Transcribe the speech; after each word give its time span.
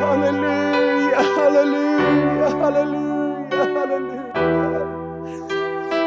Hallelujah, 0.00 1.22
hallelujah, 1.36 2.50
hallelujah, 2.60 3.64
hallelujah. 3.76 4.86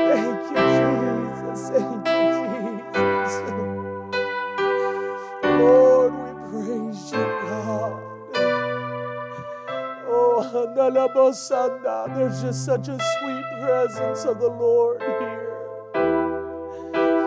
Thank 0.08 0.44
you, 0.52 0.62
Jesus. 0.78 1.62
Thank 1.70 2.08
you, 2.08 2.22
Jesus. 2.94 3.52
Lord, 5.44 6.14
we 6.14 6.32
praise 6.50 7.12
you, 7.12 7.26
God. 7.44 7.96
Oh, 10.10 10.40
there's 12.16 12.42
just 12.42 12.66
such 12.66 12.88
a 12.88 12.98
sweet 13.20 13.46
presence 13.62 14.26
of 14.26 14.40
the 14.40 14.50
Lord 14.50 15.02
here. 15.02 15.54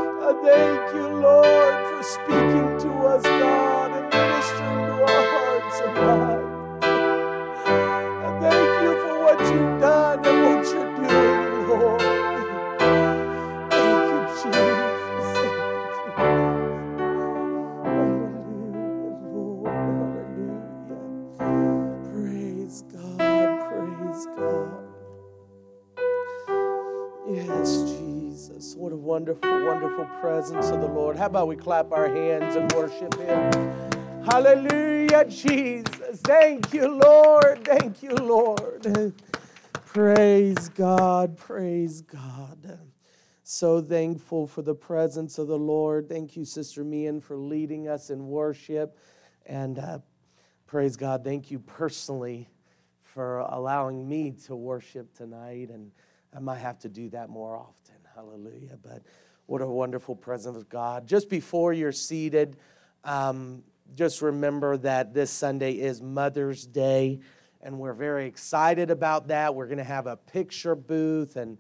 I 0.06 0.32
thank 0.44 0.94
you, 0.94 1.08
Lord, 1.20 1.74
for 1.90 2.02
speaking 2.02 2.78
to 2.80 2.90
us, 3.06 3.22
God, 3.24 3.89
wonderful, 29.10 29.66
wonderful 29.66 30.04
presence 30.20 30.70
of 30.70 30.80
the 30.80 30.86
Lord. 30.86 31.16
How 31.16 31.26
about 31.26 31.48
we 31.48 31.56
clap 31.56 31.92
our 31.92 32.08
hands 32.08 32.56
and 32.56 32.72
worship 32.72 33.12
Him? 33.18 34.24
Hallelujah, 34.24 35.24
Jesus. 35.24 36.20
Thank 36.22 36.72
you, 36.72 36.88
Lord. 36.88 37.64
Thank 37.64 38.02
you, 38.02 38.14
Lord. 38.14 39.12
Praise 39.92 40.68
God. 40.68 41.36
Praise 41.36 42.00
God. 42.02 42.78
So 43.42 43.82
thankful 43.82 44.46
for 44.46 44.62
the 44.62 44.74
presence 44.74 45.36
of 45.36 45.48
the 45.48 45.58
Lord. 45.58 46.08
Thank 46.08 46.36
you, 46.36 46.44
Sister 46.44 46.84
Mian, 46.84 47.20
for 47.20 47.36
leading 47.36 47.88
us 47.88 48.08
in 48.08 48.28
worship. 48.28 48.96
And 49.46 49.80
uh, 49.80 49.98
praise 50.68 50.94
God. 50.94 51.24
Thank 51.24 51.50
you 51.50 51.58
personally 51.58 52.48
for 53.02 53.40
allowing 53.40 54.08
me 54.08 54.30
to 54.46 54.54
worship 54.54 55.12
tonight. 55.12 55.70
And 55.70 55.90
I 56.36 56.38
might 56.38 56.58
have 56.58 56.78
to 56.80 56.88
do 56.88 57.08
that 57.08 57.28
more 57.28 57.56
often. 57.56 57.96
Hallelujah. 58.14 58.78
But 58.80 59.02
what 59.46 59.60
a 59.60 59.66
wonderful 59.66 60.14
presence 60.14 60.56
of 60.56 60.68
God. 60.68 61.08
Just 61.08 61.28
before 61.28 61.72
you're 61.72 61.90
seated, 61.90 62.58
um, 63.02 63.64
just 63.96 64.22
remember 64.22 64.76
that 64.76 65.14
this 65.14 65.32
Sunday 65.32 65.72
is 65.72 66.00
Mother's 66.00 66.64
Day, 66.64 67.18
and 67.62 67.78
we're 67.78 67.94
very 67.94 68.26
excited 68.26 68.90
about 68.90 69.28
that. 69.28 69.54
We're 69.54 69.66
going 69.66 69.78
to 69.78 69.84
have 69.84 70.06
a 70.06 70.16
picture 70.16 70.74
booth, 70.74 71.36
and 71.36 71.58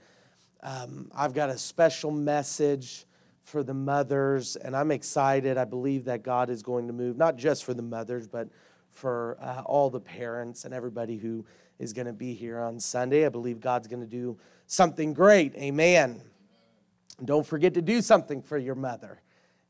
um, 0.62 1.10
I've 1.14 1.34
got 1.34 1.50
a 1.50 1.58
special 1.58 2.10
message 2.10 3.06
for 3.42 3.62
the 3.62 3.74
mothers, 3.74 4.56
and 4.56 4.76
I'm 4.76 4.90
excited. 4.90 5.58
I 5.58 5.64
believe 5.64 6.04
that 6.04 6.22
God 6.22 6.50
is 6.50 6.62
going 6.62 6.86
to 6.86 6.92
move, 6.92 7.16
not 7.16 7.36
just 7.36 7.64
for 7.64 7.74
the 7.74 7.82
mothers, 7.82 8.28
but 8.28 8.48
for 8.90 9.36
uh, 9.40 9.62
all 9.64 9.90
the 9.90 10.00
parents 10.00 10.64
and 10.64 10.74
everybody 10.74 11.16
who 11.16 11.44
is 11.78 11.92
going 11.92 12.06
to 12.06 12.12
be 12.12 12.34
here 12.34 12.60
on 12.60 12.78
Sunday. 12.78 13.24
I 13.24 13.28
believe 13.28 13.60
God's 13.60 13.88
going 13.88 14.02
to 14.02 14.06
do 14.06 14.38
something 14.66 15.14
great. 15.14 15.54
Amen. 15.56 16.22
Don't 17.24 17.46
forget 17.46 17.74
to 17.74 17.82
do 17.82 18.02
something 18.02 18.42
for 18.42 18.58
your 18.58 18.74
mother. 18.74 19.20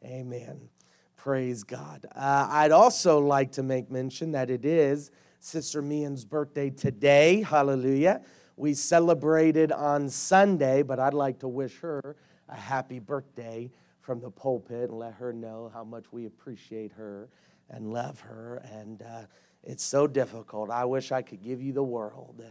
Amen. 0.05 0.69
Praise 1.17 1.63
God. 1.65 2.07
Uh, 2.15 2.49
I'd 2.51 2.73
also 2.73 3.19
like 3.19 3.53
to 3.53 3.63
make 3.63 3.91
mention 3.91 4.33
that 4.33 4.51
it 4.51 4.65
is 4.65 5.11
Sister 5.41 5.81
Mian's 5.81 6.27
birthday 6.27 6.69
today. 6.69 7.41
Hallelujah. 7.43 8.21
We 8.57 8.75
celebrated 8.75 9.73
on 9.73 10.11
Sunday, 10.11 10.83
but 10.83 11.01
I'd 11.01 11.15
like 11.15 11.39
to 11.41 11.49
wish 11.49 11.79
her 11.79 12.15
a 12.49 12.55
happy 12.55 12.99
birthday 12.99 13.71
from 14.01 14.21
the 14.21 14.31
pulpit 14.31 14.91
and 14.91 14.99
let 14.99 15.15
her 15.15 15.33
know 15.33 15.71
how 15.73 15.83
much 15.83 16.13
we 16.13 16.27
appreciate 16.27 16.93
her 16.93 17.31
and 17.71 17.91
love 17.91 18.21
her. 18.21 18.63
And 18.71 19.01
uh, 19.01 19.23
it's 19.65 19.83
so 19.83 20.07
difficult. 20.07 20.71
I 20.71 20.85
wish 20.85 21.11
I 21.11 21.23
could 21.23 21.43
give 21.43 21.63
you 21.63 21.73
the 21.73 21.83
world. 21.83 22.43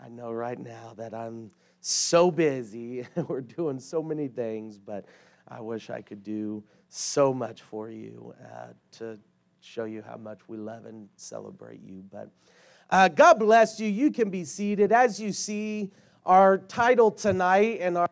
I 0.00 0.08
know 0.08 0.30
right 0.30 0.58
now 0.58 0.94
that 0.96 1.12
I'm 1.12 1.50
so 1.80 2.30
busy. 2.30 3.04
We're 3.28 3.40
doing 3.40 3.80
so 3.80 4.00
many 4.00 4.28
things, 4.28 4.78
but 4.78 5.06
I 5.48 5.60
wish 5.60 5.90
I 5.90 6.02
could 6.02 6.22
do 6.22 6.62
so 6.88 7.34
much 7.34 7.62
for 7.62 7.90
you 7.90 8.32
uh, 8.44 8.68
to 8.98 9.18
show 9.68 9.84
you 9.84 10.02
how 10.02 10.16
much 10.16 10.40
we 10.48 10.56
love 10.56 10.86
and 10.86 11.08
celebrate 11.16 11.80
you. 11.82 12.02
But 12.10 12.30
uh, 12.90 13.08
God 13.08 13.38
bless 13.38 13.78
you. 13.78 13.88
You 13.88 14.10
can 14.10 14.30
be 14.30 14.44
seated. 14.44 14.92
As 14.92 15.20
you 15.20 15.32
see, 15.32 15.90
our 16.24 16.56
title 16.56 17.10
tonight 17.10 17.78
and 17.80 17.98
our 17.98 18.08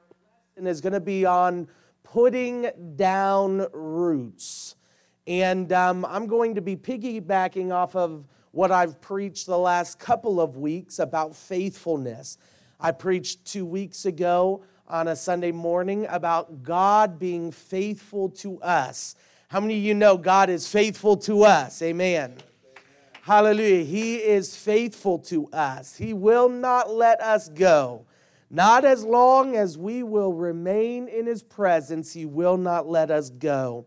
lesson 0.55 0.67
is 0.67 0.83
going 0.83 0.93
to 0.93 1.01
be 1.01 1.25
on 1.25 1.69
putting 2.03 2.71
down 2.97 3.67
roots. 3.73 4.77
And 5.27 5.73
um, 5.73 6.05
I'm 6.05 6.27
going 6.27 6.55
to 6.57 6.61
be 6.61 6.77
piggybacking 6.77 7.73
off 7.73 7.97
of 7.97 8.27
what 8.53 8.71
I've 8.71 9.01
preached 9.01 9.47
the 9.47 9.59
last 9.59 9.99
couple 9.99 10.41
of 10.41 10.57
weeks 10.57 10.99
about 10.99 11.35
faithfulness. 11.35 12.37
I 12.79 12.93
preached 12.93 13.47
two 13.47 13.65
weeks 13.65 14.05
ago 14.05 14.63
on 14.87 15.09
a 15.09 15.17
Sunday 15.17 15.53
morning 15.53 16.07
about 16.11 16.63
God 16.63 17.19
being 17.19 17.51
faithful 17.51 18.29
to 18.31 18.61
us. 18.61 19.17
How 19.49 19.61
many 19.61 19.77
of 19.79 19.85
you 19.85 19.95
know 19.95 20.19
God 20.19 20.51
is 20.51 20.67
faithful 20.67 21.17
to 21.19 21.45
us? 21.45 21.81
Amen. 21.81 22.35
Hallelujah. 23.23 23.85
He 23.85 24.17
is 24.17 24.57
faithful 24.57 25.21
to 25.21 25.47
us. 25.51 25.97
He 25.97 26.13
will 26.13 26.49
not 26.49 26.91
let 26.91 27.21
us 27.21 27.49
go. 27.49 28.07
Not 28.51 28.85
as 28.85 29.05
long 29.05 29.55
as 29.55 29.79
we 29.79 30.03
will 30.03 30.33
remain 30.33 31.07
in 31.07 31.27
His 31.27 31.45
presence, 31.45 32.13
He 32.13 32.27
will 32.27 32.57
not 32.57 32.89
let 32.89 33.13
us 33.13 33.31
go. 33.31 33.87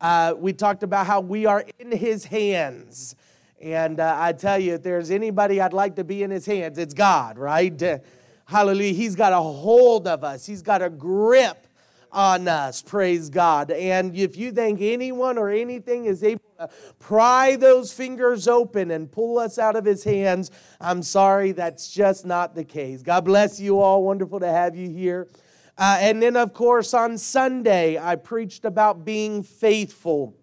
Uh, 0.00 0.32
we 0.36 0.54
talked 0.54 0.82
about 0.82 1.06
how 1.06 1.20
we 1.20 1.44
are 1.44 1.64
in 1.78 1.92
His 1.92 2.24
hands. 2.24 3.16
And 3.60 4.00
uh, 4.00 4.16
I 4.18 4.32
tell 4.32 4.58
you, 4.58 4.74
if 4.74 4.82
there's 4.82 5.10
anybody 5.10 5.60
I'd 5.60 5.74
like 5.74 5.96
to 5.96 6.04
be 6.04 6.22
in 6.22 6.30
His 6.30 6.46
hands, 6.46 6.78
it's 6.78 6.94
God, 6.94 7.36
right? 7.36 7.82
Hallelujah. 8.46 8.94
He's 8.94 9.14
got 9.14 9.34
a 9.34 9.40
hold 9.40 10.08
of 10.08 10.24
us, 10.24 10.46
He's 10.46 10.62
got 10.62 10.80
a 10.80 10.88
grip 10.88 11.65
on 12.16 12.48
us, 12.48 12.80
praise 12.80 13.28
God. 13.28 13.70
And 13.70 14.16
if 14.16 14.38
you 14.38 14.50
think 14.50 14.80
anyone 14.80 15.36
or 15.36 15.50
anything 15.50 16.06
is 16.06 16.24
able 16.24 16.40
to 16.58 16.70
pry 16.98 17.56
those 17.56 17.92
fingers 17.92 18.48
open 18.48 18.90
and 18.90 19.12
pull 19.12 19.38
us 19.38 19.58
out 19.58 19.76
of 19.76 19.84
His 19.84 20.02
hands, 20.02 20.50
I'm 20.80 21.02
sorry, 21.02 21.52
that's 21.52 21.92
just 21.92 22.24
not 22.24 22.54
the 22.54 22.64
case. 22.64 23.02
God 23.02 23.26
bless 23.26 23.60
you 23.60 23.80
all. 23.80 24.02
Wonderful 24.02 24.40
to 24.40 24.48
have 24.48 24.74
you 24.74 24.88
here. 24.88 25.28
Uh, 25.76 25.98
and 26.00 26.22
then, 26.22 26.36
of 26.36 26.54
course, 26.54 26.94
on 26.94 27.18
Sunday, 27.18 27.98
I 27.98 28.16
preached 28.16 28.64
about 28.64 29.04
being 29.04 29.42
faithful. 29.42 30.34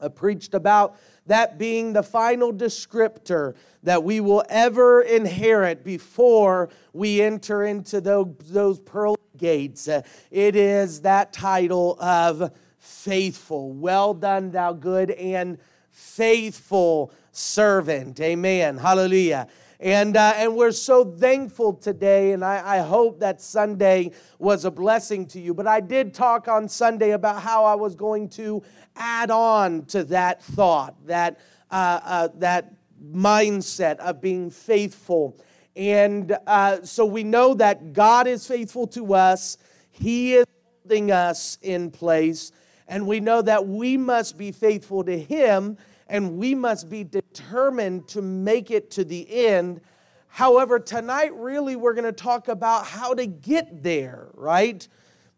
I 0.00 0.08
preached 0.08 0.52
about 0.52 0.96
that 1.26 1.58
being 1.58 1.92
the 1.92 2.02
final 2.02 2.52
descriptor 2.52 3.54
that 3.84 4.02
we 4.02 4.18
will 4.18 4.42
ever 4.48 5.02
inherit 5.02 5.84
before 5.84 6.70
we 6.92 7.22
enter 7.22 7.64
into 7.64 8.00
those, 8.00 8.34
those 8.48 8.80
pearl 8.80 9.17
gates. 9.38 9.88
Uh, 9.88 10.02
it 10.30 10.56
is 10.56 11.00
that 11.02 11.32
title 11.32 11.96
of 12.00 12.52
faithful. 12.78 13.72
Well 13.72 14.14
done, 14.14 14.50
thou 14.50 14.72
good 14.72 15.10
and 15.12 15.58
faithful 15.90 17.12
servant. 17.32 18.20
Amen. 18.20 18.76
Hallelujah. 18.76 19.48
And, 19.80 20.16
uh, 20.16 20.32
and 20.34 20.56
we're 20.56 20.72
so 20.72 21.04
thankful 21.04 21.72
today, 21.72 22.32
and 22.32 22.44
I, 22.44 22.78
I 22.78 22.78
hope 22.78 23.20
that 23.20 23.40
Sunday 23.40 24.10
was 24.40 24.64
a 24.64 24.72
blessing 24.72 25.24
to 25.26 25.40
you. 25.40 25.54
But 25.54 25.68
I 25.68 25.78
did 25.78 26.12
talk 26.12 26.48
on 26.48 26.68
Sunday 26.68 27.12
about 27.12 27.42
how 27.42 27.64
I 27.64 27.76
was 27.76 27.94
going 27.94 28.28
to 28.30 28.62
add 28.96 29.30
on 29.30 29.84
to 29.86 30.02
that 30.04 30.42
thought, 30.42 30.96
that, 31.06 31.38
uh, 31.70 32.00
uh, 32.02 32.28
that 32.38 32.74
mindset 33.12 33.98
of 33.98 34.20
being 34.20 34.50
faithful. 34.50 35.38
And 35.78 36.36
uh, 36.46 36.82
so 36.82 37.06
we 37.06 37.22
know 37.22 37.54
that 37.54 37.92
God 37.92 38.26
is 38.26 38.44
faithful 38.46 38.88
to 38.88 39.14
us, 39.14 39.56
He 39.92 40.34
is 40.34 40.44
holding 40.82 41.12
us 41.12 41.56
in 41.62 41.92
place, 41.92 42.50
and 42.88 43.06
we 43.06 43.20
know 43.20 43.40
that 43.42 43.66
we 43.66 43.96
must 43.96 44.36
be 44.36 44.50
faithful 44.50 45.04
to 45.04 45.16
Him 45.16 45.78
and 46.08 46.36
we 46.36 46.54
must 46.54 46.88
be 46.88 47.04
determined 47.04 48.08
to 48.08 48.22
make 48.22 48.70
it 48.70 48.90
to 48.92 49.04
the 49.04 49.46
end. 49.46 49.80
However, 50.26 50.78
tonight, 50.78 51.34
really, 51.34 51.76
we're 51.76 51.94
going 51.94 52.04
to 52.04 52.12
talk 52.12 52.48
about 52.48 52.86
how 52.86 53.14
to 53.14 53.26
get 53.26 53.82
there, 53.82 54.28
right? 54.34 54.86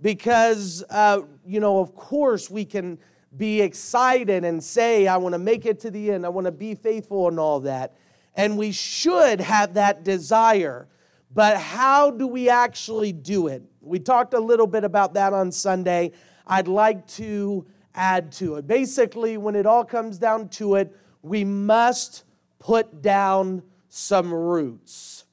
Because, 0.01 0.85
uh, 0.89 1.23
you 1.45 1.61
know, 1.61 1.81
of 1.81 1.95
course, 1.95 2.49
we 2.49 2.65
can 2.65 2.99
be 3.37 3.61
excited 3.61 4.45
and 4.45 4.63
say, 4.63 5.07
I 5.07 5.17
want 5.17 5.35
to 5.35 5.39
make 5.39 5.67
it 5.67 5.81
to 5.81 5.91
the 5.91 6.13
end, 6.13 6.25
I 6.25 6.29
want 6.29 6.47
to 6.47 6.53
be 6.53 6.75
faithful, 6.75 7.29
and 7.29 7.39
all 7.39 7.61
that. 7.61 7.97
And 8.35 8.57
we 8.57 8.73
should 8.73 9.41
have 9.41 9.75
that 9.75 10.05
desire. 10.05 10.89
But 11.33 11.59
how 11.59 12.11
do 12.11 12.27
we 12.27 12.49
actually 12.49 13.13
do 13.13 13.47
it? 13.49 13.63
We 13.81 13.99
talked 13.99 14.35
a 14.35 14.41
little 14.41 14.67
bit 14.67 14.85
about 14.85 15.15
that 15.15 15.33
on 15.33 15.53
Sunday. 15.53 16.13
I'd 16.47 16.69
like 16.69 17.07
to 17.09 17.67
add 17.95 18.33
to 18.33 18.57
it. 18.57 18.67
Basically, 18.67 19.37
when 19.37 19.55
it 19.55 19.67
all 19.67 19.85
comes 19.85 20.19
down 20.19 20.49
to 20.51 20.77
it, 20.77 20.95
we 21.23 21.45
must 21.45 22.25
put 22.59 23.03
down 23.03 23.63
some 23.89 24.33
roots. 24.33 25.25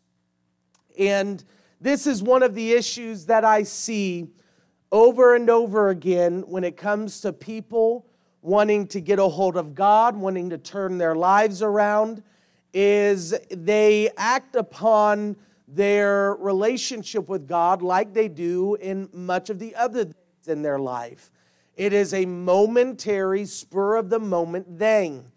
And 0.98 1.44
this 1.80 2.08
is 2.08 2.24
one 2.24 2.44
of 2.44 2.56
the 2.56 2.74
issues 2.74 3.26
that 3.28 3.46
I 3.46 3.64
see 3.64 4.28
over 4.92 5.36
and 5.36 5.50
over 5.50 5.90
again 5.90 6.44
when 6.48 6.64
it 6.64 6.78
comes 6.78 7.22
to 7.22 7.34
people 7.34 8.08
wanting 8.42 8.88
to 8.88 9.02
get 9.02 9.20
a 9.20 9.28
hold 9.28 9.58
of 9.58 9.76
God, 9.76 10.16
wanting 10.16 10.50
to 10.50 10.58
turn 10.58 10.98
their 10.98 11.16
lives 11.16 11.62
around, 11.62 12.24
is 12.74 13.34
they 13.50 14.10
act 14.18 14.56
upon 14.56 15.36
their 15.68 16.36
relationship 16.36 17.28
with 17.28 17.48
God 17.48 17.82
like 17.82 18.14
they 18.14 18.28
do 18.28 18.76
in 18.76 19.10
much 19.12 19.50
of 19.50 19.60
the 19.60 19.76
other 19.76 20.06
things 20.06 20.48
in 20.48 20.62
their 20.62 20.80
life. 20.80 21.32
It 21.76 21.94
is 21.94 22.14
a 22.14 22.26
momentary, 22.26 23.46
spur 23.46 23.98
of 23.98 24.10
the 24.10 24.20
moment 24.20 24.80
thing. 24.80 25.32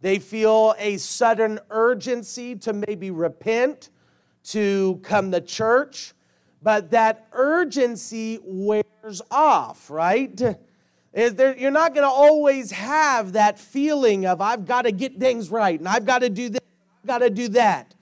They 0.00 0.18
feel 0.18 0.74
a 0.78 0.98
sudden 0.98 1.58
urgency 1.70 2.54
to 2.56 2.72
maybe 2.72 3.10
repent, 3.10 3.90
to 4.44 5.00
come 5.02 5.30
to 5.32 5.40
church, 5.40 6.12
but 6.62 6.90
that 6.90 7.28
urgency 7.32 8.40
wears 8.42 9.22
off, 9.30 9.88
right? 9.88 10.36
There, 11.12 11.56
you're 11.56 11.70
not 11.70 11.94
going 11.94 12.04
to 12.06 12.12
always 12.12 12.72
have 12.72 13.32
that 13.32 13.58
feeling 13.58 14.26
of, 14.26 14.40
I've 14.40 14.66
got 14.66 14.82
to 14.82 14.92
get 14.92 15.18
things 15.18 15.48
right 15.50 15.78
and 15.78 15.88
I've 15.88 16.04
got 16.04 16.18
to 16.18 16.28
do 16.28 16.50
this, 16.50 16.60
got 17.06 17.18
to 17.18 17.30
do 17.30 17.48
that. 17.48 17.94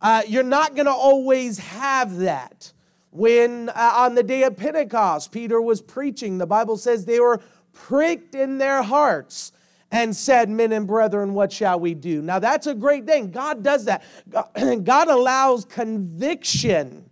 Uh, 0.00 0.22
you're 0.26 0.42
not 0.42 0.74
going 0.74 0.86
to 0.86 0.92
always 0.92 1.58
have 1.58 2.16
that. 2.18 2.72
When 3.10 3.68
uh, 3.68 3.92
on 3.96 4.16
the 4.16 4.22
day 4.22 4.42
of 4.42 4.56
Pentecost, 4.56 5.30
Peter 5.32 5.62
was 5.62 5.80
preaching, 5.80 6.38
the 6.38 6.46
Bible 6.46 6.76
says 6.76 7.04
they 7.04 7.20
were 7.20 7.40
pricked 7.72 8.34
in 8.34 8.58
their 8.58 8.82
hearts 8.82 9.52
and 9.90 10.14
said, 10.14 10.50
Men 10.50 10.72
and 10.72 10.86
brethren, 10.86 11.34
what 11.34 11.52
shall 11.52 11.78
we 11.78 11.94
do? 11.94 12.20
Now, 12.20 12.40
that's 12.40 12.66
a 12.66 12.74
great 12.74 13.06
thing. 13.06 13.30
God 13.30 13.62
does 13.62 13.84
that. 13.84 14.02
God 14.84 15.08
allows 15.08 15.64
conviction 15.64 17.08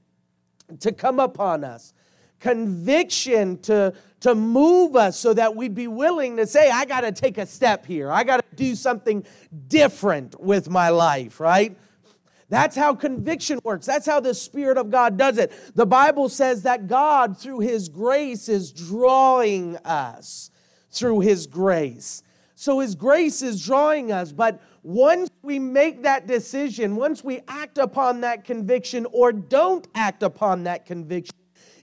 to 0.80 0.90
come 0.90 1.20
upon 1.20 1.62
us, 1.64 1.94
conviction 2.40 3.58
to, 3.60 3.94
to 4.22 4.34
move 4.36 4.94
us 4.94 5.18
so 5.18 5.34
that 5.34 5.54
we'd 5.56 5.74
be 5.74 5.88
willing 5.88 6.36
to 6.36 6.46
say, 6.46 6.70
I 6.70 6.84
got 6.84 7.00
to 7.00 7.12
take 7.12 7.38
a 7.38 7.46
step 7.46 7.84
here. 7.84 8.10
I 8.10 8.22
got 8.22 8.36
to 8.38 8.56
do 8.56 8.76
something 8.76 9.24
different 9.66 10.40
with 10.40 10.70
my 10.70 10.90
life, 10.90 11.40
right? 11.40 11.76
That's 12.48 12.76
how 12.76 12.94
conviction 12.94 13.58
works. 13.64 13.84
That's 13.84 14.06
how 14.06 14.20
the 14.20 14.34
Spirit 14.34 14.78
of 14.78 14.90
God 14.90 15.16
does 15.16 15.38
it. 15.38 15.52
The 15.74 15.86
Bible 15.86 16.28
says 16.28 16.62
that 16.62 16.86
God, 16.86 17.36
through 17.36 17.60
His 17.60 17.88
grace, 17.88 18.48
is 18.48 18.70
drawing 18.70 19.76
us 19.78 20.50
through 20.90 21.20
His 21.20 21.48
grace. 21.48 22.22
So 22.54 22.78
His 22.78 22.94
grace 22.94 23.42
is 23.42 23.64
drawing 23.64 24.12
us. 24.12 24.30
But 24.30 24.60
once 24.84 25.30
we 25.42 25.58
make 25.58 26.04
that 26.04 26.28
decision, 26.28 26.94
once 26.94 27.24
we 27.24 27.40
act 27.48 27.78
upon 27.78 28.20
that 28.20 28.44
conviction 28.44 29.06
or 29.10 29.32
don't 29.32 29.88
act 29.96 30.22
upon 30.22 30.62
that 30.64 30.86
conviction, 30.86 31.34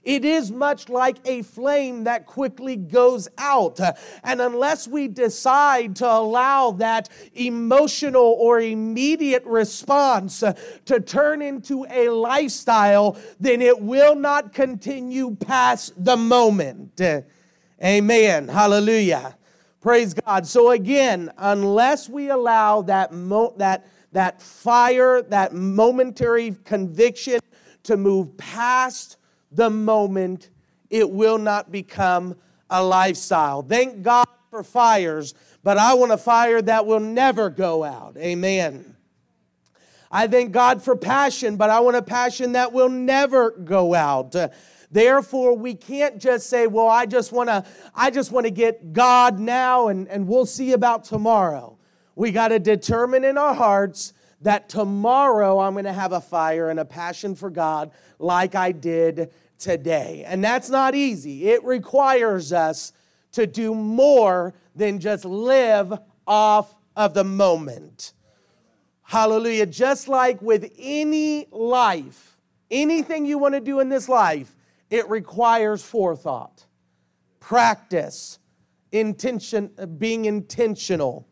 it 0.02 0.24
is 0.24 0.50
much 0.50 0.88
like 0.88 1.16
a 1.26 1.42
flame 1.42 2.04
that 2.04 2.26
quickly 2.26 2.76
goes 2.76 3.28
out. 3.36 3.78
And 4.24 4.40
unless 4.40 4.88
we 4.88 5.08
decide 5.08 5.96
to 5.96 6.10
allow 6.10 6.70
that 6.72 7.08
emotional 7.34 8.36
or 8.38 8.60
immediate 8.60 9.44
response 9.44 10.42
to 10.86 11.00
turn 11.00 11.42
into 11.42 11.86
a 11.90 12.08
lifestyle, 12.08 13.18
then 13.38 13.60
it 13.60 13.80
will 13.80 14.14
not 14.14 14.52
continue 14.54 15.36
past 15.36 15.92
the 16.02 16.16
moment. 16.16 17.00
Amen. 17.82 18.48
Hallelujah. 18.48 19.36
Praise 19.80 20.12
God. 20.12 20.46
So 20.46 20.70
again, 20.70 21.30
unless 21.38 22.08
we 22.08 22.28
allow 22.28 22.82
that 22.82 23.12
mo- 23.12 23.54
that 23.56 23.86
that 24.12 24.42
fire, 24.42 25.22
that 25.22 25.54
momentary 25.54 26.56
conviction 26.64 27.40
to 27.84 27.96
move 27.96 28.36
past 28.36 29.16
the 29.50 29.70
moment, 29.70 30.50
it 30.88 31.10
will 31.10 31.38
not 31.38 31.70
become 31.70 32.36
a 32.68 32.82
lifestyle. 32.82 33.62
Thank 33.62 34.02
God 34.02 34.26
for 34.50 34.62
fires, 34.62 35.34
but 35.62 35.78
I 35.78 35.94
want 35.94 36.12
a 36.12 36.18
fire 36.18 36.60
that 36.62 36.86
will 36.86 37.00
never 37.00 37.50
go 37.50 37.84
out. 37.84 38.16
Amen. 38.16 38.96
I 40.10 40.26
thank 40.26 40.50
God 40.50 40.82
for 40.82 40.96
passion, 40.96 41.56
but 41.56 41.70
I 41.70 41.80
want 41.80 41.96
a 41.96 42.02
passion 42.02 42.52
that 42.52 42.72
will 42.72 42.88
never 42.88 43.52
go 43.52 43.94
out. 43.94 44.34
Therefore, 44.90 45.56
we 45.56 45.74
can't 45.74 46.18
just 46.18 46.48
say, 46.48 46.66
well, 46.66 46.88
I 46.88 47.06
just 47.06 47.30
want 47.30 47.48
to 47.48 47.64
I 47.94 48.10
just 48.10 48.32
want 48.32 48.46
to 48.46 48.50
get 48.50 48.92
God 48.92 49.38
now 49.38 49.86
and, 49.86 50.08
and 50.08 50.26
we'll 50.26 50.46
see 50.46 50.72
about 50.72 51.04
tomorrow. 51.04 51.78
We 52.16 52.32
got 52.32 52.48
to 52.48 52.58
determine 52.58 53.22
in 53.22 53.38
our 53.38 53.54
hearts 53.54 54.12
that 54.42 54.68
tomorrow 54.68 55.58
I'm 55.58 55.74
going 55.74 55.84
to 55.84 55.92
have 55.92 56.12
a 56.12 56.20
fire 56.20 56.70
and 56.70 56.80
a 56.80 56.84
passion 56.84 57.34
for 57.34 57.50
God 57.50 57.90
like 58.18 58.54
I 58.54 58.72
did 58.72 59.30
today. 59.58 60.24
And 60.26 60.42
that's 60.42 60.70
not 60.70 60.94
easy. 60.94 61.48
It 61.48 61.62
requires 61.64 62.52
us 62.52 62.92
to 63.32 63.46
do 63.46 63.74
more 63.74 64.54
than 64.74 64.98
just 64.98 65.24
live 65.24 65.92
off 66.26 66.74
of 66.96 67.14
the 67.14 67.24
moment. 67.24 68.12
Hallelujah. 69.02 69.66
Just 69.66 70.08
like 70.08 70.40
with 70.40 70.72
any 70.78 71.46
life, 71.50 72.38
anything 72.70 73.26
you 73.26 73.38
want 73.38 73.54
to 73.54 73.60
do 73.60 73.80
in 73.80 73.88
this 73.88 74.08
life, 74.08 74.56
it 74.88 75.08
requires 75.08 75.82
forethought, 75.82 76.64
practice, 77.38 78.38
intention, 78.92 79.70
being 79.98 80.24
intentional. 80.24 81.26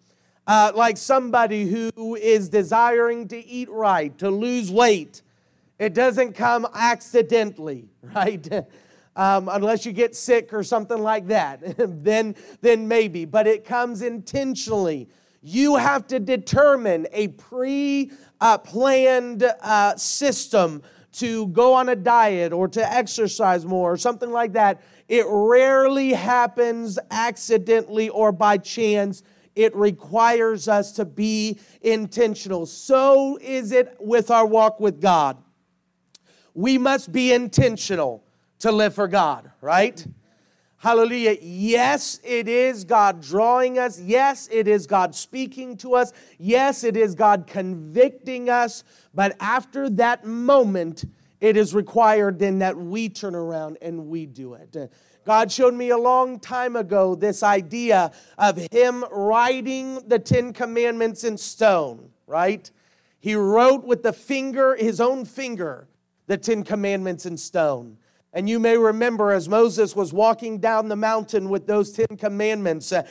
Uh, 0.49 0.73
like 0.75 0.97
somebody 0.97 1.67
who 1.67 2.17
is 2.17 2.49
desiring 2.49 3.29
to 3.29 3.37
eat 3.47 3.69
right, 3.69 4.17
to 4.17 4.31
lose 4.31 4.73
weight, 4.73 5.21
it 5.79 5.93
doesn't 5.93 6.33
come 6.33 6.67
accidentally, 6.75 7.91
right? 8.03 8.51
Um, 9.15 9.51
unless 9.51 9.85
you 9.85 9.93
get 9.93 10.17
sick 10.17 10.55
or 10.55 10.63
something 10.63 11.03
like 11.03 11.27
that, 11.27 11.61
then, 12.03 12.35
then 12.63 12.89
maybe. 12.89 13.27
But 13.27 13.47
it 13.47 13.67
comes 13.67 14.01
intentionally. 14.01 15.11
You 15.43 15.77
have 15.77 16.07
to 16.07 16.19
determine 16.19 17.07
a 17.13 17.29
pre 17.29 18.11
planned 18.65 19.43
uh, 19.43 19.97
system 19.97 20.83
to 21.13 21.49
go 21.49 21.75
on 21.75 21.91
a 21.91 21.97
diet 21.97 22.55
or 22.55 22.69
to 22.69 22.93
exercise 22.93 23.67
more 23.67 23.93
or 23.93 23.97
something 23.99 24.31
like 24.31 24.55
that. 24.55 24.81
It 25.09 25.27
rarely 25.29 26.15
happens 26.15 26.99
accidentally 27.11 28.09
or 28.09 28.33
by 28.33 28.57
chance. 28.57 29.23
It 29.59 29.75
requires 29.75 30.69
us 30.69 30.93
to 30.93 31.05
be 31.05 31.59
intentional. 31.83 32.67
So 32.67 33.39
is 33.41 33.73
it 33.73 33.97
with 33.99 34.31
our 34.31 34.47
walk 34.47 34.81
with 34.81 35.01
God 35.01 35.37
we 36.59 36.77
must 36.77 37.13
be 37.13 37.33
intentional 37.33 38.25
to 38.59 38.73
live 38.73 38.93
for 38.93 39.07
God, 39.07 39.49
right? 39.61 40.05
Hallelujah. 40.79 41.37
Yes, 41.41 42.19
it 42.25 42.49
is 42.49 42.83
God 42.83 43.23
drawing 43.23 43.79
us. 43.79 44.01
Yes, 44.01 44.49
it 44.51 44.67
is 44.67 44.89
God 44.89 45.15
speaking 45.15 45.77
to 45.77 45.95
us. 45.95 46.13
Yes, 46.37 46.83
it 46.83 46.97
is 46.97 47.15
God 47.15 47.47
convicting 47.47 48.51
us. 48.51 48.83
But 49.15 49.37
after 49.39 49.89
that 49.91 50.25
moment, 50.25 51.05
it 51.41 51.57
is 51.57 51.75
required 51.77 52.41
then 52.41 52.59
that 52.59 52.77
we 52.77 53.09
turn 53.09 53.37
around 53.37 53.79
and 53.81 54.09
we 54.09 54.27
do 54.27 54.55
it. 54.55 54.77
God 55.29 55.53
showed 55.53 55.75
me 55.75 55.91
a 55.91 55.99
long 55.99 56.41
time 56.41 56.75
ago 56.75 57.15
this 57.15 57.43
idea 57.43 58.13
of 58.39 58.57
Him 58.73 59.05
writing 59.11 60.01
the 60.09 60.19
Ten 60.19 60.55
Commandments 60.55 61.23
in 61.23 61.37
stone, 61.37 62.09
right? 62.27 62.71
He 63.21 63.35
wrote 63.35 63.85
with 63.85 64.03
the 64.03 64.15
finger, 64.15 64.75
His 64.75 65.03
own 65.03 65.27
finger, 65.27 65.87
the 66.29 66.39
Ten 66.39 66.63
Commandments 66.63 67.27
in 67.27 67.37
stone. 67.37 67.99
And 68.33 68.49
you 68.49 68.59
may 68.59 68.79
remember 68.79 69.31
as 69.31 69.51
Moses 69.51 69.95
was 69.95 70.15
walking 70.15 70.61
down 70.61 70.89
the 70.89 70.97
mountain 70.97 71.51
with 71.51 71.67
those 71.67 71.93
Ten 71.93 72.17
Commandments, 72.17 72.91
uh, 72.91 73.03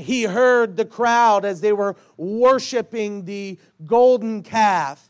he 0.00 0.24
heard 0.24 0.76
the 0.76 0.84
crowd 0.84 1.44
as 1.44 1.60
they 1.60 1.72
were 1.72 1.94
worshiping 2.16 3.24
the 3.24 3.56
golden 3.86 4.42
calf. 4.42 5.08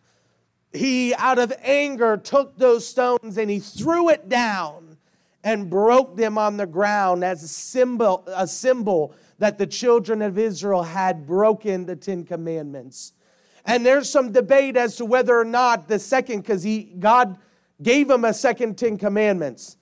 He, 0.71 1.15
out 1.15 1.39
of 1.39 1.51
anger, 1.63 2.19
took 2.19 2.59
those 2.59 2.87
stones 2.87 3.39
and 3.39 3.49
he 3.49 3.59
threw 3.59 4.11
it 4.11 4.29
down 4.29 4.90
and 5.43 5.71
broke 5.71 6.17
them 6.17 6.37
on 6.37 6.57
the 6.57 6.67
ground 6.67 7.25
as 7.25 7.43
a 7.43 7.49
symbol, 7.49 8.25
a 8.29 8.47
symbol 8.47 9.15
that 9.39 9.59
the 9.59 9.67
children 9.67 10.21
of 10.21 10.39
Israel 10.39 10.83
had 10.83 11.27
broken 11.27 11.87
the 11.87 11.97
Ten 11.97 12.25
Commandments. 12.25 13.15
And 13.65 13.85
there's 13.85 14.09
some 14.09 14.33
debate 14.33 14.77
as 14.77 14.97
to 14.97 15.05
whether 15.05 15.39
or 15.39 15.45
not 15.45 15.89
the 15.89 15.99
second, 15.99 16.43
because 16.43 16.67
God 16.99 17.39
gave 17.83 18.11
him 18.11 18.25
a 18.25 18.35
second 18.35 18.77
Ten 18.77 18.99
Commandments. 18.99 19.77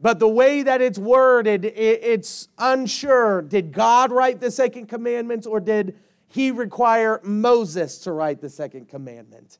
But 0.00 0.18
the 0.18 0.28
way 0.28 0.62
that 0.62 0.82
it's 0.82 0.98
worded, 0.98 1.64
it's 1.64 2.48
unsure. 2.58 3.42
Did 3.42 3.72
God 3.72 4.12
write 4.12 4.40
the 4.40 4.50
second 4.50 4.88
commandments 4.88 5.46
or 5.46 5.60
did 5.60 5.96
he 6.28 6.50
require 6.50 7.20
Moses 7.22 7.98
to 8.00 8.12
write 8.12 8.40
the 8.40 8.50
second 8.50 8.88
commandment? 8.88 9.58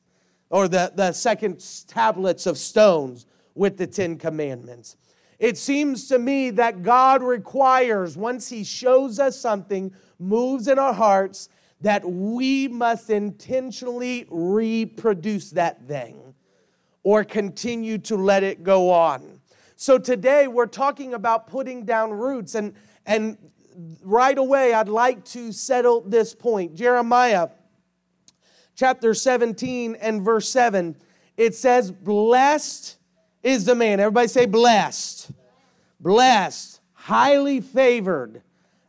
Or 0.49 0.67
the, 0.67 0.91
the 0.93 1.13
second 1.13 1.65
tablets 1.87 2.45
of 2.45 2.57
stones 2.57 3.25
with 3.55 3.77
the 3.77 3.87
Ten 3.87 4.17
Commandments? 4.17 4.97
It 5.39 5.57
seems 5.57 6.07
to 6.07 6.19
me 6.19 6.49
that 6.51 6.83
God 6.83 7.21
requires, 7.21 8.17
once 8.17 8.49
He 8.49 8.63
shows 8.63 9.19
us 9.19 9.39
something, 9.39 9.93
moves 10.19 10.67
in 10.67 10.79
our 10.79 10.93
hearts, 10.93 11.49
that 11.81 12.09
we 12.09 12.67
must 12.67 13.09
intentionally 13.09 14.25
reproduce 14.29 15.51
that 15.51 15.87
thing 15.87 16.33
or 17.03 17.23
continue 17.23 17.97
to 17.99 18.15
let 18.15 18.43
it 18.43 18.63
go 18.63 18.89
on. 18.89 19.39
So 19.75 19.97
today 19.97 20.47
we're 20.47 20.65
talking 20.67 21.13
about 21.13 21.47
putting 21.47 21.83
down 21.83 22.11
roots, 22.11 22.55
and, 22.55 22.73
and 23.05 23.37
right 24.01 24.37
away 24.37 24.73
I'd 24.73 24.87
like 24.87 25.25
to 25.25 25.51
settle 25.51 26.01
this 26.01 26.33
point. 26.33 26.75
Jeremiah 26.75 27.49
chapter 28.75 29.13
17 29.13 29.95
and 29.95 30.21
verse 30.21 30.49
7, 30.49 30.95
it 31.37 31.55
says, 31.55 31.91
Blessed 31.91 32.97
is 33.45 33.65
the 33.65 33.75
man. 33.75 33.99
Everybody 33.99 34.27
say, 34.27 34.45
Blessed. 34.45 35.31
Blessed, 35.99 36.81
highly 36.93 37.61
favored. 37.61 38.41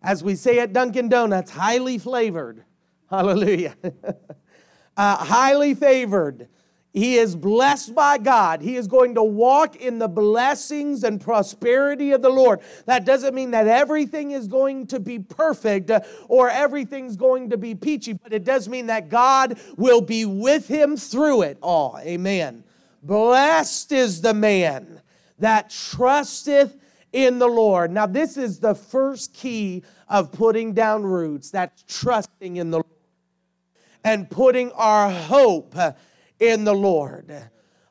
As 0.03 0.25
we 0.25 0.35
say 0.35 0.59
at 0.59 0.73
Dunkin' 0.73 1.09
Donuts, 1.09 1.51
highly 1.51 1.99
flavored. 1.99 2.65
Hallelujah. 3.11 3.77
uh, 4.97 5.17
highly 5.17 5.75
favored. 5.75 6.49
He 6.93 7.17
is 7.17 7.37
blessed 7.37 7.95
by 7.95 8.17
God. 8.17 8.63
He 8.63 8.77
is 8.77 8.87
going 8.87 9.17
to 9.17 9.23
walk 9.23 9.77
in 9.77 9.99
the 9.99 10.09
blessings 10.09 11.05
and 11.05 11.21
prosperity 11.21 12.13
of 12.13 12.23
the 12.23 12.31
Lord. 12.31 12.61
That 12.87 13.05
doesn't 13.05 13.35
mean 13.35 13.51
that 13.51 13.67
everything 13.67 14.31
is 14.31 14.49
going 14.49 14.87
to 14.87 14.99
be 14.99 15.19
perfect 15.19 15.91
uh, 15.91 16.01
or 16.29 16.49
everything's 16.49 17.17
going 17.17 17.51
to 17.51 17.59
be 17.59 17.75
peachy, 17.75 18.15
but 18.15 18.33
it 18.33 18.45
does 18.45 18.67
mean 18.67 18.87
that 18.87 19.11
God 19.11 19.59
will 19.77 20.01
be 20.01 20.25
with 20.25 20.69
him 20.69 20.97
through 20.97 21.43
it 21.43 21.59
all. 21.61 21.99
Amen. 22.01 22.65
Blessed 23.07 23.93
is 23.93 24.21
the 24.21 24.35
man 24.35 25.01
that 25.39 25.71
trusteth 25.71 26.77
in 27.13 27.39
the 27.39 27.47
Lord. 27.47 27.93
Now, 27.93 28.07
this 28.07 28.37
is 28.37 28.59
the 28.59 28.75
first 28.75 29.33
key 29.33 29.85
of 30.09 30.33
putting 30.33 30.73
down 30.73 31.05
roots 31.05 31.51
that's 31.51 31.85
trusting 31.87 32.57
in 32.57 32.71
the 32.71 32.79
Lord 32.79 32.87
and 34.03 34.29
putting 34.29 34.73
our 34.73 35.11
hope 35.11 35.75
in 36.41 36.65
the 36.65 36.75
Lord. 36.75 37.33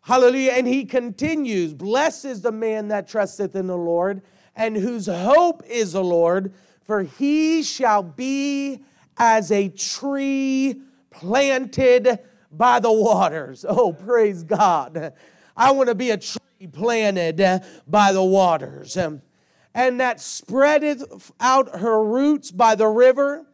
Hallelujah. 0.01 0.51
And 0.51 0.67
he 0.67 0.85
continues 0.85 1.73
Blessed 1.73 2.25
is 2.25 2.41
the 2.41 2.51
man 2.51 2.89
that 2.89 3.07
trusteth 3.07 3.55
in 3.55 3.67
the 3.67 3.77
Lord 3.77 4.21
and 4.55 4.75
whose 4.75 5.07
hope 5.07 5.63
is 5.65 5.93
the 5.93 6.03
Lord, 6.03 6.53
for 6.83 7.03
he 7.03 7.63
shall 7.63 8.03
be 8.03 8.81
as 9.17 9.51
a 9.51 9.69
tree 9.69 10.81
planted 11.09 12.19
by 12.57 12.79
the 12.79 12.91
waters. 12.91 13.65
Oh, 13.77 13.93
praise 13.93 14.43
God. 14.43 15.13
I 15.57 15.71
want 15.71 15.89
to 15.89 15.95
be 15.95 16.11
a 16.11 16.17
tree 16.17 16.67
planted 16.71 17.63
by 17.87 18.11
the 18.11 18.23
waters. 18.23 18.97
And 18.97 19.99
that 19.99 20.21
spreadeth 20.21 21.31
out 21.39 21.79
her 21.79 22.03
roots 22.03 22.51
by 22.51 22.75
the 22.75 22.87
river, 22.87 23.45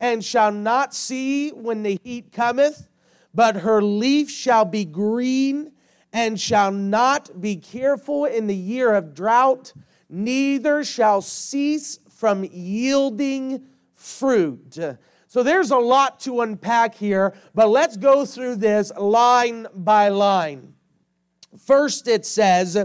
and 0.00 0.24
shall 0.24 0.52
not 0.52 0.94
see 0.94 1.50
when 1.50 1.82
the 1.82 1.98
heat 2.02 2.32
cometh 2.32 2.88
but 3.36 3.56
her 3.56 3.82
leaf 3.82 4.30
shall 4.30 4.64
be 4.64 4.86
green 4.86 5.70
and 6.10 6.40
shall 6.40 6.72
not 6.72 7.38
be 7.38 7.54
careful 7.54 8.24
in 8.24 8.46
the 8.46 8.56
year 8.56 8.94
of 8.94 9.14
drought, 9.14 9.74
neither 10.08 10.82
shall 10.82 11.20
cease 11.20 11.98
from 12.08 12.44
yielding 12.44 13.62
fruit. 13.92 14.78
So 15.26 15.42
there's 15.42 15.70
a 15.70 15.76
lot 15.76 16.20
to 16.20 16.40
unpack 16.40 16.94
here, 16.94 17.34
but 17.54 17.68
let's 17.68 17.96
go 17.96 18.24
through 18.24 18.56
this 18.56 18.92
line 18.96 19.66
by 19.74 20.08
line. 20.08 20.74
First, 21.58 22.06
it 22.08 22.24
says, 22.24 22.78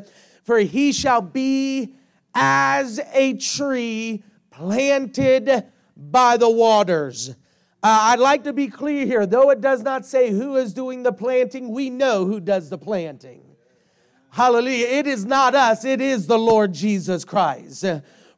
For 0.43 0.59
he 0.59 0.91
shall 0.91 1.21
be 1.21 1.95
as 2.33 2.99
a 3.13 3.33
tree 3.35 4.23
planted 4.49 5.65
by 5.95 6.37
the 6.37 6.49
waters 6.49 7.35
uh, 7.83 8.11
I'd 8.11 8.19
like 8.19 8.43
to 8.43 8.53
be 8.53 8.67
clear 8.67 9.07
here. 9.07 9.25
Though 9.25 9.49
it 9.49 9.59
does 9.59 9.81
not 9.81 10.05
say 10.05 10.29
who 10.29 10.55
is 10.55 10.71
doing 10.73 11.01
the 11.01 11.11
planting, 11.11 11.69
we 11.69 11.89
know 11.89 12.25
who 12.25 12.39
does 12.39 12.69
the 12.69 12.77
planting. 12.77 13.41
Hallelujah. 14.29 14.87
It 14.87 15.07
is 15.07 15.25
not 15.25 15.55
us, 15.55 15.83
it 15.83 15.99
is 15.99 16.27
the 16.27 16.37
Lord 16.37 16.73
Jesus 16.73 17.25
Christ. 17.25 17.83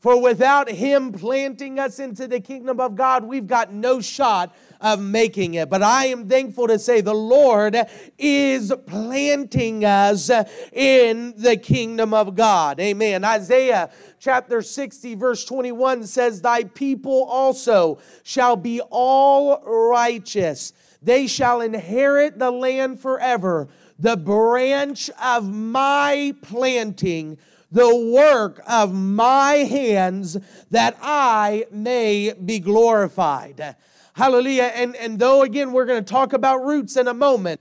For 0.03 0.21
without 0.21 0.69
Him 0.69 1.13
planting 1.13 1.79
us 1.79 1.97
into 1.97 2.27
the 2.27 2.41
kingdom 2.41 2.81
of 2.81 2.93
God, 2.93 3.23
we've 3.23 3.47
got 3.47 3.71
no 3.71 4.01
shot 4.01 4.53
of 4.81 4.99
making 4.99 5.53
it. 5.53 5.69
But 5.69 5.81
I 5.81 6.07
am 6.07 6.27
thankful 6.27 6.67
to 6.67 6.77
say 6.77 6.99
the 6.99 7.13
Lord 7.13 7.77
is 8.17 8.73
planting 8.85 9.85
us 9.85 10.29
in 10.73 11.33
the 11.37 11.55
kingdom 11.55 12.13
of 12.13 12.35
God. 12.35 12.81
Amen. 12.81 13.23
Isaiah 13.23 13.91
chapter 14.19 14.61
60, 14.61 15.15
verse 15.15 15.45
21 15.45 16.05
says, 16.05 16.41
Thy 16.41 16.65
people 16.65 17.23
also 17.23 17.99
shall 18.23 18.57
be 18.57 18.81
all 18.89 19.63
righteous, 19.65 20.73
they 21.01 21.27
shall 21.27 21.61
inherit 21.61 22.39
the 22.39 22.51
land 22.51 22.99
forever. 22.99 23.69
The 23.99 24.17
branch 24.17 25.09
of 25.11 25.49
my 25.49 26.35
planting 26.41 27.37
the 27.73 27.95
work 28.13 28.61
of 28.67 28.93
my 28.93 29.53
hands 29.55 30.37
that 30.69 30.95
I 31.01 31.65
may 31.71 32.33
be 32.33 32.59
glorified. 32.59 33.75
Hallelujah. 34.15 34.71
And, 34.75 34.95
and 34.95 35.17
though, 35.17 35.41
again, 35.41 35.71
we're 35.71 35.87
going 35.87 36.03
to 36.03 36.09
talk 36.09 36.33
about 36.33 36.63
roots 36.63 36.97
in 36.97 37.07
a 37.07 37.15
moment, 37.15 37.59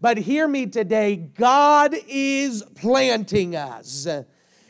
but 0.00 0.18
hear 0.18 0.46
me 0.46 0.66
today 0.66 1.16
God 1.16 1.96
is 2.06 2.62
planting 2.74 3.56
us. 3.56 4.06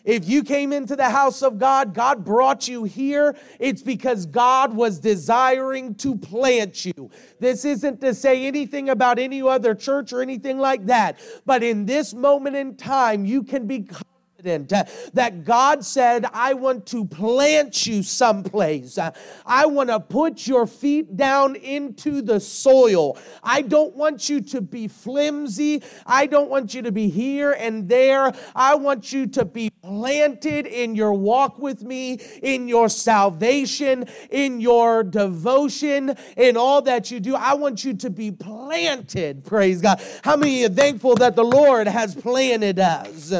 If 0.04 0.28
you 0.28 0.44
came 0.44 0.72
into 0.72 0.94
the 0.94 1.10
house 1.10 1.42
of 1.42 1.58
God, 1.58 1.92
God 1.92 2.24
brought 2.24 2.68
you 2.68 2.84
here, 2.84 3.36
it's 3.58 3.82
because 3.82 4.24
God 4.24 4.72
was 4.72 5.00
desiring 5.00 5.96
to 5.96 6.16
plant 6.16 6.84
you. 6.84 7.10
This 7.40 7.64
isn't 7.64 8.00
to 8.02 8.14
say 8.14 8.46
anything 8.46 8.88
about 8.88 9.18
any 9.18 9.42
other 9.42 9.74
church 9.74 10.12
or 10.12 10.22
anything 10.22 10.60
like 10.60 10.86
that, 10.86 11.18
but 11.44 11.64
in 11.64 11.86
this 11.86 12.14
moment 12.14 12.54
in 12.54 12.76
time, 12.76 13.24
you 13.24 13.42
can 13.42 13.66
be 13.66 13.88
confident 14.36 14.72
uh, 14.72 14.84
that 15.14 15.44
God 15.44 15.84
said, 15.84 16.26
I 16.32 16.54
want 16.54 16.86
to 16.86 17.04
plant 17.04 17.86
you 17.86 18.02
someplace. 18.02 18.98
Uh, 18.98 19.12
I 19.44 19.66
want 19.66 19.88
to 19.88 20.00
put 20.00 20.46
your 20.46 20.66
feet 20.66 21.16
down 21.16 21.56
into 21.56 22.22
the 22.22 22.40
soil. 22.40 23.18
I 23.42 23.62
don't 23.62 23.94
want 23.94 24.28
you 24.28 24.40
to 24.42 24.60
be 24.60 24.88
flimsy. 24.88 25.82
I 26.04 26.26
don't 26.26 26.50
want 26.50 26.74
you 26.74 26.82
to 26.82 26.92
be 26.92 27.08
here 27.08 27.52
and 27.52 27.88
there. 27.88 28.32
I 28.54 28.74
want 28.74 29.12
you 29.12 29.26
to 29.28 29.44
be 29.44 29.70
planted 29.82 30.66
in 30.66 30.94
your 30.94 31.12
walk 31.12 31.58
with 31.58 31.82
me, 31.82 32.14
in 32.42 32.68
your 32.68 32.88
salvation, 32.88 34.06
in 34.30 34.60
your 34.60 35.02
devotion, 35.02 36.14
in 36.36 36.56
all 36.56 36.82
that 36.82 37.10
you 37.10 37.20
do. 37.20 37.34
I 37.34 37.54
want 37.54 37.84
you 37.84 37.94
to 37.94 38.10
be 38.10 38.30
planted. 38.32 39.44
Praise 39.44 39.80
God. 39.80 40.02
How 40.22 40.36
many 40.36 40.64
are 40.64 40.68
thankful 40.68 41.14
that 41.16 41.36
the 41.36 41.44
Lord 41.44 41.86
has 41.86 42.14
planted 42.14 42.78
us? 42.78 43.32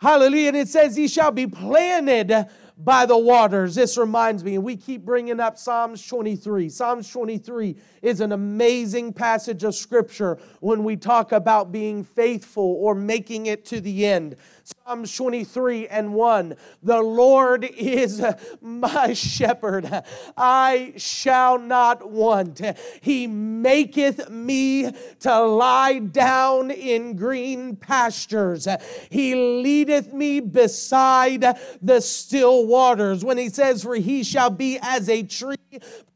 Hallelujah. 0.00 0.48
And 0.48 0.56
it 0.56 0.68
says, 0.68 0.96
He 0.96 1.08
shall 1.08 1.30
be 1.30 1.46
planted 1.46 2.46
by 2.84 3.06
the 3.06 3.16
waters. 3.16 3.74
This 3.74 3.98
reminds 3.98 4.42
me, 4.42 4.54
and 4.54 4.64
we 4.64 4.76
keep 4.76 5.04
bringing 5.04 5.40
up 5.40 5.58
Psalms 5.58 6.06
23. 6.06 6.68
Psalms 6.68 7.10
23 7.10 7.76
is 8.02 8.20
an 8.20 8.32
amazing 8.32 9.12
passage 9.12 9.64
of 9.64 9.74
scripture 9.74 10.38
when 10.60 10.82
we 10.82 10.96
talk 10.96 11.32
about 11.32 11.72
being 11.72 12.02
faithful 12.02 12.76
or 12.80 12.94
making 12.94 13.46
it 13.46 13.64
to 13.66 13.80
the 13.80 14.06
end. 14.06 14.36
Psalms 14.64 15.14
23 15.16 15.88
and 15.88 16.14
1 16.14 16.56
The 16.82 17.02
Lord 17.02 17.64
is 17.64 18.22
my 18.60 19.12
shepherd, 19.12 19.90
I 20.36 20.94
shall 20.96 21.58
not 21.58 22.10
want. 22.10 22.60
He 23.00 23.26
maketh 23.26 24.30
me 24.30 24.92
to 25.20 25.40
lie 25.40 25.98
down 25.98 26.70
in 26.70 27.16
green 27.16 27.76
pastures, 27.76 28.66
He 29.10 29.34
leadeth 29.34 30.12
me 30.12 30.40
beside 30.40 31.58
the 31.82 32.00
still 32.00 32.66
waters. 32.70 33.24
When 33.24 33.36
He 33.36 33.48
says, 33.48 33.82
For 33.82 33.96
he 33.96 34.22
shall 34.22 34.50
be 34.50 34.78
as 34.80 35.08
a 35.08 35.22
tree 35.22 35.56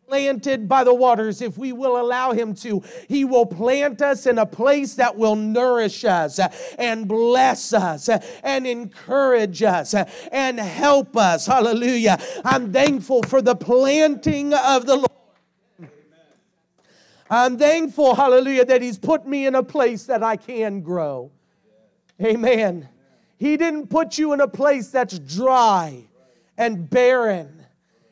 planted 0.06 0.68
by 0.68 0.84
the 0.84 0.94
waters, 0.94 1.42
if 1.42 1.58
we 1.58 1.72
will 1.72 2.00
allow 2.00 2.32
Him 2.32 2.54
to, 2.56 2.82
He 3.08 3.24
will 3.24 3.46
plant 3.46 4.00
us 4.00 4.26
in 4.26 4.38
a 4.38 4.46
place 4.46 4.94
that 4.94 5.16
will 5.16 5.36
nourish 5.36 6.04
us 6.04 6.38
and 6.78 7.08
bless 7.08 7.72
us 7.72 8.08
and 8.42 8.66
encourage 8.66 9.62
us 9.62 9.94
and 10.30 10.60
help 10.60 11.16
us. 11.16 11.46
Hallelujah. 11.46 12.18
I'm 12.44 12.72
thankful 12.72 13.22
for 13.24 13.42
the 13.42 13.56
planting 13.56 14.54
of 14.54 14.86
the 14.86 14.96
Lord. 14.96 15.10
I'm 17.30 17.58
thankful, 17.58 18.14
hallelujah, 18.14 18.66
that 18.66 18.82
He's 18.82 18.98
put 18.98 19.26
me 19.26 19.46
in 19.46 19.54
a 19.54 19.62
place 19.62 20.04
that 20.04 20.22
I 20.22 20.36
can 20.36 20.82
grow. 20.82 21.32
Amen. 22.22 22.88
He 23.38 23.56
didn't 23.56 23.88
put 23.88 24.18
you 24.18 24.32
in 24.32 24.40
a 24.40 24.46
place 24.46 24.90
that's 24.90 25.18
dry 25.18 26.04
and 26.56 26.88
barren. 26.88 27.64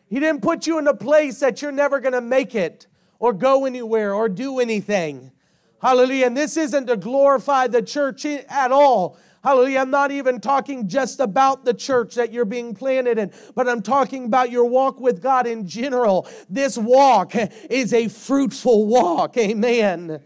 He 0.09 0.21
didn't 0.21 0.43
put 0.43 0.67
you 0.67 0.79
in 0.79 0.87
a 0.87 0.95
place 0.95 1.41
that 1.41 1.63
you're 1.63 1.73
never 1.73 2.01
going 2.01 2.13
to 2.13 2.21
make 2.21 2.55
it 2.55 2.87
or 3.19 3.33
go 3.33 3.65
anywhere 3.65 4.15
or 4.15 4.29
do 4.29 4.61
anything. 4.61 5.33
Hallelujah. 5.81 6.27
And 6.27 6.37
this 6.37 6.57
isn't 6.57 6.87
to 6.87 6.97
glorify 6.97 7.67
the 7.67 7.83
church 7.83 8.25
at 8.25 8.73
all. 8.73 9.17
Hallelujah. 9.43 9.81
I'm 9.81 9.91
not 9.91 10.13
even 10.13 10.41
talking 10.41 10.87
just 10.87 11.19
about 11.19 11.65
the 11.65 11.75
church 11.75 12.15
that 12.15 12.33
you're 12.33 12.45
being 12.45 12.75
planted 12.75 13.19
in, 13.19 13.33
but 13.57 13.69
I'm 13.69 13.83
talking 13.83 14.27
about 14.27 14.53
your 14.53 14.67
walk 14.67 15.01
with 15.01 15.21
God 15.21 15.49
in 15.49 15.67
general. 15.67 16.29
This 16.49 16.79
walk 16.79 17.35
is 17.69 17.93
a 17.93 18.07
fruitful 18.07 18.87
walk. 18.87 19.37
Amen. 19.37 20.21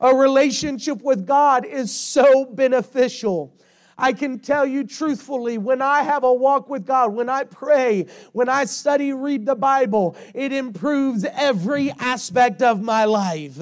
A 0.00 0.14
relationship 0.14 1.02
with 1.02 1.26
God 1.26 1.66
is 1.66 1.94
so 1.94 2.46
beneficial. 2.46 3.54
I 4.02 4.12
can 4.12 4.40
tell 4.40 4.66
you 4.66 4.82
truthfully, 4.82 5.58
when 5.58 5.80
I 5.80 6.02
have 6.02 6.24
a 6.24 6.32
walk 6.32 6.68
with 6.68 6.84
God, 6.84 7.14
when 7.14 7.28
I 7.28 7.44
pray, 7.44 8.06
when 8.32 8.48
I 8.48 8.64
study, 8.64 9.12
read 9.12 9.46
the 9.46 9.54
Bible, 9.54 10.16
it 10.34 10.52
improves 10.52 11.24
every 11.24 11.92
aspect 11.92 12.62
of 12.62 12.82
my 12.82 13.04
life. 13.04 13.60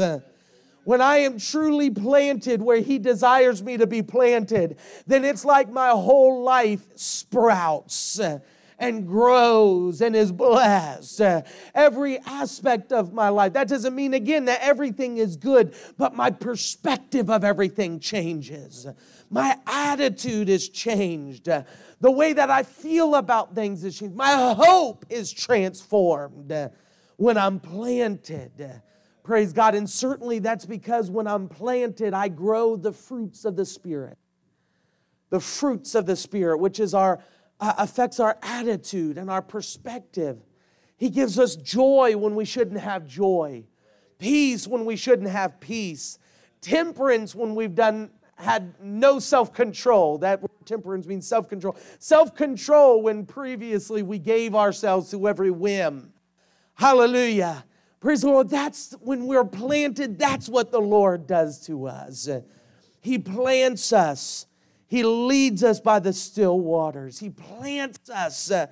When 0.84 1.02
I 1.02 1.18
am 1.18 1.38
truly 1.38 1.90
planted 1.90 2.62
where 2.62 2.80
He 2.80 2.98
desires 2.98 3.62
me 3.62 3.76
to 3.76 3.86
be 3.86 4.00
planted, 4.00 4.78
then 5.06 5.26
it's 5.26 5.44
like 5.44 5.68
my 5.68 5.90
whole 5.90 6.42
life 6.42 6.86
sprouts 6.96 8.18
and 8.80 9.06
grows 9.06 10.00
and 10.00 10.16
is 10.16 10.32
blessed. 10.32 11.20
every 11.74 12.18
aspect 12.20 12.92
of 12.92 13.12
my 13.12 13.28
life. 13.28 13.52
That 13.52 13.68
doesn't 13.68 13.94
mean, 13.94 14.14
again, 14.14 14.46
that 14.46 14.60
everything 14.62 15.18
is 15.18 15.36
good, 15.36 15.74
but 15.98 16.16
my 16.16 16.30
perspective 16.30 17.28
of 17.28 17.44
everything 17.44 18.00
changes. 18.00 18.86
My 19.30 19.56
attitude 19.66 20.48
is 20.48 20.68
changed. 20.68 21.44
the 21.44 22.10
way 22.10 22.32
that 22.32 22.50
I 22.50 22.64
feel 22.64 23.14
about 23.14 23.54
things 23.54 23.84
is 23.84 23.96
changed. 23.98 24.16
My 24.16 24.54
hope 24.54 25.06
is 25.08 25.32
transformed 25.32 26.52
when 27.16 27.38
I'm 27.38 27.60
planted. 27.60 28.82
Praise 29.22 29.52
God. 29.52 29.76
And 29.76 29.88
certainly 29.88 30.40
that's 30.40 30.66
because 30.66 31.10
when 31.10 31.28
I'm 31.28 31.48
planted, 31.48 32.12
I 32.12 32.28
grow 32.28 32.74
the 32.76 32.92
fruits 32.92 33.44
of 33.44 33.54
the 33.54 33.64
Spirit. 33.64 34.18
The 35.28 35.40
fruits 35.40 35.94
of 35.94 36.06
the 36.06 36.16
Spirit, 36.16 36.58
which 36.58 36.80
is 36.80 36.92
our 36.92 37.22
uh, 37.60 37.74
affects 37.78 38.18
our 38.18 38.38
attitude 38.42 39.18
and 39.18 39.30
our 39.30 39.42
perspective. 39.42 40.38
He 40.96 41.10
gives 41.10 41.38
us 41.38 41.56
joy 41.56 42.16
when 42.16 42.34
we 42.34 42.44
shouldn't 42.44 42.80
have 42.80 43.06
joy, 43.06 43.64
peace 44.18 44.66
when 44.66 44.84
we 44.84 44.96
shouldn't 44.96 45.28
have 45.28 45.60
peace, 45.60 46.18
temperance 46.60 47.34
when 47.34 47.54
we've 47.54 47.74
done 47.74 48.10
had 48.40 48.74
no 48.82 49.18
self 49.18 49.52
control. 49.52 50.18
That 50.18 50.42
temperance 50.64 51.06
means 51.06 51.26
self 51.26 51.48
control. 51.48 51.76
Self 51.98 52.34
control 52.34 53.02
when 53.02 53.26
previously 53.26 54.02
we 54.02 54.18
gave 54.18 54.54
ourselves 54.54 55.10
to 55.10 55.28
every 55.28 55.50
whim. 55.50 56.12
Hallelujah. 56.74 57.64
Praise 58.00 58.22
the 58.22 58.28
Lord. 58.28 58.48
That's 58.48 58.92
when 59.00 59.26
we're 59.26 59.44
planted, 59.44 60.18
that's 60.18 60.48
what 60.48 60.70
the 60.70 60.80
Lord 60.80 61.26
does 61.26 61.60
to 61.66 61.86
us. 61.86 62.28
He 63.02 63.18
plants 63.18 63.92
us 63.92 64.46
he 64.90 65.04
leads 65.04 65.62
us 65.62 65.78
by 65.78 66.00
the 66.00 66.12
still 66.12 66.58
waters. 66.58 67.20
He 67.20 67.30
plants 67.30 68.10
us 68.10 68.50
uh, 68.50 68.66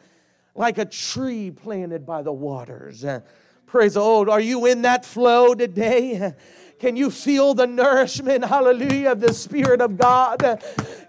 like 0.56 0.76
a 0.78 0.84
tree 0.84 1.52
planted 1.52 2.04
by 2.04 2.22
the 2.22 2.32
waters. 2.32 3.04
Uh, 3.04 3.20
praise 3.66 3.94
the 3.94 4.00
Lord. 4.00 4.28
Are 4.28 4.40
you 4.40 4.66
in 4.66 4.82
that 4.82 5.04
flow 5.04 5.54
today? 5.54 6.34
Can 6.78 6.96
you 6.96 7.10
feel 7.10 7.54
the 7.54 7.66
nourishment, 7.66 8.44
hallelujah, 8.44 9.12
of 9.12 9.20
the 9.20 9.34
Spirit 9.34 9.80
of 9.80 9.96
God? 9.96 10.62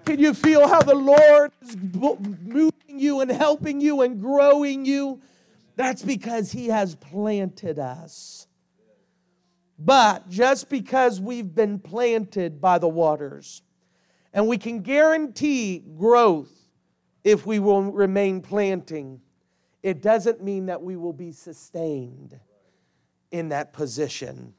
Can 0.06 0.20
you 0.20 0.34
feel 0.34 0.68
how 0.68 0.82
the 0.82 0.96
Lord 0.96 1.52
is 1.62 1.78
moving 1.78 2.74
you 2.88 3.22
and 3.22 3.32
helping 3.32 3.80
you 3.80 4.02
and 4.02 4.20
growing 4.20 4.86
you? 4.86 5.22
That's 5.76 6.02
because 6.02 6.52
He 6.52 6.68
has 6.68 6.96
planted 6.96 7.80
us. 7.80 8.48
But 9.78 10.30
just 10.30 10.70
because 10.70 11.22
we've 11.22 11.54
been 11.54 11.80
planted 11.80 12.60
by 12.60 12.80
the 12.80 12.90
waters, 12.90 13.62
and 14.34 14.48
we 14.48 14.58
can 14.58 14.82
guarantee 14.82 15.80
growth 15.98 16.52
if 17.24 17.46
we 17.46 17.60
will 17.60 17.84
remain 17.84 18.42
planting. 18.42 19.22
It 19.82 20.02
doesn't 20.02 20.44
mean 20.44 20.68
that 20.68 20.82
we 20.82 20.96
will 20.96 21.14
be 21.14 21.32
sustained 21.32 22.40
in 23.32 23.50
that 23.50 23.74
position. 23.74 24.54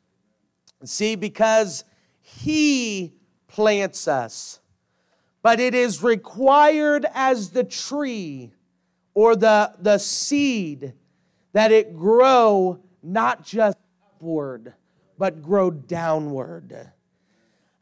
See, 0.85 1.15
because 1.15 1.85
He 2.21 3.13
plants 3.49 4.09
us, 4.09 4.61
but 5.43 5.61
it 5.61 5.75
is 5.75 6.03
required 6.03 7.07
as 7.15 7.51
the 7.51 7.65
tree 7.65 8.53
or 9.15 9.37
the, 9.37 9.73
the 9.79 9.99
seed 9.99 10.95
that 11.53 11.73
it 11.73 11.97
grow 11.97 12.79
not 13.03 13.45
just 13.45 13.77
upward, 14.07 14.75
but 15.19 15.43
grow 15.43 15.71
downward. 15.71 16.93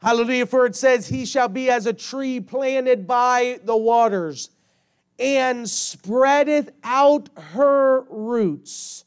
Hallelujah. 0.01 0.45
For 0.45 0.65
it 0.65 0.75
says, 0.75 1.07
He 1.07 1.25
shall 1.25 1.49
be 1.49 1.69
as 1.69 1.85
a 1.85 1.93
tree 1.93 2.39
planted 2.39 3.05
by 3.05 3.59
the 3.63 3.77
waters 3.77 4.49
and 5.19 5.69
spreadeth 5.69 6.69
out 6.83 7.29
her 7.35 8.01
roots 8.09 9.03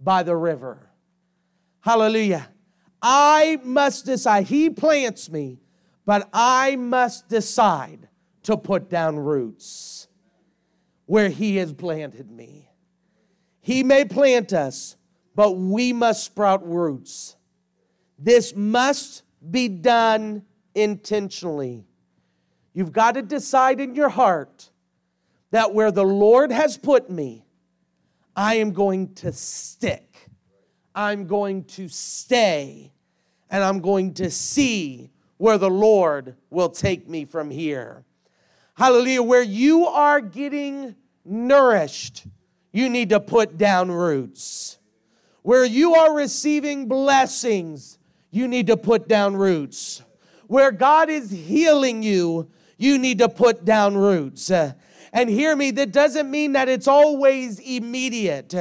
by 0.00 0.22
the 0.22 0.34
river. 0.34 0.90
Hallelujah. 1.80 2.48
I 3.02 3.58
must 3.62 4.04
decide. 4.04 4.46
He 4.46 4.70
plants 4.70 5.30
me, 5.30 5.60
but 6.04 6.28
I 6.32 6.76
must 6.76 7.28
decide 7.28 8.08
to 8.44 8.56
put 8.56 8.88
down 8.90 9.18
roots 9.18 10.08
where 11.06 11.28
He 11.28 11.56
has 11.56 11.72
planted 11.72 12.30
me. 12.30 12.70
He 13.60 13.82
may 13.82 14.04
plant 14.04 14.52
us, 14.52 14.96
but 15.34 15.52
we 15.52 15.92
must 15.92 16.24
sprout 16.24 16.66
roots. 16.66 17.36
This 18.18 18.54
must 18.54 19.22
be 19.50 19.68
done 19.68 20.44
intentionally. 20.74 21.86
You've 22.72 22.92
got 22.92 23.14
to 23.14 23.22
decide 23.22 23.80
in 23.80 23.94
your 23.94 24.08
heart 24.08 24.70
that 25.50 25.74
where 25.74 25.90
the 25.90 26.04
Lord 26.04 26.52
has 26.52 26.76
put 26.76 27.10
me, 27.10 27.44
I 28.36 28.56
am 28.56 28.72
going 28.72 29.14
to 29.16 29.32
stick. 29.32 30.09
I'm 30.94 31.26
going 31.26 31.64
to 31.64 31.88
stay. 31.88 32.92
And 33.50 33.64
I'm 33.64 33.80
going 33.80 34.14
to 34.14 34.30
see 34.30 35.10
where 35.36 35.58
the 35.58 35.70
Lord 35.70 36.36
will 36.50 36.68
take 36.68 37.08
me 37.08 37.24
from 37.24 37.50
here. 37.50 38.04
Hallelujah. 38.74 39.22
Where 39.22 39.42
you 39.42 39.86
are 39.86 40.20
getting 40.20 40.94
nourished, 41.24 42.26
you 42.72 42.88
need 42.88 43.08
to 43.08 43.20
put 43.20 43.58
down 43.58 43.90
roots. 43.90 44.78
Where 45.42 45.64
you 45.64 45.94
are 45.94 46.14
receiving 46.14 46.86
blessings, 46.86 47.98
you 48.30 48.46
need 48.46 48.66
to 48.68 48.76
put 48.76 49.08
down 49.08 49.36
roots. 49.36 50.02
Where 50.46 50.70
God 50.70 51.10
is 51.10 51.30
healing 51.30 52.02
you, 52.02 52.50
you 52.76 52.98
need 52.98 53.18
to 53.18 53.28
put 53.28 53.64
down 53.64 53.96
roots. 53.96 54.50
And 55.12 55.28
hear 55.28 55.56
me, 55.56 55.72
that 55.72 55.90
doesn't 55.90 56.30
mean 56.30 56.52
that 56.52 56.68
it's 56.68 56.86
always 56.86 57.58
immediate. 57.58 58.54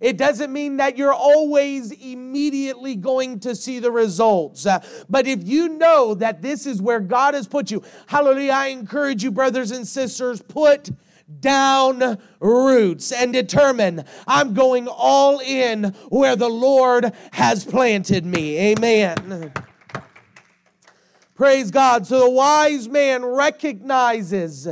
It 0.00 0.18
doesn't 0.18 0.52
mean 0.52 0.76
that 0.76 0.98
you're 0.98 1.14
always 1.14 1.92
immediately 1.92 2.94
going 2.94 3.40
to 3.40 3.54
see 3.54 3.78
the 3.78 3.90
results. 3.90 4.66
But 5.08 5.26
if 5.26 5.42
you 5.44 5.68
know 5.70 6.14
that 6.14 6.42
this 6.42 6.66
is 6.66 6.82
where 6.82 7.00
God 7.00 7.32
has 7.32 7.48
put 7.48 7.70
you, 7.70 7.82
hallelujah, 8.06 8.52
I 8.52 8.66
encourage 8.66 9.24
you, 9.24 9.30
brothers 9.30 9.70
and 9.70 9.88
sisters, 9.88 10.42
put 10.42 10.90
down 11.40 12.18
roots 12.38 13.10
and 13.10 13.32
determine 13.32 14.04
I'm 14.26 14.52
going 14.52 14.88
all 14.88 15.40
in 15.40 15.84
where 16.10 16.36
the 16.36 16.50
Lord 16.50 17.12
has 17.32 17.64
planted 17.64 18.26
me. 18.26 18.58
Amen. 18.58 19.52
Praise 21.34 21.70
God. 21.70 22.06
So 22.06 22.20
the 22.20 22.30
wise 22.30 22.88
man 22.88 23.24
recognizes, 23.24 24.68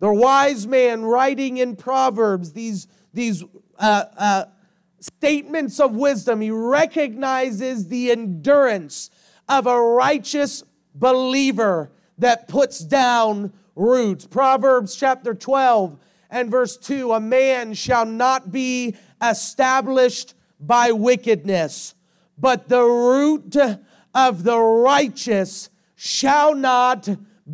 the 0.00 0.12
wise 0.12 0.66
man 0.66 1.04
writing 1.04 1.58
in 1.58 1.76
Proverbs 1.76 2.52
these, 2.52 2.88
these 3.14 3.44
uh, 3.78 4.04
uh, 4.16 4.44
statements 4.98 5.78
of 5.78 5.94
wisdom, 5.94 6.40
he 6.40 6.50
recognizes 6.50 7.88
the 7.88 8.10
endurance 8.10 9.10
of 9.48 9.66
a 9.66 9.80
righteous 9.80 10.64
believer 10.94 11.90
that 12.18 12.48
puts 12.48 12.80
down 12.80 13.52
roots. 13.76 14.26
Proverbs 14.26 14.96
chapter 14.96 15.34
12 15.34 15.98
and 16.30 16.50
verse 16.50 16.76
2 16.76 17.12
A 17.12 17.20
man 17.20 17.74
shall 17.74 18.06
not 18.06 18.50
be 18.50 18.96
established 19.22 20.34
by 20.58 20.92
wickedness, 20.92 21.94
but 22.38 22.68
the 22.68 22.82
root 22.82 23.56
of 24.14 24.44
the 24.44 24.58
righteous 24.58 25.70
shall 25.94 26.54
not 26.54 27.08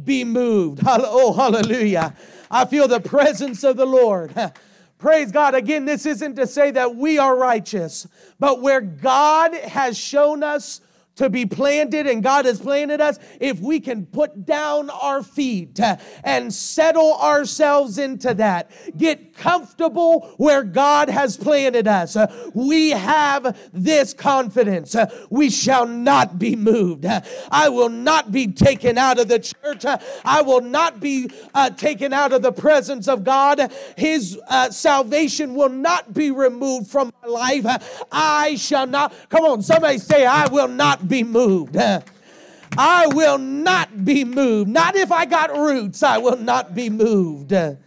be 0.05 0.25
moved. 0.25 0.83
Oh, 0.87 1.33
hallelujah. 1.33 2.15
I 2.51 2.65
feel 2.65 2.89
the 2.89 3.01
presence 3.01 3.65
of 3.65 3.77
the 3.77 3.87
Lord. 3.87 4.35
Praise 4.99 5.31
God. 5.31 5.55
Again, 5.55 5.85
this 5.85 6.07
isn't 6.07 6.37
to 6.37 6.47
say 6.47 6.71
that 6.71 6.97
we 6.97 7.19
are 7.19 7.37
righteous, 7.37 8.07
but 8.41 8.63
where 8.63 8.81
God 8.81 9.55
has 9.55 9.99
shown 9.99 10.43
us 10.43 10.81
to 11.17 11.31
be 11.31 11.47
planted 11.47 12.07
and 12.07 12.23
God 12.23 12.45
has 12.45 12.61
planted 12.61 13.01
us, 13.01 13.19
if 13.41 13.61
we 13.61 13.81
can 13.81 14.07
put 14.07 14.47
down 14.47 14.91
our 14.91 15.23
feet 15.23 15.81
and 16.23 16.53
settle 16.53 17.15
ourselves 17.15 17.99
into 17.99 18.35
that, 18.35 18.71
get 18.97 19.35
comfortable 19.35 20.33
where 20.37 20.63
God 20.63 21.09
has 21.09 21.37
planted 21.37 21.89
us, 21.89 22.17
we 22.55 22.91
have 22.91 23.59
this 23.73 24.15
confidence. 24.15 24.95
We 25.31 25.51
shall 25.51 25.87
not 25.87 26.39
be 26.39 26.55
moved. 26.57 27.07
I 27.51 27.69
will 27.69 27.89
not 27.89 28.31
be 28.31 28.49
taken 28.49 28.99
out 28.99 29.19
of 29.19 29.29
the 29.29 29.39
church. 29.39 29.85
I 30.25 30.43
will 30.43 30.61
not 30.61 31.01
be 31.01 31.31
uh, 31.55 31.71
taken 31.71 32.13
out 32.13 32.33
of 32.33 32.43
the 32.43 32.53
presence 32.53 33.09
of 33.09 33.25
God. 33.25 33.73
His 33.97 34.39
uh, 34.49 34.71
salvation 34.71 35.55
will 35.55 35.69
not 35.69 36.13
be 36.13 36.31
removed 36.31 36.89
from 36.89 37.13
my 37.23 37.29
life. 37.29 38.05
I 38.13 38.57
shall 38.57 38.87
not. 38.87 39.15
Come 39.29 39.45
on, 39.45 39.63
somebody 39.63 39.99
say, 39.99 40.27
I 40.27 40.47
will 40.49 40.69
not 40.69 41.06
be 41.09 41.25
moved. 41.25 41.77
I 42.79 43.07
will 43.09 43.39
not 43.39 44.05
be 44.05 44.25
moved. 44.25 44.69
Not 44.69 44.97
if 44.97 45.11
I 45.11 45.25
got 45.25 45.57
roots, 45.57 46.03
I 46.03 46.19
will 46.19 46.37
not 46.37 46.75
be 46.75 46.91
moved. 46.91 47.53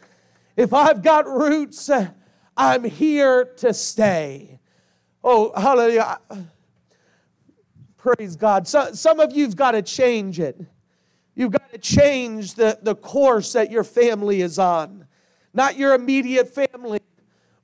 If 0.58 0.74
I've 0.74 1.02
got 1.02 1.26
roots, 1.26 1.90
uh, 1.90 2.10
I'm 2.58 2.84
here 2.84 3.46
to 3.60 3.74
stay. 3.74 4.60
Oh, 5.24 5.54
hallelujah. 5.56 6.20
Praise 7.96 8.36
God. 8.36 8.68
So, 8.68 8.92
some 8.92 9.22
of 9.22 9.32
you've 9.32 9.56
got 9.56 9.72
to 9.72 9.82
change 9.82 10.38
it. 10.38 10.60
You've 11.34 11.54
got 11.54 11.72
to 11.72 11.78
change 11.78 12.56
the, 12.56 12.78
the 12.82 12.94
course 12.94 13.54
that 13.54 13.72
your 13.72 13.86
family 13.86 14.42
is 14.42 14.60
on. 14.60 15.08
Not 15.54 15.78
your 15.78 15.94
immediate 15.94 16.54
family, 16.54 17.00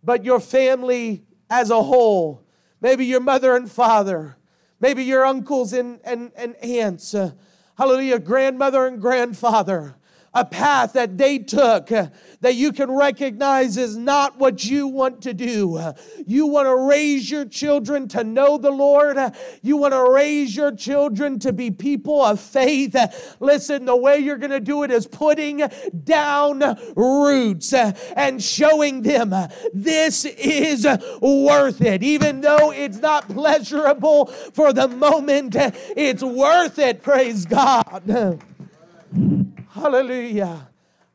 but 0.01 0.23
your 0.23 0.39
family 0.39 1.25
as 1.49 1.71
a 1.71 1.83
whole. 1.83 2.45
Maybe 2.79 3.05
your 3.05 3.19
mother 3.19 3.57
and 3.57 3.69
father 3.69 4.37
maybe 4.79 5.03
your 5.03 5.25
uncles 5.25 5.73
and, 5.73 5.99
and, 6.03 6.31
and 6.35 6.55
aunts, 6.57 7.13
uh, 7.13 7.31
hallelujah, 7.77 8.19
grandmother 8.19 8.85
and 8.85 9.01
grandfather, 9.01 9.95
a 10.35 10.43
path 10.43 10.93
that 10.93 11.17
they 11.17 11.39
took 11.39 11.87
that 11.87 12.55
you 12.55 12.73
can 12.73 12.91
recognize 12.91 13.77
is 13.77 13.95
not 13.95 14.37
what 14.37 14.65
you 14.65 14.87
want 14.87 15.21
to 15.21 15.33
do. 15.33 15.93
You 16.27 16.45
want 16.45 16.67
to 16.67 16.75
raise 16.75 17.31
your 17.31 17.45
children 17.45 18.09
to 18.09 18.23
know 18.23 18.57
the 18.57 18.69
Lord. 18.69 19.17
You 19.61 19.77
want 19.77 19.93
to 19.93 20.11
raise 20.11 20.55
your 20.55 20.75
children 20.75 21.39
to 21.39 21.53
be 21.53 21.71
people 21.71 22.21
of 22.21 22.39
faith. 22.41 22.95
Listen, 23.39 23.85
the 23.85 23.95
way 23.95 24.19
you're 24.19 24.37
going 24.37 24.51
to 24.51 24.59
do 24.59 24.83
it 24.83 24.91
is 24.91 25.07
putting 25.07 25.63
down 26.03 26.77
roots 26.95 27.73
and 27.73 28.43
showing 28.43 29.01
them 29.01 29.33
this 29.73 30.25
is 30.25 30.85
worth 31.21 31.81
it. 31.81 32.03
Even 32.03 32.41
though 32.41 32.71
it's 32.71 32.97
not 32.97 33.29
pleasurable 33.29 34.25
for 34.25 34.73
the 34.73 34.89
moment, 34.89 35.55
it's 35.95 36.21
worth 36.21 36.77
it. 36.77 37.01
Praise 37.01 37.45
God. 37.45 38.41
Hallelujah. 39.75 40.69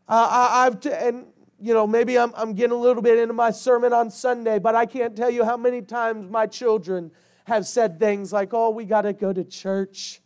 Uh, 0.07 0.49
I, 0.53 0.64
have 0.64 0.81
t- 0.81 0.90
and 0.92 1.25
you 1.59 1.73
know 1.73 1.87
maybe 1.87 2.18
I'm, 2.18 2.31
I'm 2.37 2.53
getting 2.53 2.77
a 2.77 2.79
little 2.79 3.01
bit 3.01 3.18
into 3.18 3.33
my 3.33 3.51
sermon 3.53 3.94
on 3.94 4.11
Sunday, 4.11 4.59
but 4.59 4.75
I 4.75 4.85
can't 4.85 5.16
tell 5.16 5.31
you 5.31 5.46
how 5.46 5.57
many 5.57 5.81
times 5.81 6.29
my 6.29 6.46
children 6.46 7.11
have 7.46 7.66
said 7.66 7.99
things 7.99 8.35
like, 8.35 8.53
"Oh, 8.53 8.68
we 8.68 8.85
got 8.85 9.03
to 9.03 9.14
go 9.14 9.33
to 9.33 9.44
church," 9.44 10.20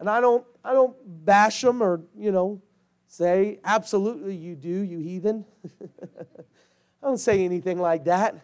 and 0.00 0.10
I 0.10 0.20
don't 0.20 0.44
I 0.64 0.72
don't 0.72 0.96
bash 1.24 1.60
them 1.60 1.84
or 1.84 2.00
you 2.18 2.32
know 2.32 2.60
say 3.06 3.60
absolutely 3.62 4.34
you 4.34 4.56
do 4.56 4.80
you 4.80 4.98
heathen. 4.98 5.44
I 5.80 7.06
don't 7.06 7.18
say 7.18 7.44
anything 7.44 7.78
like 7.78 8.06
that. 8.06 8.34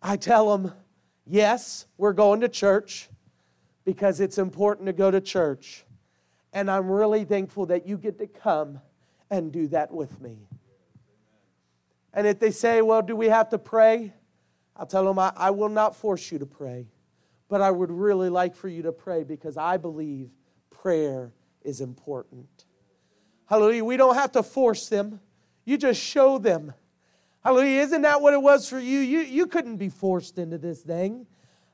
I 0.00 0.16
tell 0.16 0.56
them, 0.56 0.72
yes, 1.26 1.84
we're 1.98 2.14
going 2.14 2.40
to 2.40 2.48
church 2.48 3.10
because 3.84 4.18
it's 4.18 4.38
important 4.38 4.86
to 4.86 4.94
go 4.94 5.10
to 5.10 5.20
church. 5.20 5.84
And 6.52 6.70
I'm 6.70 6.90
really 6.90 7.24
thankful 7.24 7.66
that 7.66 7.86
you 7.86 7.96
get 7.96 8.18
to 8.18 8.26
come 8.26 8.80
and 9.30 9.52
do 9.52 9.68
that 9.68 9.92
with 9.92 10.20
me. 10.20 10.38
And 12.12 12.26
if 12.26 12.40
they 12.40 12.50
say, 12.50 12.82
well, 12.82 13.02
do 13.02 13.14
we 13.14 13.26
have 13.28 13.50
to 13.50 13.58
pray? 13.58 14.12
I'll 14.76 14.86
tell 14.86 15.04
them, 15.04 15.18
I, 15.18 15.32
I 15.36 15.50
will 15.50 15.68
not 15.68 15.94
force 15.94 16.32
you 16.32 16.38
to 16.38 16.46
pray, 16.46 16.88
but 17.48 17.60
I 17.60 17.70
would 17.70 17.90
really 17.90 18.30
like 18.30 18.56
for 18.56 18.68
you 18.68 18.82
to 18.82 18.92
pray 18.92 19.22
because 19.22 19.56
I 19.56 19.76
believe 19.76 20.30
prayer 20.70 21.32
is 21.62 21.80
important. 21.80 22.64
Hallelujah. 23.46 23.84
We 23.84 23.96
don't 23.96 24.14
have 24.14 24.32
to 24.32 24.42
force 24.42 24.88
them, 24.88 25.20
you 25.64 25.76
just 25.76 26.00
show 26.00 26.38
them. 26.38 26.72
Hallelujah. 27.44 27.80
Isn't 27.80 28.02
that 28.02 28.20
what 28.20 28.34
it 28.34 28.42
was 28.42 28.68
for 28.68 28.78
you? 28.78 28.98
You, 28.98 29.20
you 29.20 29.46
couldn't 29.46 29.76
be 29.76 29.88
forced 29.88 30.36
into 30.38 30.58
this 30.58 30.82
thing. 30.82 31.26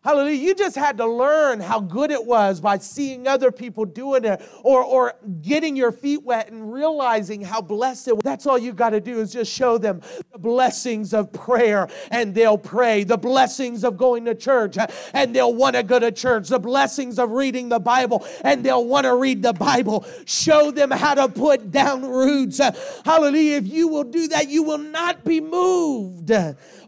Hallelujah. 0.07 0.37
You 0.37 0.55
just 0.55 0.77
had 0.77 0.99
to 0.99 1.05
learn 1.05 1.59
how 1.59 1.81
good 1.81 2.13
it 2.13 2.25
was 2.25 2.61
by 2.61 2.79
seeing 2.79 3.27
other 3.27 3.51
people 3.51 3.85
doing 3.85 4.25
it 4.25 4.41
or, 4.63 4.81
or 4.81 5.15
getting 5.43 5.75
your 5.75 5.91
feet 5.91 6.23
wet 6.23 6.49
and 6.49 6.73
realizing 6.73 7.43
how 7.43 7.61
blessed 7.61 8.07
it 8.07 8.15
was. 8.15 8.23
That's 8.23 8.47
all 8.47 8.57
you 8.57 8.73
got 8.73 8.91
to 8.91 9.01
do 9.01 9.19
is 9.19 9.33
just 9.33 9.53
show 9.53 9.79
them 9.79 10.01
the 10.31 10.39
blessings 10.39 11.13
of 11.13 11.33
prayer 11.33 11.89
and 12.13 12.37
they'll 12.37 12.57
pray, 12.57 13.03
the 13.03 13.17
blessings 13.17 13.83
of 13.83 13.97
going 13.97 14.27
to 14.27 14.37
church 14.37 14.79
and 15.13 15.35
they'll 15.35 15.53
want 15.53 15.75
to 15.75 15.83
go 15.83 15.99
to 15.99 16.13
church, 16.13 16.51
the 16.51 16.61
blessings 16.61 17.19
of 17.19 17.33
reading 17.33 17.69
the 17.69 17.81
Bible 17.81 18.25
and 18.45 18.63
they'll 18.63 18.85
want 18.85 19.07
to 19.07 19.17
read 19.17 19.43
the 19.43 19.55
Bible. 19.55 20.07
Show 20.25 20.71
them 20.71 20.93
how 20.93 21.15
to 21.15 21.29
put 21.29 21.73
down 21.73 22.05
roots. 22.07 22.61
Hallelujah. 23.05 23.57
If 23.57 23.67
you 23.67 23.89
will 23.89 24.05
do 24.05 24.29
that, 24.29 24.49
you 24.51 24.63
will 24.63 24.79
not 24.79 25.25
be 25.25 25.41
moved. 25.41 26.31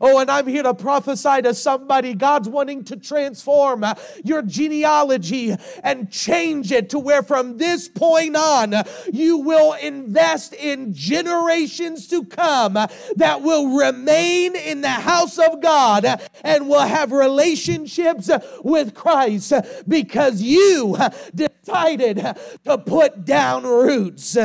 Oh, 0.01 0.21
and 0.21 0.31
I'm 0.31 0.47
here 0.47 0.63
to 0.63 0.73
prophesy 0.73 1.43
to 1.43 1.53
somebody 1.53 2.15
God's 2.15 2.49
wanting 2.49 2.85
to 2.85 3.08
transform 3.09 3.85
your 4.23 4.43
genealogy 4.43 5.57
and 5.83 6.11
change 6.11 6.71
it 6.71 6.91
to 6.91 6.99
where 6.99 7.23
from 7.23 7.57
this 7.57 7.89
point 7.89 8.37
on 8.37 8.75
you 9.13 9.39
will 9.39 9.73
invest 9.75 10.53
in 10.55 10.93
generations 10.93 12.07
to 12.09 12.25
come 12.25 12.75
that 13.17 13.43
will 13.43 13.77
remain 13.77 14.55
in 14.55 14.83
the 14.83 14.89
house 14.89 15.39
of 15.39 15.61
God 15.63 16.05
and 16.45 16.69
will 16.69 16.81
have 16.81 17.11
relationships 17.13 18.31
with 18.63 18.95
Christ 18.95 19.53
because 19.87 20.43
you 20.43 20.97
decided 21.35 22.17
to 22.65 22.79
put 22.79 23.25
down 23.25 23.65
roots. 23.65 24.37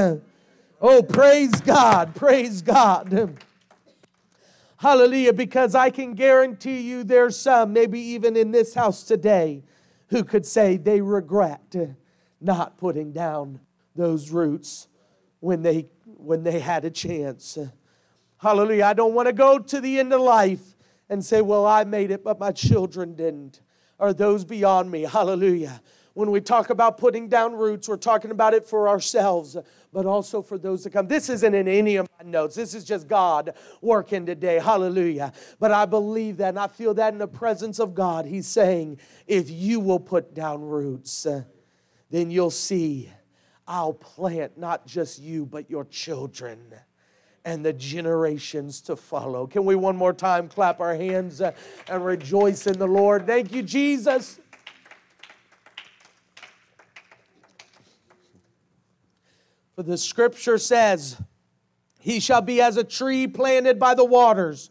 Oh, 0.82 1.04
praise 1.04 1.62
God, 1.62 2.16
praise 2.16 2.62
God. 2.62 3.38
Hallelujah. 4.84 5.32
Because 5.32 5.76
I 5.76 5.90
can 5.90 6.14
guarantee 6.14 6.82
you 6.82 7.06
there's 7.06 7.40
some, 7.40 7.72
maybe 7.72 8.02
even 8.02 8.36
in 8.36 8.52
this 8.52 8.74
house 8.74 9.04
today, 9.04 9.64
who 10.08 10.26
could 10.26 10.46
say 10.46 10.76
they 10.76 11.00
regret 11.00 11.74
not 12.42 12.78
putting 12.78 13.14
down 13.14 13.62
those 13.96 14.30
roots 14.30 14.90
when 15.40 15.62
they 15.62 15.88
when 16.18 16.44
they 16.44 16.60
had 16.60 16.84
a 16.84 16.90
chance. 16.90 17.58
Hallelujah. 18.36 18.84
I 18.84 18.94
don't 18.94 19.14
want 19.14 19.28
to 19.28 19.34
go 19.34 19.58
to 19.58 19.80
the 19.80 20.00
end 20.00 20.12
of 20.12 20.20
life 20.20 20.76
and 21.08 21.24
say, 21.24 21.42
well, 21.42 21.66
I 21.66 21.86
made 21.86 22.12
it, 22.12 22.22
but 22.22 22.38
my 22.38 22.52
children 22.52 23.16
didn't, 23.16 23.62
or 24.00 24.12
those 24.12 24.44
beyond 24.44 24.92
me. 24.92 25.04
Hallelujah. 25.04 25.82
When 26.14 26.30
we 26.30 26.42
talk 26.42 26.70
about 26.70 27.00
putting 27.00 27.28
down 27.28 27.54
roots, 27.54 27.90
we're 27.90 27.98
talking 27.98 28.30
about 28.30 28.54
it 28.54 28.68
for 28.68 28.88
ourselves, 28.88 29.58
but 29.92 30.06
also 30.06 30.44
for 30.44 30.60
those 30.60 30.84
to 30.84 30.92
come. 30.92 31.08
This 31.08 31.28
isn't 31.28 31.56
in 31.56 31.68
any 31.68 31.96
of 31.96 32.08
my 32.20 32.30
notes. 32.30 32.56
This 32.56 32.76
is 32.76 32.84
just 32.84 33.08
God 33.08 33.56
working 33.82 34.26
today. 34.26 34.60
Hallelujah. 34.60 35.34
But 35.60 35.72
I 35.72 35.86
believe 35.86 36.38
that 36.38 36.50
and 36.50 36.60
I 36.60 36.68
feel 36.68 36.94
that 36.96 37.14
in 37.14 37.20
the 37.20 37.28
presence 37.28 37.80
of 37.80 37.96
God. 37.96 38.26
He's 38.26 38.46
saying, 38.46 39.00
if 39.26 39.50
you 39.50 39.80
will 39.80 40.00
put 40.00 40.36
down 40.36 40.62
roots, 40.62 41.26
then 42.12 42.30
you'll 42.30 42.52
see 42.52 43.10
I'll 43.68 43.94
plant 43.94 44.58
not 44.58 44.86
just 44.86 45.20
you, 45.20 45.46
but 45.46 45.70
your 45.70 45.86
children 45.86 46.60
and 47.46 47.66
the 47.66 47.74
generations 47.74 48.82
to 48.82 48.96
follow. 48.96 49.48
Can 49.48 49.66
we 49.66 49.76
one 49.76 49.96
more 49.96 50.14
time 50.14 50.48
clap 50.48 50.80
our 50.80 50.96
hands 50.96 51.42
and 51.42 52.06
rejoice 52.06 52.68
in 52.68 52.78
the 52.78 52.88
Lord? 52.88 53.26
Thank 53.26 53.52
you, 53.54 53.64
Jesus. 53.64 54.40
For 59.76 59.84
the 59.84 59.98
scripture 59.98 60.58
says, 60.58 61.18
He 62.00 62.20
shall 62.20 62.42
be 62.42 62.62
as 62.62 62.78
a 62.78 62.84
tree 62.84 63.28
planted 63.28 63.80
by 63.80 63.96
the 63.96 64.06
waters, 64.06 64.70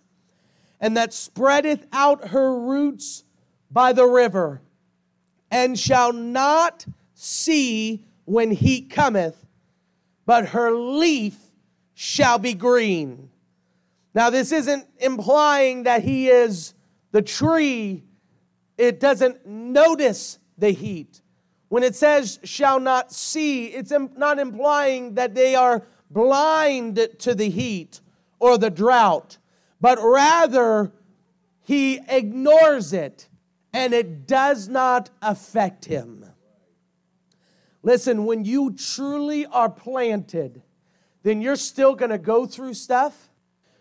and 0.80 0.96
that 0.96 1.12
spreadeth 1.12 1.86
out 1.92 2.28
her 2.28 2.58
roots 2.58 3.24
by 3.70 3.92
the 3.92 4.06
river, 4.06 4.60
and 5.50 5.78
shall 5.78 6.12
not 6.12 6.86
see 7.14 8.04
when 8.24 8.52
heat 8.52 8.90
cometh, 8.90 9.46
but 10.24 10.48
her 10.48 10.70
leaf 10.72 11.36
shall 11.94 12.38
be 12.38 12.54
green. 12.54 13.30
Now, 14.14 14.30
this 14.30 14.52
isn't 14.52 14.86
implying 14.98 15.84
that 15.84 16.02
he 16.02 16.28
is 16.28 16.74
the 17.10 17.22
tree, 17.22 18.04
it 18.78 19.00
doesn't 19.00 19.46
notice 19.46 20.38
the 20.58 20.70
heat. 20.70 21.21
When 21.72 21.82
it 21.82 21.94
says 21.94 22.38
shall 22.44 22.78
not 22.78 23.14
see, 23.14 23.68
it's 23.68 23.90
not 23.90 24.38
implying 24.38 25.14
that 25.14 25.34
they 25.34 25.54
are 25.54 25.86
blind 26.10 27.08
to 27.20 27.34
the 27.34 27.48
heat 27.48 28.02
or 28.38 28.58
the 28.58 28.68
drought, 28.68 29.38
but 29.80 29.98
rather 29.98 30.92
he 31.62 31.98
ignores 32.08 32.92
it 32.92 33.26
and 33.72 33.94
it 33.94 34.26
does 34.26 34.68
not 34.68 35.08
affect 35.22 35.86
him. 35.86 36.26
Listen, 37.82 38.26
when 38.26 38.44
you 38.44 38.74
truly 38.74 39.46
are 39.46 39.70
planted, 39.70 40.60
then 41.22 41.40
you're 41.40 41.56
still 41.56 41.94
gonna 41.94 42.18
go 42.18 42.44
through 42.44 42.74
stuff. 42.74 43.30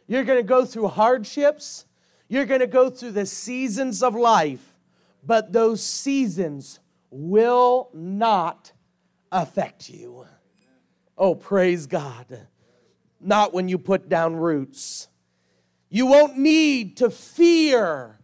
You're 0.08 0.24
gonna 0.24 0.44
go 0.44 0.64
through 0.64 0.88
hardships. 0.88 1.84
You're 2.30 2.46
gonna 2.46 2.68
go 2.68 2.90
through 2.90 3.12
the 3.12 3.26
seasons 3.26 4.02
of 4.02 4.16
life, 4.16 4.78
but 5.26 5.52
those 5.52 5.84
seasons 5.84 6.80
will 7.12 7.90
not 7.94 8.72
affect 9.32 9.90
you. 9.90 10.26
Oh, 11.18 11.36
praise 11.36 11.86
God. 11.86 12.48
Not 13.20 13.54
when 13.54 13.68
you 13.70 13.78
put 13.78 14.10
down 14.10 14.36
roots. 14.36 15.08
You 15.90 16.08
won't 16.08 16.38
need 16.38 16.98
to 16.98 17.10
fear 17.10 18.18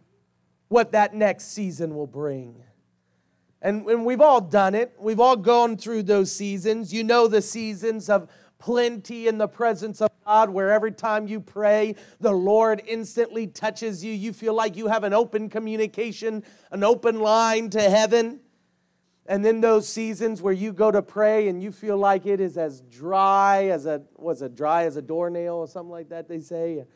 what 0.68 0.92
that 0.92 1.14
next 1.14 1.52
season 1.52 1.94
will 1.94 2.06
bring. 2.06 2.62
And, 3.60 3.86
and 3.86 4.04
we've 4.04 4.20
all 4.20 4.40
done 4.40 4.74
it. 4.74 4.94
We've 4.98 5.20
all 5.20 5.36
gone 5.36 5.76
through 5.76 6.04
those 6.04 6.32
seasons. 6.32 6.92
You 6.92 7.04
know 7.04 7.28
the 7.28 7.42
seasons 7.42 8.08
of 8.08 8.28
plenty 8.58 9.28
in 9.28 9.38
the 9.38 9.48
presence 9.48 10.00
of 10.00 10.10
God, 10.24 10.50
where 10.50 10.70
every 10.72 10.92
time 10.92 11.28
you 11.28 11.40
pray, 11.40 11.94
the 12.20 12.32
Lord 12.32 12.82
instantly 12.86 13.46
touches 13.46 14.04
you. 14.04 14.12
You 14.12 14.32
feel 14.32 14.54
like 14.54 14.76
you 14.76 14.88
have 14.88 15.04
an 15.04 15.12
open 15.12 15.48
communication, 15.48 16.44
an 16.70 16.84
open 16.84 17.20
line 17.20 17.70
to 17.70 17.82
heaven. 17.82 18.40
And 19.28 19.44
then 19.44 19.60
those 19.60 19.86
seasons 19.86 20.40
where 20.40 20.54
you 20.54 20.72
go 20.72 20.90
to 20.90 21.02
pray 21.02 21.48
and 21.48 21.62
you 21.62 21.70
feel 21.70 21.98
like 21.98 22.24
it 22.24 22.40
is 22.40 22.56
as 22.56 22.80
dry 22.80 23.66
as 23.66 23.84
a, 23.84 24.00
was 24.16 24.40
it 24.40 24.56
dry 24.56 24.84
as 24.84 24.96
a 24.96 25.02
doornail 25.02 25.56
or 25.56 25.68
something 25.68 25.90
like 25.90 26.08
that, 26.08 26.28
they 26.28 26.40
say? 26.40 26.86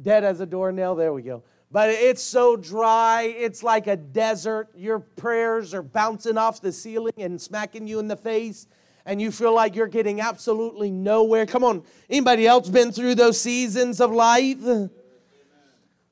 Dead 0.00 0.22
as 0.22 0.38
a 0.38 0.46
doornail, 0.46 0.94
there 0.94 1.12
we 1.12 1.22
go. 1.22 1.42
But 1.72 1.90
it's 1.90 2.22
so 2.22 2.56
dry, 2.56 3.34
it's 3.36 3.64
like 3.64 3.88
a 3.88 3.96
desert. 3.96 4.68
Your 4.76 5.00
prayers 5.00 5.74
are 5.74 5.82
bouncing 5.82 6.38
off 6.38 6.60
the 6.60 6.70
ceiling 6.70 7.14
and 7.18 7.40
smacking 7.40 7.88
you 7.88 7.98
in 7.98 8.06
the 8.06 8.16
face, 8.16 8.68
and 9.04 9.20
you 9.20 9.32
feel 9.32 9.52
like 9.52 9.74
you're 9.74 9.88
getting 9.88 10.20
absolutely 10.20 10.92
nowhere. 10.92 11.46
Come 11.46 11.64
on, 11.64 11.82
anybody 12.08 12.46
else 12.46 12.68
been 12.68 12.92
through 12.92 13.16
those 13.16 13.40
seasons 13.40 14.00
of 14.00 14.12
life? 14.12 14.58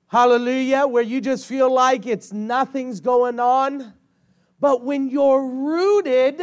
Hallelujah, 0.08 0.86
where 0.88 1.02
you 1.04 1.20
just 1.20 1.46
feel 1.46 1.72
like 1.72 2.06
it's 2.06 2.32
nothing's 2.32 3.00
going 3.00 3.38
on. 3.38 3.94
But 4.60 4.82
when 4.82 5.08
you're 5.08 5.46
rooted, 5.46 6.42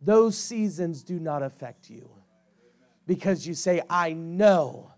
those 0.00 0.38
seasons 0.38 1.02
do 1.02 1.18
not 1.18 1.42
affect 1.42 1.90
you 1.90 2.08
because 3.06 3.46
you 3.46 3.54
say, 3.54 3.82
I 3.90 4.12
know 4.12 4.92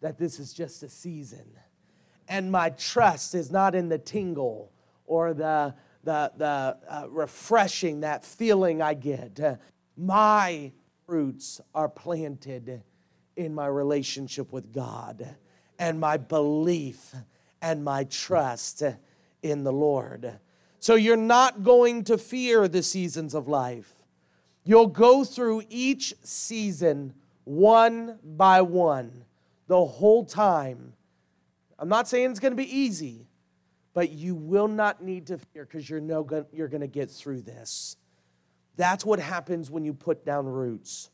that 0.00 0.18
this 0.18 0.38
is 0.38 0.52
just 0.52 0.82
a 0.82 0.88
season. 0.88 1.46
And 2.28 2.52
my 2.52 2.70
trust 2.70 3.34
is 3.34 3.50
not 3.50 3.74
in 3.74 3.88
the 3.88 3.98
tingle 3.98 4.72
or 5.06 5.34
the, 5.34 5.74
the, 6.04 6.32
the 6.36 6.76
uh, 6.88 7.06
refreshing, 7.08 8.00
that 8.00 8.24
feeling 8.24 8.80
I 8.80 8.94
get. 8.94 9.40
My 9.96 10.72
roots 11.06 11.60
are 11.74 11.88
planted 11.88 12.82
in 13.36 13.54
my 13.54 13.66
relationship 13.66 14.52
with 14.52 14.72
God 14.72 15.36
and 15.78 15.98
my 15.98 16.16
belief 16.16 17.14
and 17.60 17.84
my 17.84 18.04
trust 18.04 18.82
in 19.42 19.64
the 19.64 19.72
Lord. 19.72 20.38
So 20.82 20.96
you're 20.96 21.16
not 21.16 21.62
going 21.62 22.02
to 22.04 22.18
fear 22.18 22.66
the 22.66 22.82
seasons 22.82 23.34
of 23.34 23.46
life. 23.46 24.02
You'll 24.64 24.88
go 24.88 25.22
through 25.22 25.62
each 25.68 26.12
season 26.24 27.14
one 27.44 28.18
by 28.24 28.62
one 28.62 29.24
the 29.68 29.84
whole 29.84 30.24
time. 30.24 30.94
I'm 31.78 31.88
not 31.88 32.08
saying 32.08 32.32
it's 32.32 32.40
going 32.40 32.50
to 32.50 32.56
be 32.56 32.76
easy, 32.76 33.28
but 33.94 34.10
you 34.10 34.34
will 34.34 34.66
not 34.66 35.04
need 35.04 35.28
to 35.28 35.38
fear 35.38 35.66
because 35.66 35.88
you're, 35.88 36.00
no, 36.00 36.26
you're 36.52 36.66
going 36.66 36.80
to 36.80 36.88
get 36.88 37.12
through 37.12 37.42
this. 37.42 37.96
That's 38.74 39.04
what 39.04 39.20
happens 39.20 39.70
when 39.70 39.84
you 39.84 39.94
put 39.94 40.24
down 40.24 40.46
roots. 40.46 41.10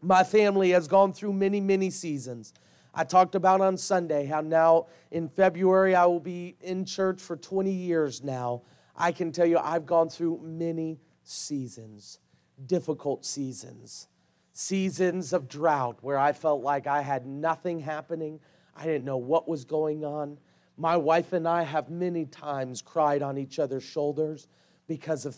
My 0.00 0.22
family 0.22 0.70
has 0.70 0.86
gone 0.86 1.12
through 1.12 1.32
many, 1.32 1.60
many 1.60 1.90
seasons. 1.90 2.52
I 2.94 3.02
talked 3.02 3.34
about 3.34 3.60
on 3.60 3.78
Sunday 3.78 4.26
how 4.26 4.42
now 4.42 4.86
in 5.10 5.28
February 5.28 5.96
I 5.96 6.06
will 6.06 6.20
be 6.20 6.54
in 6.60 6.84
church 6.84 7.20
for 7.20 7.36
20 7.36 7.72
years 7.72 8.22
now. 8.22 8.62
I 8.96 9.12
can 9.12 9.30
tell 9.30 9.46
you, 9.46 9.58
I've 9.58 9.86
gone 9.86 10.08
through 10.08 10.40
many 10.42 11.00
seasons, 11.22 12.18
difficult 12.64 13.24
seasons, 13.24 14.08
seasons 14.52 15.32
of 15.32 15.48
drought 15.48 15.98
where 16.00 16.18
I 16.18 16.32
felt 16.32 16.62
like 16.62 16.86
I 16.86 17.02
had 17.02 17.26
nothing 17.26 17.80
happening. 17.80 18.40
I 18.74 18.84
didn't 18.84 19.04
know 19.04 19.18
what 19.18 19.48
was 19.48 19.64
going 19.64 20.04
on. 20.04 20.38
My 20.78 20.96
wife 20.96 21.32
and 21.32 21.46
I 21.46 21.62
have 21.62 21.90
many 21.90 22.24
times 22.26 22.80
cried 22.80 23.22
on 23.22 23.36
each 23.38 23.58
other's 23.58 23.84
shoulders 23.84 24.48
because 24.86 25.26
of 25.26 25.36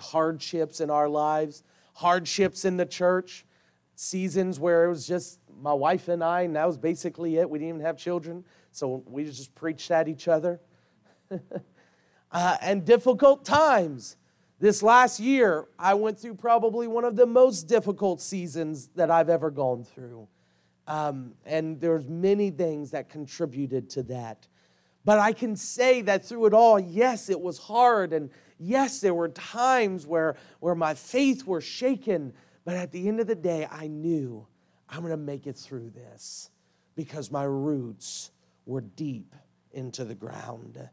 hardships 0.00 0.80
in 0.80 0.90
our 0.90 1.08
lives, 1.08 1.62
hardships 1.94 2.64
in 2.64 2.76
the 2.76 2.86
church, 2.86 3.44
seasons 3.96 4.60
where 4.60 4.84
it 4.84 4.88
was 4.88 5.06
just 5.06 5.40
my 5.60 5.72
wife 5.72 6.08
and 6.08 6.22
I, 6.22 6.42
and 6.42 6.56
that 6.56 6.66
was 6.66 6.76
basically 6.76 7.38
it. 7.38 7.48
We 7.48 7.58
didn't 7.58 7.76
even 7.76 7.80
have 7.82 7.96
children, 7.96 8.44
so 8.72 9.02
we 9.06 9.24
just 9.24 9.54
preached 9.54 9.90
at 9.90 10.08
each 10.08 10.28
other. 10.28 10.60
uh, 12.34 12.56
and 12.60 12.84
difficult 12.84 13.44
times. 13.44 14.16
This 14.58 14.82
last 14.82 15.20
year, 15.20 15.66
I 15.78 15.94
went 15.94 16.18
through 16.18 16.34
probably 16.34 16.86
one 16.86 17.04
of 17.04 17.16
the 17.16 17.26
most 17.26 17.68
difficult 17.68 18.20
seasons 18.20 18.88
that 18.96 19.10
I've 19.10 19.28
ever 19.28 19.50
gone 19.50 19.84
through. 19.84 20.28
Um, 20.86 21.34
and 21.46 21.80
there's 21.80 22.08
many 22.08 22.50
things 22.50 22.90
that 22.90 23.08
contributed 23.08 23.88
to 23.90 24.02
that. 24.04 24.48
But 25.04 25.18
I 25.18 25.32
can 25.32 25.54
say 25.54 26.02
that 26.02 26.24
through 26.24 26.46
it 26.46 26.54
all, 26.54 26.78
yes, 26.80 27.30
it 27.30 27.40
was 27.40 27.58
hard. 27.58 28.12
And 28.12 28.30
yes, 28.58 29.00
there 29.00 29.14
were 29.14 29.28
times 29.28 30.06
where, 30.06 30.36
where 30.60 30.74
my 30.74 30.94
faith 30.94 31.46
were 31.46 31.60
shaken. 31.60 32.32
But 32.64 32.74
at 32.74 32.90
the 32.90 33.06
end 33.08 33.20
of 33.20 33.26
the 33.26 33.34
day, 33.34 33.68
I 33.70 33.86
knew 33.86 34.46
I'm 34.88 35.00
going 35.00 35.10
to 35.10 35.16
make 35.16 35.46
it 35.46 35.56
through 35.56 35.90
this 35.90 36.50
because 36.96 37.30
my 37.30 37.44
roots 37.44 38.30
were 38.66 38.80
deep 38.80 39.34
into 39.72 40.04
the 40.04 40.14
ground. 40.14 40.88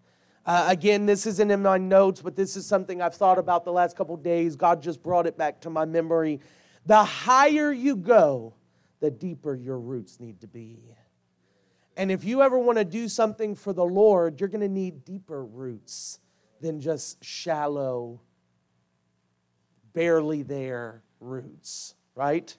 Uh, 0.46 0.66
again, 0.70 1.06
this 1.06 1.28
isn't 1.28 1.52
in 1.52 1.62
my 1.62 1.78
notes, 1.78 2.22
but 2.22 2.36
this 2.36 2.56
is 2.56 2.66
something 2.66 3.02
I've 3.02 3.14
thought 3.16 3.38
about 3.38 3.64
the 3.64 3.72
last 3.72 3.96
couple 3.96 4.18
days. 4.18 4.56
God 4.56 4.82
just 4.82 5.04
brought 5.04 5.28
it 5.28 5.38
back 5.38 5.62
to 5.62 5.70
my 5.70 5.86
memory. 5.86 6.40
The 6.86 7.04
higher 7.04 7.72
you 7.72 7.96
go, 7.96 8.56
the 9.00 9.12
deeper 9.12 9.54
your 9.54 9.80
roots 9.80 10.20
need 10.20 10.42
to 10.42 10.48
be. 10.48 10.80
And 11.96 12.12
if 12.12 12.24
you 12.24 12.42
ever 12.42 12.58
want 12.58 12.80
to 12.80 12.86
do 12.86 13.08
something 13.08 13.54
for 13.54 13.74
the 13.74 13.86
Lord, 13.86 14.40
you're 14.40 14.50
going 14.50 14.62
to 14.62 14.70
need 14.70 15.06
deeper 15.06 15.46
roots 15.46 16.20
than 16.60 16.80
just 16.80 17.24
shallow, 17.24 18.22
barely 19.94 20.42
there 20.42 21.04
roots, 21.20 21.94
right? 22.16 22.56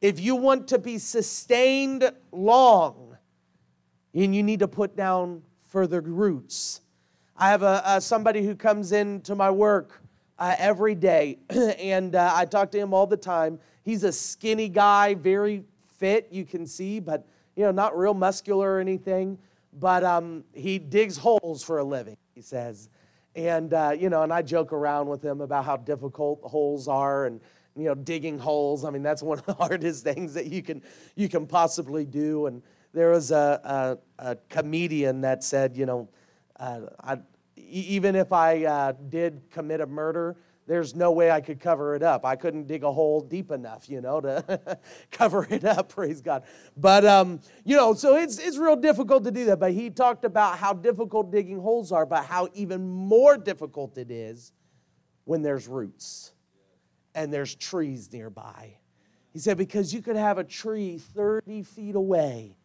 If 0.00 0.20
you 0.20 0.36
want 0.36 0.68
to 0.68 0.78
be 0.78 0.98
sustained 0.98 2.12
long, 2.30 3.16
and 4.14 4.34
you 4.34 4.42
need 4.42 4.60
to 4.60 4.68
put 4.68 4.96
down 4.96 5.42
further 5.68 6.00
roots. 6.00 6.80
I 7.36 7.50
have 7.50 7.62
a, 7.62 7.82
a 7.84 8.00
somebody 8.00 8.44
who 8.44 8.54
comes 8.54 8.92
in 8.92 9.20
to 9.22 9.34
my 9.34 9.50
work 9.50 10.00
uh, 10.38 10.54
every 10.56 10.94
day, 10.94 11.38
and 11.50 12.14
uh, 12.14 12.32
I 12.32 12.44
talk 12.44 12.70
to 12.72 12.78
him 12.78 12.94
all 12.94 13.06
the 13.06 13.16
time. 13.16 13.58
He's 13.82 14.04
a 14.04 14.12
skinny 14.12 14.68
guy, 14.68 15.14
very 15.14 15.64
fit, 15.98 16.28
you 16.30 16.44
can 16.44 16.64
see, 16.66 17.00
but 17.00 17.26
you 17.56 17.64
know, 17.64 17.72
not 17.72 17.96
real 17.98 18.14
muscular 18.14 18.74
or 18.74 18.80
anything. 18.80 19.38
But 19.72 20.04
um, 20.04 20.44
he 20.52 20.78
digs 20.78 21.16
holes 21.16 21.64
for 21.64 21.78
a 21.78 21.84
living, 21.84 22.16
he 22.36 22.40
says. 22.40 22.88
And 23.34 23.74
uh, 23.74 23.96
you 23.98 24.10
know, 24.10 24.22
and 24.22 24.32
I 24.32 24.42
joke 24.42 24.72
around 24.72 25.08
with 25.08 25.24
him 25.24 25.40
about 25.40 25.64
how 25.64 25.76
difficult 25.76 26.40
holes 26.44 26.86
are, 26.86 27.26
and 27.26 27.40
you 27.74 27.86
know, 27.86 27.96
digging 27.96 28.38
holes. 28.38 28.84
I 28.84 28.90
mean, 28.90 29.02
that's 29.02 29.22
one 29.22 29.40
of 29.40 29.46
the 29.46 29.54
hardest 29.58 30.04
things 30.04 30.34
that 30.34 30.46
you 30.46 30.62
can 30.62 30.82
you 31.16 31.28
can 31.28 31.48
possibly 31.48 32.04
do. 32.04 32.46
And 32.46 32.62
there 32.92 33.10
was 33.10 33.32
a, 33.32 33.98
a, 34.20 34.30
a 34.30 34.36
comedian 34.48 35.22
that 35.22 35.42
said, 35.42 35.76
you 35.76 35.84
know, 35.84 36.08
uh, 36.58 36.80
I, 37.00 37.18
even 37.56 38.16
if 38.16 38.32
I 38.32 38.64
uh, 38.64 38.92
did 39.08 39.42
commit 39.50 39.80
a 39.80 39.86
murder, 39.86 40.36
there's 40.66 40.94
no 40.94 41.12
way 41.12 41.30
I 41.30 41.40
could 41.40 41.60
cover 41.60 41.94
it 41.94 42.02
up. 42.02 42.24
I 42.24 42.36
couldn't 42.36 42.66
dig 42.66 42.84
a 42.84 42.92
hole 42.92 43.20
deep 43.20 43.50
enough, 43.50 43.88
you 43.88 44.00
know, 44.00 44.20
to 44.20 44.78
cover 45.10 45.46
it 45.50 45.64
up, 45.64 45.88
praise 45.94 46.22
God. 46.22 46.44
But, 46.76 47.04
um, 47.04 47.40
you 47.64 47.76
know, 47.76 47.94
so 47.94 48.16
it's, 48.16 48.38
it's 48.38 48.56
real 48.56 48.76
difficult 48.76 49.24
to 49.24 49.30
do 49.30 49.44
that. 49.46 49.60
But 49.60 49.72
he 49.72 49.90
talked 49.90 50.24
about 50.24 50.58
how 50.58 50.72
difficult 50.72 51.30
digging 51.30 51.60
holes 51.60 51.92
are, 51.92 52.06
but 52.06 52.24
how 52.24 52.48
even 52.54 52.88
more 52.88 53.36
difficult 53.36 53.98
it 53.98 54.10
is 54.10 54.52
when 55.24 55.42
there's 55.42 55.68
roots 55.68 56.32
and 57.14 57.32
there's 57.32 57.54
trees 57.54 58.10
nearby. 58.12 58.78
He 59.32 59.38
said, 59.40 59.58
because 59.58 59.92
you 59.92 60.00
could 60.00 60.16
have 60.16 60.38
a 60.38 60.44
tree 60.44 60.98
30 60.98 61.62
feet 61.64 61.94
away 61.94 62.56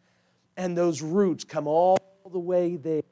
and 0.56 0.76
those 0.76 1.02
roots 1.02 1.44
come 1.44 1.66
all 1.66 1.98
the 2.30 2.38
way 2.38 2.76
there, 2.76 3.02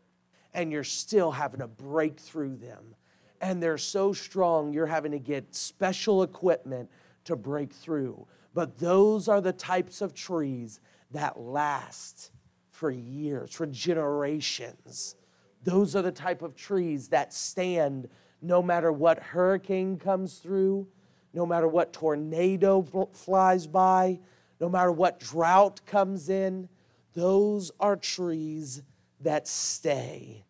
and 0.59 0.73
you're 0.73 0.83
still 0.83 1.31
having 1.31 1.61
to 1.61 1.69
break 1.69 2.19
through 2.19 2.57
them. 2.57 2.97
And 3.41 3.63
they're 3.63 3.79
so 3.79 4.13
strong, 4.13 4.73
you're 4.73 4.87
having 4.87 5.13
to 5.13 5.21
get 5.21 5.55
special 5.55 6.25
equipment 6.25 6.91
to 7.27 7.37
break 7.37 7.73
through. 7.73 8.27
But 8.55 8.77
those 8.77 9.29
are 9.29 9.41
the 9.41 9.53
types 9.53 10.01
of 10.01 10.15
trees 10.15 10.81
that 11.13 11.39
last 11.39 12.33
for 12.73 12.91
years, 12.91 13.55
for 13.55 13.67
generations. 13.67 15.15
Those 15.63 15.95
are 15.95 16.03
the 16.03 16.11
type 16.11 16.43
of 16.43 16.57
trees 16.57 17.07
that 17.11 17.33
stand 17.33 18.09
no 18.43 18.61
matter 18.61 18.91
what 18.91 19.21
hurricane 19.21 19.97
comes 19.97 20.39
through, 20.39 20.89
no 21.33 21.47
matter 21.47 21.69
what 21.69 21.93
tornado 21.93 22.83
flies 23.13 23.69
by, 23.69 24.19
no 24.61 24.69
matter 24.69 24.91
what 24.91 25.21
drought 25.21 25.81
comes 25.87 26.29
in. 26.29 26.69
Those 27.15 27.71
are 27.79 27.95
trees 27.95 28.83
that 29.21 29.47
stay. 29.47 30.45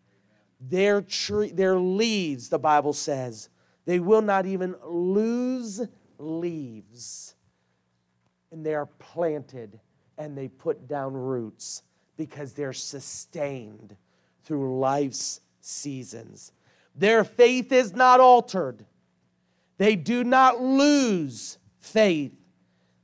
Their, 0.61 1.03
tree, 1.03 1.51
their 1.51 1.79
leaves, 1.79 2.49
the 2.49 2.59
Bible 2.59 2.93
says, 2.93 3.49
they 3.85 4.01
will 4.01 4.23
not 4.23 4.45
even 4.45 4.75
lose 4.85 5.81
leaves. 6.19 7.35
And 8.51 8.65
they 8.65 8.75
are 8.75 8.87
planted 8.87 9.81
and 10.17 10.37
they 10.37 10.49
put 10.49 10.89
down 10.89 11.15
roots 11.15 11.83
because 12.17 12.53
they're 12.53 12.73
sustained 12.73 13.97
through 14.45 14.79
life's 14.79 15.41
seasons. 15.61 16.53
Their 16.95 17.23
faith 17.23 17.71
is 17.71 17.95
not 17.95 18.19
altered. 18.19 18.85
They 19.77 19.95
do 19.95 20.25
not 20.25 20.61
lose 20.61 21.59
faith. 21.79 22.35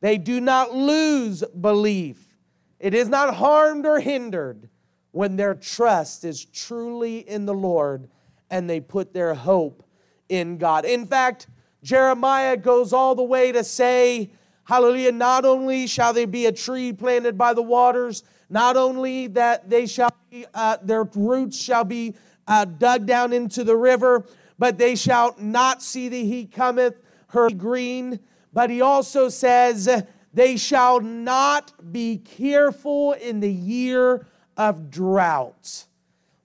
They 0.01 0.19
do 0.19 0.41
not 0.41 0.75
lose 0.75 1.45
belief. 1.61 2.37
It 2.81 2.93
is 2.93 3.09
not 3.09 3.37
harmed 3.37 3.87
or 3.87 4.01
hindered 4.01 4.69
when 5.15 5.37
their 5.37 5.55
trust 5.55 6.25
is 6.25 6.45
truly 6.45 7.19
in 7.19 7.47
the 7.47 7.55
Lord 7.55 8.09
and 8.51 8.69
they 8.69 8.81
put 8.81 9.15
their 9.15 9.33
hope 9.33 9.85
in 10.29 10.59
God. 10.59 10.85
In 10.85 11.07
fact, 11.07 11.47
Jeremiah 11.85 12.57
goes 12.57 12.93
all 12.93 13.15
the 13.15 13.23
way 13.23 13.53
to 13.53 13.63
say, 13.63 14.33
Hallelujah, 14.65 15.13
not 15.13 15.45
only 15.45 15.87
shall 15.87 16.13
they 16.13 16.25
be 16.25 16.47
a 16.47 16.53
tree 16.53 16.93
planted 16.93 17.39
by 17.39 17.55
the 17.55 17.63
waters, 17.63 18.25
not 18.51 18.77
only 18.77 19.29
that 19.29 19.71
they 19.71 19.87
shall 19.87 20.13
be, 20.31 20.47
uh, 20.53 20.79
their 20.83 21.05
roots 21.05 21.63
shall 21.63 21.85
be 21.85 22.17
uh, 22.49 22.65
dug 22.65 23.07
down 23.07 23.33
into 23.33 23.63
the 23.63 23.77
river, 23.77 24.27
but 24.59 24.79
they 24.79 24.97
shall 24.97 25.37
not 25.39 25.81
see 25.81 26.09
the 26.09 26.25
heat 26.25 26.51
cometh, 26.51 27.01
her 27.29 27.51
green. 27.51 28.19
But 28.53 28.69
he 28.69 28.81
also 28.81 29.29
says, 29.29 29.89
they 30.33 30.57
shall 30.57 30.99
not 30.99 31.93
be 31.93 32.17
careful 32.17 33.13
in 33.13 33.39
the 33.39 33.53
year 33.53 34.27
of 34.57 34.91
drought. 34.91 35.87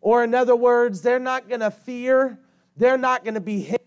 Or, 0.01 0.23
in 0.23 0.33
other 0.33 0.55
words, 0.55 1.01
they're 1.01 1.19
not 1.19 1.49
going 1.49 1.61
to 1.61 1.71
fear, 1.71 2.39
they're 2.77 2.97
not 2.97 3.23
going 3.23 3.33
to 3.33 3.41
be 3.41 3.61
hit, 3.61 3.85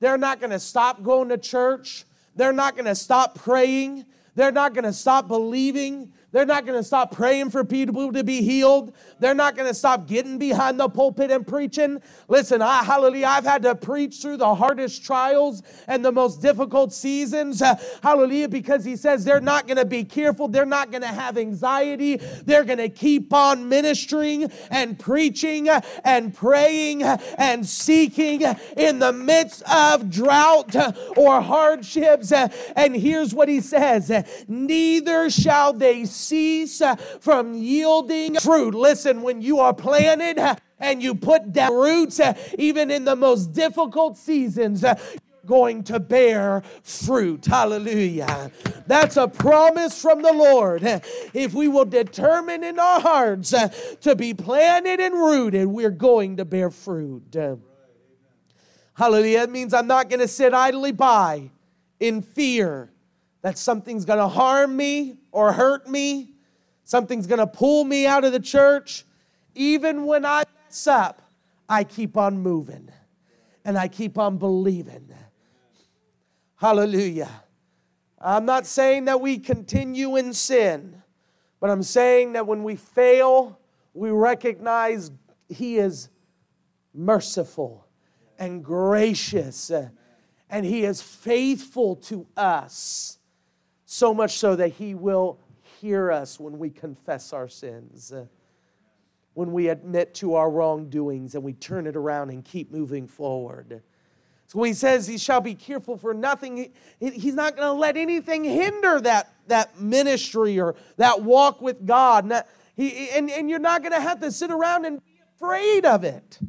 they're 0.00 0.18
not 0.18 0.40
going 0.40 0.50
to 0.50 0.60
stop 0.60 1.02
going 1.02 1.28
to 1.30 1.38
church, 1.38 2.04
they're 2.36 2.52
not 2.52 2.74
going 2.74 2.86
to 2.86 2.94
stop 2.94 3.34
praying, 3.34 4.06
they're 4.34 4.52
not 4.52 4.74
going 4.74 4.84
to 4.84 4.92
stop 4.92 5.28
believing, 5.28 6.12
they're 6.34 6.44
not 6.44 6.66
going 6.66 6.76
to 6.76 6.82
stop 6.82 7.14
praying 7.14 7.50
for 7.50 7.62
people 7.62 8.12
to 8.12 8.24
be 8.24 8.42
healed. 8.42 8.92
They're 9.20 9.36
not 9.36 9.54
going 9.54 9.68
to 9.68 9.74
stop 9.74 10.08
getting 10.08 10.36
behind 10.36 10.80
the 10.80 10.88
pulpit 10.88 11.30
and 11.30 11.46
preaching. 11.46 12.02
Listen, 12.26 12.60
I, 12.60 12.82
hallelujah, 12.82 13.28
I've 13.28 13.44
had 13.44 13.62
to 13.62 13.76
preach 13.76 14.20
through 14.20 14.38
the 14.38 14.52
hardest 14.52 15.04
trials 15.04 15.62
and 15.86 16.04
the 16.04 16.10
most 16.10 16.42
difficult 16.42 16.92
seasons. 16.92 17.62
Uh, 17.62 17.76
hallelujah, 18.02 18.48
because 18.48 18.84
he 18.84 18.96
says 18.96 19.24
they're 19.24 19.40
not 19.40 19.68
going 19.68 19.76
to 19.76 19.84
be 19.84 20.02
careful. 20.02 20.48
They're 20.48 20.66
not 20.66 20.90
going 20.90 21.02
to 21.02 21.06
have 21.06 21.38
anxiety. 21.38 22.16
They're 22.16 22.64
going 22.64 22.78
to 22.78 22.88
keep 22.88 23.32
on 23.32 23.68
ministering 23.68 24.50
and 24.72 24.98
preaching 24.98 25.68
uh, 25.68 25.82
and 26.02 26.34
praying 26.34 27.04
uh, 27.04 27.18
and 27.38 27.64
seeking 27.64 28.42
in 28.76 28.98
the 28.98 29.12
midst 29.12 29.62
of 29.70 30.10
drought 30.10 30.74
uh, 30.74 30.90
or 31.16 31.40
hardships. 31.40 32.32
And 32.32 32.96
here's 32.96 33.32
what 33.32 33.48
he 33.48 33.60
says 33.60 34.10
Neither 34.48 35.30
shall 35.30 35.72
they 35.72 36.04
cease 36.26 36.82
from 37.20 37.54
yielding 37.54 38.36
fruit. 38.36 38.74
Listen, 38.74 39.22
when 39.22 39.42
you 39.42 39.60
are 39.60 39.74
planted 39.74 40.38
and 40.78 41.02
you 41.02 41.14
put 41.14 41.52
down 41.52 41.74
roots, 41.74 42.20
even 42.58 42.90
in 42.90 43.04
the 43.04 43.16
most 43.16 43.52
difficult 43.52 44.16
seasons, 44.16 44.84
going 45.46 45.84
to 45.84 46.00
bear 46.00 46.62
fruit. 46.82 47.44
Hallelujah. 47.44 48.50
That's 48.86 49.18
a 49.18 49.28
promise 49.28 50.00
from 50.00 50.22
the 50.22 50.32
Lord. 50.32 50.82
If 51.34 51.52
we 51.52 51.68
will 51.68 51.84
determine 51.84 52.64
in 52.64 52.78
our 52.78 52.98
hearts 53.00 53.54
to 54.00 54.16
be 54.16 54.32
planted 54.32 55.00
and 55.00 55.14
rooted, 55.14 55.66
we're 55.66 55.90
going 55.90 56.38
to 56.38 56.46
bear 56.46 56.70
fruit. 56.70 57.36
Hallelujah. 58.94 59.40
That 59.40 59.50
means 59.50 59.74
I'm 59.74 59.86
not 59.86 60.08
going 60.08 60.20
to 60.20 60.28
sit 60.28 60.54
idly 60.54 60.92
by 60.92 61.50
in 62.00 62.22
fear 62.22 62.90
that 63.44 63.58
something's 63.58 64.06
going 64.06 64.18
to 64.18 64.26
harm 64.26 64.74
me 64.74 65.18
or 65.30 65.52
hurt 65.52 65.86
me, 65.86 66.30
something's 66.82 67.26
going 67.26 67.40
to 67.40 67.46
pull 67.46 67.84
me 67.84 68.06
out 68.06 68.24
of 68.24 68.32
the 68.32 68.40
church. 68.40 69.04
Even 69.54 70.06
when 70.06 70.24
I 70.24 70.44
mess 70.64 70.86
up, 70.86 71.20
I 71.68 71.84
keep 71.84 72.16
on 72.16 72.38
moving 72.38 72.88
and 73.62 73.76
I 73.76 73.88
keep 73.88 74.16
on 74.16 74.38
believing. 74.38 75.12
Hallelujah. 76.56 77.28
I'm 78.18 78.46
not 78.46 78.64
saying 78.64 79.04
that 79.04 79.20
we 79.20 79.36
continue 79.38 80.16
in 80.16 80.32
sin, 80.32 81.02
but 81.60 81.68
I'm 81.68 81.82
saying 81.82 82.32
that 82.32 82.46
when 82.46 82.62
we 82.62 82.76
fail, 82.76 83.58
we 83.92 84.08
recognize 84.08 85.10
He 85.50 85.76
is 85.76 86.08
merciful 86.94 87.86
and 88.38 88.64
gracious, 88.64 89.70
and 90.48 90.64
He 90.64 90.84
is 90.84 91.02
faithful 91.02 91.96
to 91.96 92.26
us 92.38 93.18
so 93.94 94.12
much 94.12 94.38
so 94.38 94.56
that 94.56 94.70
He 94.70 94.92
will 94.96 95.38
hear 95.80 96.10
us 96.10 96.40
when 96.40 96.58
we 96.58 96.68
confess 96.68 97.32
our 97.32 97.46
sins, 97.46 98.12
uh, 98.12 98.26
when 99.34 99.52
we 99.52 99.68
admit 99.68 100.14
to 100.14 100.34
our 100.34 100.50
wrongdoings 100.50 101.36
and 101.36 101.44
we 101.44 101.52
turn 101.52 101.86
it 101.86 101.94
around 101.94 102.30
and 102.30 102.44
keep 102.44 102.72
moving 102.72 103.06
forward. 103.06 103.82
So 104.48 104.58
when 104.58 104.66
He 104.66 104.74
says 104.74 105.06
He 105.06 105.16
shall 105.16 105.40
be 105.40 105.54
careful 105.54 105.96
for 105.96 106.12
nothing, 106.12 106.72
he, 106.98 107.10
He's 107.10 107.34
not 107.34 107.54
going 107.54 107.68
to 107.68 107.72
let 107.72 107.96
anything 107.96 108.42
hinder 108.42 109.00
that, 109.00 109.32
that 109.46 109.80
ministry 109.80 110.58
or 110.58 110.74
that 110.96 111.22
walk 111.22 111.62
with 111.62 111.86
God. 111.86 112.24
And, 112.24 112.42
he, 112.74 113.10
and, 113.10 113.30
and 113.30 113.48
you're 113.48 113.60
not 113.60 113.82
going 113.82 113.92
to 113.92 114.00
have 114.00 114.18
to 114.20 114.32
sit 114.32 114.50
around 114.50 114.86
and 114.86 115.00
be 115.04 115.20
afraid 115.36 115.86
of 115.86 116.02
it. 116.02 116.40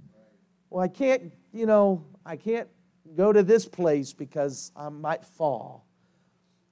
Well, 0.72 0.84
I 0.84 0.88
can't, 0.88 1.32
you 1.54 1.68
know, 1.68 2.04
I 2.26 2.38
can't 2.38 2.70
go 3.16 3.32
to 3.32 3.44
this 3.44 3.68
place 3.68 4.14
because 4.14 4.72
I 4.76 4.90
might 4.90 5.24
fall. 5.24 5.85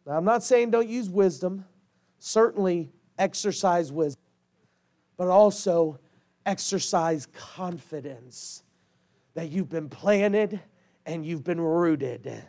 Now, 0.06 0.18
I'm 0.18 0.26
not 0.26 0.44
saying 0.44 0.72
don't 0.72 0.90
use 0.90 1.10
wisdom, 1.10 1.66
certainly 2.20 2.92
exercise 3.18 3.92
wisdom, 3.92 4.24
but 5.18 5.28
also 5.28 6.00
exercise 6.46 7.28
confidence 7.34 8.64
that 9.34 9.50
you've 9.50 9.70
been 9.70 9.90
planted 9.90 10.60
and 11.06 11.26
you've 11.26 11.44
been 11.44 11.62
rooted. 11.62 12.44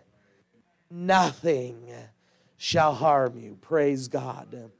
Nothing 0.90 1.92
shall 2.56 2.94
harm 2.94 3.38
you. 3.38 3.56
Praise 3.60 4.08
God. 4.08 4.70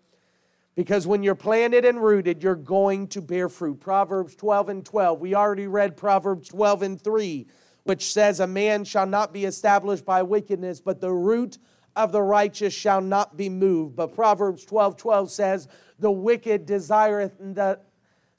Because 0.74 1.06
when 1.06 1.22
you're 1.22 1.37
planted 1.37 1.84
and 1.84 2.02
rooted, 2.02 2.42
you're 2.42 2.56
going 2.56 3.06
to 3.08 3.22
bear 3.22 3.48
fruit. 3.48 3.78
Proverbs 3.80 4.34
12 4.34 4.68
and 4.68 4.84
12. 4.84 5.20
We 5.20 5.34
already 5.34 5.68
read 5.68 5.96
Proverbs 5.96 6.48
12 6.48 6.82
and 6.82 7.00
3, 7.00 7.46
which 7.84 8.12
says, 8.12 8.40
A 8.40 8.46
man 8.46 8.84
shall 8.84 9.06
not 9.06 9.32
be 9.32 9.44
established 9.44 10.04
by 10.04 10.22
wickedness, 10.22 10.80
but 10.80 11.00
the 11.00 11.12
root 11.12 11.58
of 11.96 12.12
the 12.12 12.22
righteous 12.22 12.74
shall 12.74 13.00
not 13.00 13.37
be 13.37 13.48
moved. 13.48 13.96
But 13.96 14.14
Proverbs 14.14 14.64
12 14.64 14.96
12 14.96 15.30
says, 15.30 15.68
The 15.98 16.11
wicked 16.11 16.66
desireth 16.66 17.37
the, 17.38 17.80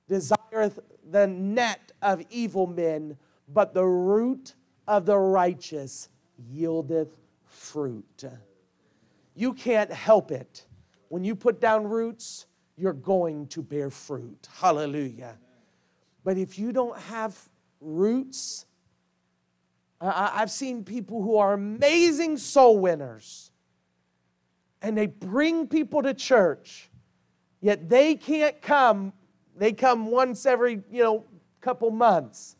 desireth 0.07 0.79
the 1.09 1.27
net 1.27 1.91
of 2.01 2.23
evil 2.29 2.67
men, 2.67 3.17
but 3.47 3.73
the 3.73 3.85
root 3.85 4.55
of 4.87 5.05
the 5.05 5.17
righteous 5.17 6.09
yieldeth 6.51 7.11
fruit. 7.45 8.25
You 9.35 9.53
can't 9.53 9.91
help 9.91 10.31
it. 10.31 10.65
When 11.09 11.23
you 11.23 11.35
put 11.35 11.59
down 11.59 11.87
roots, 11.87 12.45
you're 12.77 12.93
going 12.93 13.47
to 13.47 13.61
bear 13.61 13.89
fruit. 13.89 14.47
Hallelujah. 14.59 15.37
But 16.23 16.37
if 16.37 16.57
you 16.57 16.71
don't 16.71 16.97
have 16.97 17.37
roots, 17.79 18.65
I've 20.01 20.51
seen 20.51 20.83
people 20.83 21.21
who 21.21 21.37
are 21.37 21.53
amazing 21.53 22.37
soul 22.37 22.79
winners 22.79 23.51
and 24.81 24.97
they 24.97 25.07
bring 25.07 25.67
people 25.67 26.03
to 26.03 26.13
church, 26.13 26.89
yet 27.61 27.89
they 27.89 28.15
can't 28.15 28.61
come. 28.61 29.13
They 29.55 29.71
come 29.71 30.11
once 30.11 30.45
every, 30.45 30.83
you 30.91 31.03
know, 31.03 31.25
couple 31.61 31.89
months. 31.89 32.55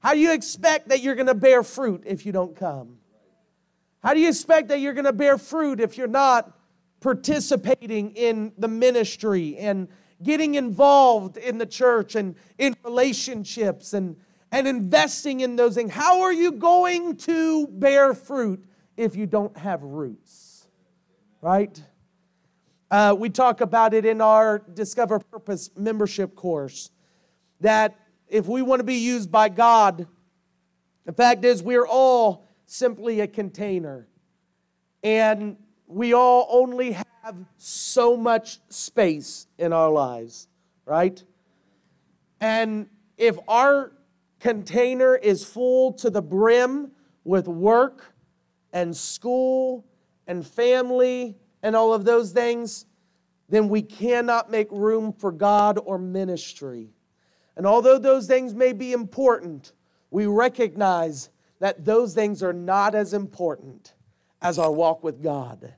How 0.00 0.12
do 0.12 0.20
you 0.20 0.32
expect 0.32 0.88
that 0.88 1.00
you're 1.00 1.14
going 1.14 1.28
to 1.28 1.34
bear 1.34 1.62
fruit 1.62 2.02
if 2.04 2.26
you 2.26 2.32
don't 2.32 2.54
come? 2.54 2.98
How 4.02 4.12
do 4.12 4.20
you 4.20 4.28
expect 4.28 4.68
that 4.68 4.80
you're 4.80 4.92
going 4.92 5.06
to 5.06 5.14
bear 5.14 5.38
fruit 5.38 5.80
if 5.80 5.96
you're 5.96 6.06
not 6.06 6.58
participating 7.00 8.10
in 8.10 8.52
the 8.58 8.68
ministry 8.68 9.56
and 9.56 9.88
getting 10.22 10.56
involved 10.56 11.38
in 11.38 11.56
the 11.56 11.64
church 11.64 12.14
and 12.14 12.34
in 12.58 12.76
relationships 12.84 13.94
and 13.94 14.16
and 14.54 14.68
investing 14.68 15.40
in 15.40 15.56
those 15.56 15.74
things. 15.74 15.90
How 15.90 16.22
are 16.22 16.32
you 16.32 16.52
going 16.52 17.16
to 17.16 17.66
bear 17.66 18.14
fruit 18.14 18.64
if 18.96 19.16
you 19.16 19.26
don't 19.26 19.56
have 19.56 19.82
roots? 19.82 20.68
Right? 21.40 21.82
Uh, 22.88 23.16
we 23.18 23.30
talk 23.30 23.60
about 23.60 23.94
it 23.94 24.06
in 24.06 24.20
our 24.20 24.60
Discover 24.72 25.18
Purpose 25.18 25.70
membership 25.76 26.36
course 26.36 26.90
that 27.62 27.98
if 28.28 28.46
we 28.46 28.62
want 28.62 28.78
to 28.78 28.84
be 28.84 28.94
used 28.94 29.32
by 29.32 29.48
God, 29.48 30.06
the 31.04 31.12
fact 31.12 31.44
is 31.44 31.60
we're 31.60 31.86
all 31.86 32.46
simply 32.64 33.20
a 33.20 33.26
container. 33.26 34.06
And 35.02 35.56
we 35.88 36.12
all 36.14 36.46
only 36.48 36.92
have 36.92 37.36
so 37.56 38.16
much 38.16 38.60
space 38.68 39.48
in 39.58 39.72
our 39.72 39.90
lives, 39.90 40.46
right? 40.86 41.20
And 42.40 42.86
if 43.18 43.36
our 43.48 43.90
container 44.44 45.16
is 45.16 45.42
full 45.42 45.90
to 45.90 46.10
the 46.10 46.20
brim 46.20 46.90
with 47.24 47.48
work 47.48 48.14
and 48.74 48.94
school 48.94 49.86
and 50.26 50.46
family 50.46 51.34
and 51.62 51.74
all 51.74 51.94
of 51.94 52.04
those 52.04 52.30
things, 52.30 52.84
then 53.48 53.70
we 53.70 53.80
cannot 53.80 54.50
make 54.50 54.70
room 54.70 55.14
for 55.14 55.32
God 55.32 55.78
or 55.82 55.96
ministry. 55.96 56.92
And 57.56 57.66
although 57.66 57.98
those 57.98 58.26
things 58.26 58.52
may 58.54 58.74
be 58.74 58.92
important, 58.92 59.72
we 60.10 60.26
recognize 60.26 61.30
that 61.60 61.86
those 61.86 62.12
things 62.12 62.42
are 62.42 62.52
not 62.52 62.94
as 62.94 63.14
important 63.14 63.94
as 64.42 64.58
our 64.58 64.70
walk 64.70 65.02
with 65.02 65.22
God 65.22 65.72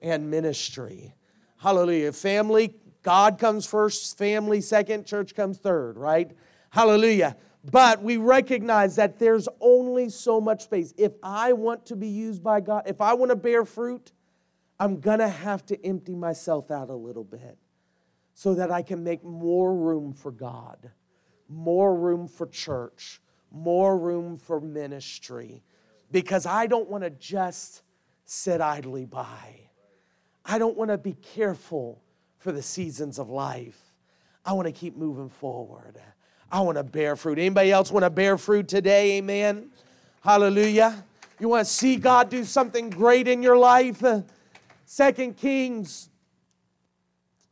and 0.00 0.30
ministry. 0.30 1.12
Hallelujah. 1.56 2.12
Family, 2.12 2.76
God 3.02 3.40
comes 3.40 3.66
first, 3.66 4.16
family 4.16 4.60
second, 4.60 5.06
church 5.06 5.34
comes 5.34 5.58
third, 5.58 5.96
right? 5.96 6.30
Hallelujah. 6.70 7.36
But 7.70 8.02
we 8.02 8.16
recognize 8.16 8.96
that 8.96 9.18
there's 9.18 9.48
only 9.60 10.08
so 10.08 10.40
much 10.40 10.64
space. 10.64 10.92
If 10.96 11.12
I 11.22 11.52
want 11.52 11.86
to 11.86 11.96
be 11.96 12.08
used 12.08 12.42
by 12.42 12.60
God, 12.60 12.84
if 12.86 13.00
I 13.00 13.14
want 13.14 13.30
to 13.30 13.36
bear 13.36 13.64
fruit, 13.64 14.12
I'm 14.80 14.98
going 14.98 15.20
to 15.20 15.28
have 15.28 15.64
to 15.66 15.86
empty 15.86 16.14
myself 16.14 16.70
out 16.70 16.90
a 16.90 16.94
little 16.94 17.22
bit 17.22 17.56
so 18.34 18.54
that 18.54 18.72
I 18.72 18.82
can 18.82 19.04
make 19.04 19.22
more 19.22 19.74
room 19.74 20.12
for 20.12 20.32
God, 20.32 20.90
more 21.48 21.94
room 21.94 22.26
for 22.26 22.46
church, 22.48 23.20
more 23.52 23.96
room 23.96 24.38
for 24.38 24.60
ministry. 24.60 25.62
Because 26.10 26.46
I 26.46 26.66
don't 26.66 26.88
want 26.88 27.04
to 27.04 27.10
just 27.10 27.82
sit 28.24 28.60
idly 28.60 29.04
by. 29.04 29.60
I 30.44 30.58
don't 30.58 30.76
want 30.76 30.90
to 30.90 30.98
be 30.98 31.12
careful 31.12 32.02
for 32.38 32.50
the 32.50 32.62
seasons 32.62 33.20
of 33.20 33.30
life. 33.30 33.80
I 34.44 34.54
want 34.54 34.66
to 34.66 34.72
keep 34.72 34.96
moving 34.96 35.28
forward. 35.28 36.00
I 36.52 36.60
want 36.60 36.76
to 36.76 36.84
bear 36.84 37.16
fruit. 37.16 37.38
Anybody 37.38 37.72
else 37.72 37.90
want 37.90 38.04
to 38.04 38.10
bear 38.10 38.36
fruit 38.36 38.68
today? 38.68 39.12
Amen. 39.16 39.70
Hallelujah. 40.22 41.02
You 41.40 41.48
want 41.48 41.66
to 41.66 41.72
see 41.72 41.96
God 41.96 42.28
do 42.28 42.44
something 42.44 42.90
great 42.90 43.26
in 43.26 43.42
your 43.42 43.56
life? 43.56 44.04
Second 44.84 45.38
Kings 45.38 46.10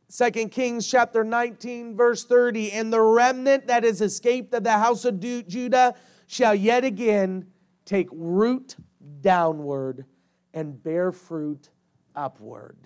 Second 0.07 0.51
Kings 0.51 0.85
chapter 0.85 1.23
19 1.23 1.95
verse 1.95 2.25
30 2.25 2.73
and 2.73 2.93
the 2.93 3.01
remnant 3.01 3.65
that 3.67 3.83
is 3.85 4.01
escaped 4.01 4.53
of 4.53 4.63
the 4.63 4.71
house 4.71 5.05
of 5.05 5.19
Judah 5.19 5.95
shall 6.27 6.53
yet 6.53 6.83
again 6.83 7.47
take 7.85 8.07
root 8.11 8.75
downward 9.21 10.05
and 10.53 10.83
bear 10.83 11.11
fruit 11.11 11.69
upward. 12.13 12.77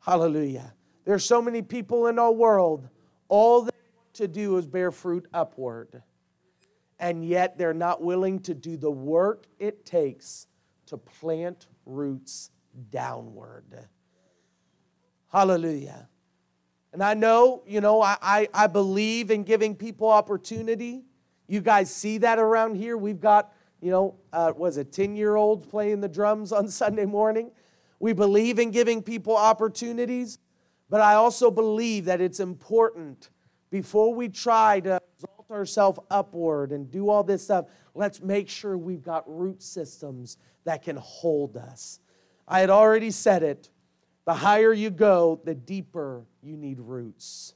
Hallelujah. 0.00 0.72
There's 1.04 1.24
so 1.24 1.40
many 1.40 1.62
people 1.62 2.06
in 2.08 2.18
our 2.18 2.32
world 2.32 2.88
all 3.28 3.68
to 4.16 4.28
do 4.28 4.56
is 4.56 4.66
bear 4.66 4.90
fruit 4.90 5.26
upward. 5.32 6.02
And 6.98 7.24
yet 7.24 7.58
they're 7.58 7.74
not 7.74 8.02
willing 8.02 8.40
to 8.40 8.54
do 8.54 8.76
the 8.76 8.90
work 8.90 9.46
it 9.58 9.84
takes 9.84 10.46
to 10.86 10.96
plant 10.96 11.66
roots 11.84 12.50
downward. 12.90 13.88
Hallelujah. 15.30 16.08
And 16.92 17.02
I 17.02 17.14
know, 17.14 17.62
you 17.66 17.80
know, 17.80 18.00
I, 18.00 18.16
I, 18.22 18.48
I, 18.54 18.66
believe 18.68 19.30
in 19.30 19.42
giving 19.42 19.74
people 19.74 20.08
opportunity. 20.08 21.04
You 21.46 21.60
guys 21.60 21.94
see 21.94 22.18
that 22.18 22.38
around 22.38 22.76
here. 22.76 22.96
We've 22.96 23.20
got, 23.20 23.52
you 23.82 23.90
know, 23.90 24.14
uh, 24.32 24.54
was 24.56 24.78
it 24.78 24.92
10 24.92 25.14
year 25.14 25.36
olds 25.36 25.66
playing 25.66 26.00
the 26.00 26.08
drums 26.08 26.52
on 26.52 26.68
Sunday 26.70 27.04
morning? 27.04 27.50
We 27.98 28.14
believe 28.14 28.58
in 28.58 28.70
giving 28.70 29.02
people 29.02 29.36
opportunities, 29.36 30.38
but 30.88 31.00
I 31.00 31.14
also 31.14 31.50
believe 31.50 32.06
that 32.06 32.20
it's 32.20 32.40
important 32.40 33.30
before 33.70 34.14
we 34.14 34.28
try 34.28 34.80
to 34.80 35.00
exalt 35.14 35.50
ourselves 35.50 35.98
upward 36.10 36.72
and 36.72 36.90
do 36.90 37.08
all 37.08 37.24
this 37.24 37.44
stuff, 37.44 37.66
let's 37.94 38.20
make 38.20 38.48
sure 38.48 38.76
we've 38.76 39.02
got 39.02 39.24
root 39.26 39.62
systems 39.62 40.36
that 40.64 40.82
can 40.82 40.96
hold 40.96 41.56
us. 41.56 42.00
I 42.46 42.60
had 42.60 42.70
already 42.70 43.10
said 43.10 43.42
it. 43.42 43.70
The 44.24 44.34
higher 44.34 44.72
you 44.72 44.90
go, 44.90 45.40
the 45.44 45.54
deeper 45.54 46.24
you 46.42 46.56
need 46.56 46.80
roots. 46.80 47.54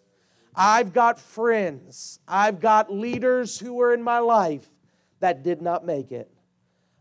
I've 0.54 0.92
got 0.92 1.18
friends, 1.18 2.18
I've 2.26 2.60
got 2.60 2.92
leaders 2.92 3.58
who 3.58 3.74
were 3.74 3.94
in 3.94 4.02
my 4.02 4.18
life 4.18 4.68
that 5.20 5.42
did 5.42 5.62
not 5.62 5.84
make 5.84 6.12
it. 6.12 6.30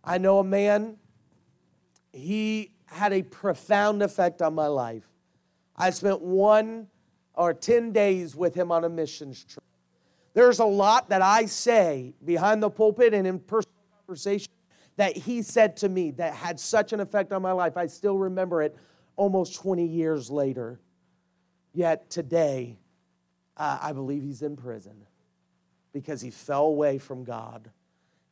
I 0.04 0.18
know 0.18 0.40
a 0.40 0.44
man, 0.44 0.98
he 2.14 2.72
had 2.86 3.14
a 3.14 3.22
profound 3.22 4.02
effect 4.02 4.42
on 4.42 4.54
my 4.54 4.68
life. 4.68 5.08
I 5.76 5.90
spent 5.92 6.22
one 6.22 6.88
or 7.40 7.54
10 7.54 7.94
days 7.94 8.36
with 8.36 8.54
him 8.54 8.70
on 8.70 8.84
a 8.84 8.90
missions 8.90 9.46
trip. 9.46 9.64
There's 10.34 10.60
a 10.60 10.66
lot 10.66 11.08
that 11.10 11.22
I 11.22 11.46
say 11.46 12.14
behind 12.24 12.62
the 12.62 12.70
pulpit 12.70 13.14
and 13.14 13.26
in 13.26 13.40
personal 13.40 13.74
conversation 13.98 14.52
that 14.98 15.16
he 15.16 15.42
said 15.42 15.78
to 15.78 15.88
me 15.88 16.12
that 16.12 16.34
had 16.34 16.60
such 16.60 16.92
an 16.92 17.00
effect 17.00 17.32
on 17.32 17.42
my 17.42 17.54
life. 17.54 17.78
I 17.78 17.88
still 17.88 18.18
remember 18.18 18.62
it 18.62 18.76
almost 19.16 19.56
20 19.56 19.86
years 19.86 20.30
later. 20.30 20.82
Yet 21.74 22.10
today, 22.10 22.78
uh, 23.56 23.80
I 23.82 23.94
believe 23.94 24.22
he's 24.22 24.42
in 24.42 24.58
prison 24.58 25.06
because 25.94 26.20
he 26.20 26.32
fell 26.32 26.66
away 26.66 26.98
from 26.98 27.24
God. 27.24 27.72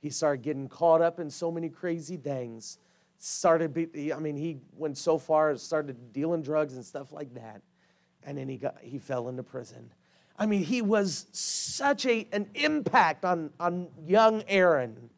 He 0.02 0.10
started 0.10 0.42
getting 0.42 0.68
caught 0.68 1.02
up 1.02 1.18
in 1.22 1.30
so 1.30 1.50
many 1.50 1.70
crazy 1.70 2.18
things. 2.18 2.78
Started, 3.20 3.74
be, 3.74 4.12
I 4.12 4.20
mean, 4.20 4.36
he 4.36 4.58
went 4.76 4.98
so 4.98 5.18
far, 5.18 5.52
as 5.52 5.64
started 5.64 6.12
dealing 6.12 6.42
drugs 6.42 6.76
and 6.76 6.84
stuff 6.84 7.14
like 7.14 7.34
that. 7.36 7.62
And 8.24 8.38
then 8.38 8.50
he, 8.50 8.58
got, 8.58 8.78
he 8.82 9.00
fell 9.00 9.30
into 9.30 9.44
prison. 9.44 9.92
I 10.38 10.46
mean, 10.46 10.64
he 10.64 10.82
was 10.82 11.28
such 11.32 12.06
a, 12.06 12.28
an 12.32 12.50
impact 12.54 13.26
on, 13.26 13.52
on 13.60 13.88
young 14.06 14.44
Aaron 14.48 15.10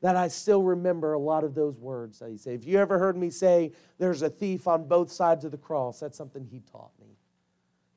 that 0.00 0.16
I 0.16 0.28
still 0.28 0.62
remember 0.62 1.12
a 1.12 1.18
lot 1.18 1.44
of 1.44 1.54
those 1.54 1.78
words 1.78 2.20
that 2.20 2.30
he 2.30 2.36
said. 2.36 2.54
If 2.54 2.66
you 2.66 2.78
ever 2.78 2.98
heard 2.98 3.16
me 3.16 3.30
say, 3.30 3.72
there's 3.98 4.22
a 4.22 4.30
thief 4.30 4.66
on 4.66 4.86
both 4.86 5.10
sides 5.10 5.44
of 5.44 5.50
the 5.50 5.58
cross, 5.58 6.00
that's 6.00 6.16
something 6.16 6.44
he 6.44 6.60
taught 6.60 6.92
me. 7.00 7.16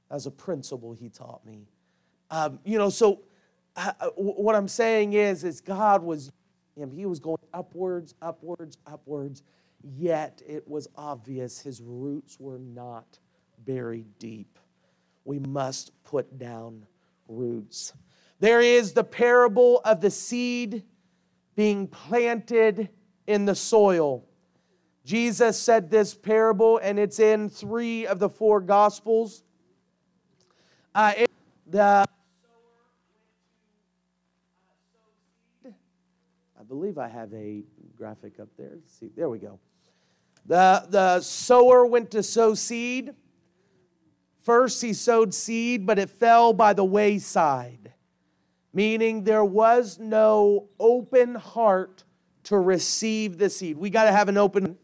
As 0.10 0.26
a 0.26 0.32
principle 0.32 0.94
he 0.94 1.10
taught 1.10 1.46
me. 1.46 1.68
Um, 2.30 2.60
you 2.66 2.78
know, 2.78 2.90
so 2.90 3.22
uh, 3.76 3.94
uh 4.00 4.08
what 4.16 4.56
I'm 4.56 4.68
saying 4.68 5.14
is, 5.14 5.44
is 5.44 5.62
God 5.62 6.04
was 6.04 6.32
him. 6.76 6.92
He 6.92 7.06
was 7.06 7.20
going 7.20 7.38
upwards, 7.54 8.16
upwards, 8.22 8.78
upwards, 8.86 9.44
yet 9.84 10.42
it 10.48 10.68
was 10.68 10.88
obvious 10.96 11.60
his 11.60 11.82
roots 11.82 12.40
were 12.40 12.60
not 12.60 13.20
buried 13.66 14.08
deep. 14.20 14.58
We 15.26 15.40
must 15.40 15.92
put 16.04 16.38
down 16.38 16.86
roots. 17.28 17.94
There 18.40 18.62
is 18.62 18.94
the 18.94 19.04
parable 19.04 19.82
of 19.86 20.02
the 20.02 20.10
seed 20.10 20.84
being 21.56 21.88
planted 21.88 22.90
in 23.28 23.46
the 23.46 23.56
soil. 23.56 24.26
Jesus 25.06 25.60
said 25.60 25.90
this 25.90 26.14
parable, 26.14 26.78
and 26.78 27.00
it's 27.00 27.20
in 27.20 27.50
three 27.50 28.06
of 28.06 28.20
the 28.20 28.30
four 28.30 28.62
Gospels. 28.62 29.44
Uh, 30.94 31.14
it, 31.18 31.32
the 31.68 32.06
I 35.66 36.64
believe 36.68 36.98
I 36.98 37.08
have 37.08 37.34
a 37.34 37.64
graphic 37.98 38.40
up 38.40 38.50
there. 38.58 38.78
See, 38.86 39.10
there 39.16 39.30
we 39.30 39.40
go. 39.40 39.60
The, 40.46 40.86
the 40.90 41.22
sower 41.22 41.86
went 41.86 42.12
to 42.12 42.24
sow 42.24 42.54
seed. 42.54 43.14
First, 44.42 44.82
he 44.82 44.94
sowed 44.94 45.34
seed, 45.34 45.86
but 45.86 46.00
it 46.00 46.10
fell 46.10 46.54
by 46.54 46.74
the 46.74 46.86
wayside 46.86 47.82
meaning 48.74 49.24
there 49.24 49.46
was 49.46 50.00
no 50.00 50.68
open 50.80 51.36
heart 51.36 52.04
to 52.44 52.58
receive 52.58 53.38
the 53.38 53.50
seed. 53.50 53.78
We 53.78 53.90
got 53.90 54.06
to 54.06 54.12
have 54.12 54.30
an 54.30 54.38
open 54.38 54.78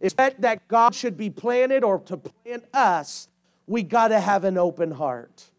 expect 0.00 0.40
that 0.42 0.66
God 0.68 0.94
should 0.94 1.16
be 1.16 1.30
planted 1.30 1.84
or 1.84 1.98
to 2.00 2.16
plant 2.16 2.64
us, 2.74 3.28
we 3.66 3.82
got 3.82 4.08
to 4.08 4.20
have 4.20 4.44
an 4.44 4.58
open 4.58 4.90
heart. 4.90 5.50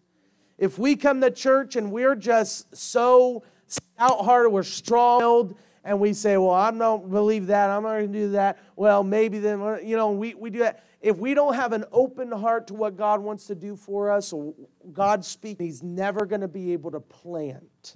If 0.57 0.77
we 0.77 0.95
come 0.95 1.21
to 1.21 1.31
church 1.31 1.75
and 1.75 1.91
we're 1.91 2.15
just 2.15 2.75
so 2.75 3.43
stout 3.67 4.23
hearted, 4.23 4.49
we're 4.49 4.63
strong 4.63 5.55
and 5.83 5.99
we 5.99 6.13
say, 6.13 6.37
Well, 6.37 6.51
I 6.51 6.71
don't 6.71 7.09
believe 7.09 7.47
that, 7.47 7.69
I'm 7.69 7.83
not 7.83 7.93
going 7.93 8.13
to 8.13 8.19
do 8.19 8.31
that. 8.31 8.59
Well, 8.75 9.03
maybe 9.03 9.39
then, 9.39 9.79
you 9.83 9.97
know, 9.97 10.11
we, 10.11 10.33
we 10.35 10.49
do 10.49 10.59
that 10.59 10.83
if 11.05 11.19
we 11.19 11.35
don't 11.35 11.53
have 11.53 11.71
an 11.71 11.85
open 11.91 12.31
heart 12.31 12.65
to 12.65 12.73
what 12.73 12.97
God 12.97 13.21
wants 13.21 13.45
to 13.45 13.53
do 13.53 13.75
for 13.75 14.09
us, 14.09 14.33
God 14.91 15.23
speaking, 15.23 15.67
He's 15.67 15.83
never 15.83 16.25
going 16.25 16.41
to 16.41 16.47
be 16.47 16.73
able 16.73 16.89
to 16.89 16.99
plant 16.99 17.95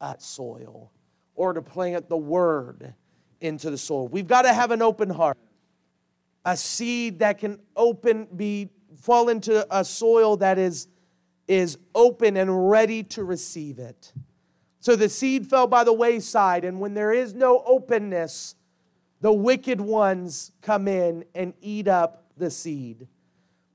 that 0.00 0.20
soil 0.20 0.90
or 1.36 1.52
to 1.52 1.62
plant 1.62 2.08
the 2.08 2.16
word 2.16 2.94
into 3.40 3.70
the 3.70 3.78
soil. 3.78 4.08
We've 4.08 4.26
got 4.26 4.42
to 4.42 4.52
have 4.52 4.72
an 4.72 4.82
open 4.82 5.08
heart. 5.08 5.38
A 6.44 6.56
seed 6.56 7.20
that 7.20 7.38
can 7.38 7.60
open, 7.76 8.26
be 8.34 8.70
fall 9.02 9.28
into 9.28 9.64
a 9.70 9.84
soil 9.84 10.36
that 10.38 10.58
is 10.58 10.88
is 11.46 11.78
open 11.94 12.36
and 12.36 12.68
ready 12.68 13.04
to 13.04 13.22
receive 13.22 13.78
it. 13.78 14.12
So 14.80 14.96
the 14.96 15.08
seed 15.08 15.46
fell 15.46 15.68
by 15.68 15.84
the 15.84 15.92
wayside, 15.92 16.64
and 16.64 16.80
when 16.80 16.94
there 16.94 17.12
is 17.12 17.34
no 17.34 17.62
openness, 17.64 18.56
the 19.20 19.32
wicked 19.32 19.80
ones 19.80 20.50
come 20.60 20.88
in 20.88 21.24
and 21.36 21.54
eat 21.60 21.86
up 21.86 22.24
the 22.38 22.50
seed. 22.50 23.06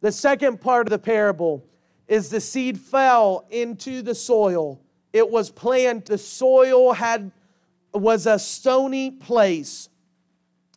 The 0.02 0.12
second 0.12 0.62
part 0.62 0.88
of 0.88 0.92
the 0.92 1.00
parable 1.00 1.66
is 2.08 2.30
the 2.30 2.42
seed 2.42 2.78
fell 2.78 3.46
into 3.50 4.02
the 4.02 4.16
soil. 4.16 4.82
It 5.12 5.30
was 5.30 5.50
planted, 5.50 6.08
the 6.08 6.18
soil 6.18 6.94
had 6.94 7.32
was 7.94 8.26
a 8.26 8.40
stony 8.40 9.12
place. 9.12 9.90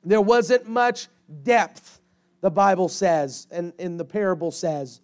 There 0.05 0.21
wasn't 0.21 0.69
much 0.69 1.09
depth, 1.43 2.01
the 2.41 2.51
Bible 2.51 2.89
says, 2.89 3.47
and 3.51 3.73
in 3.79 3.97
the 3.97 4.05
parable 4.05 4.51
says. 4.51 5.01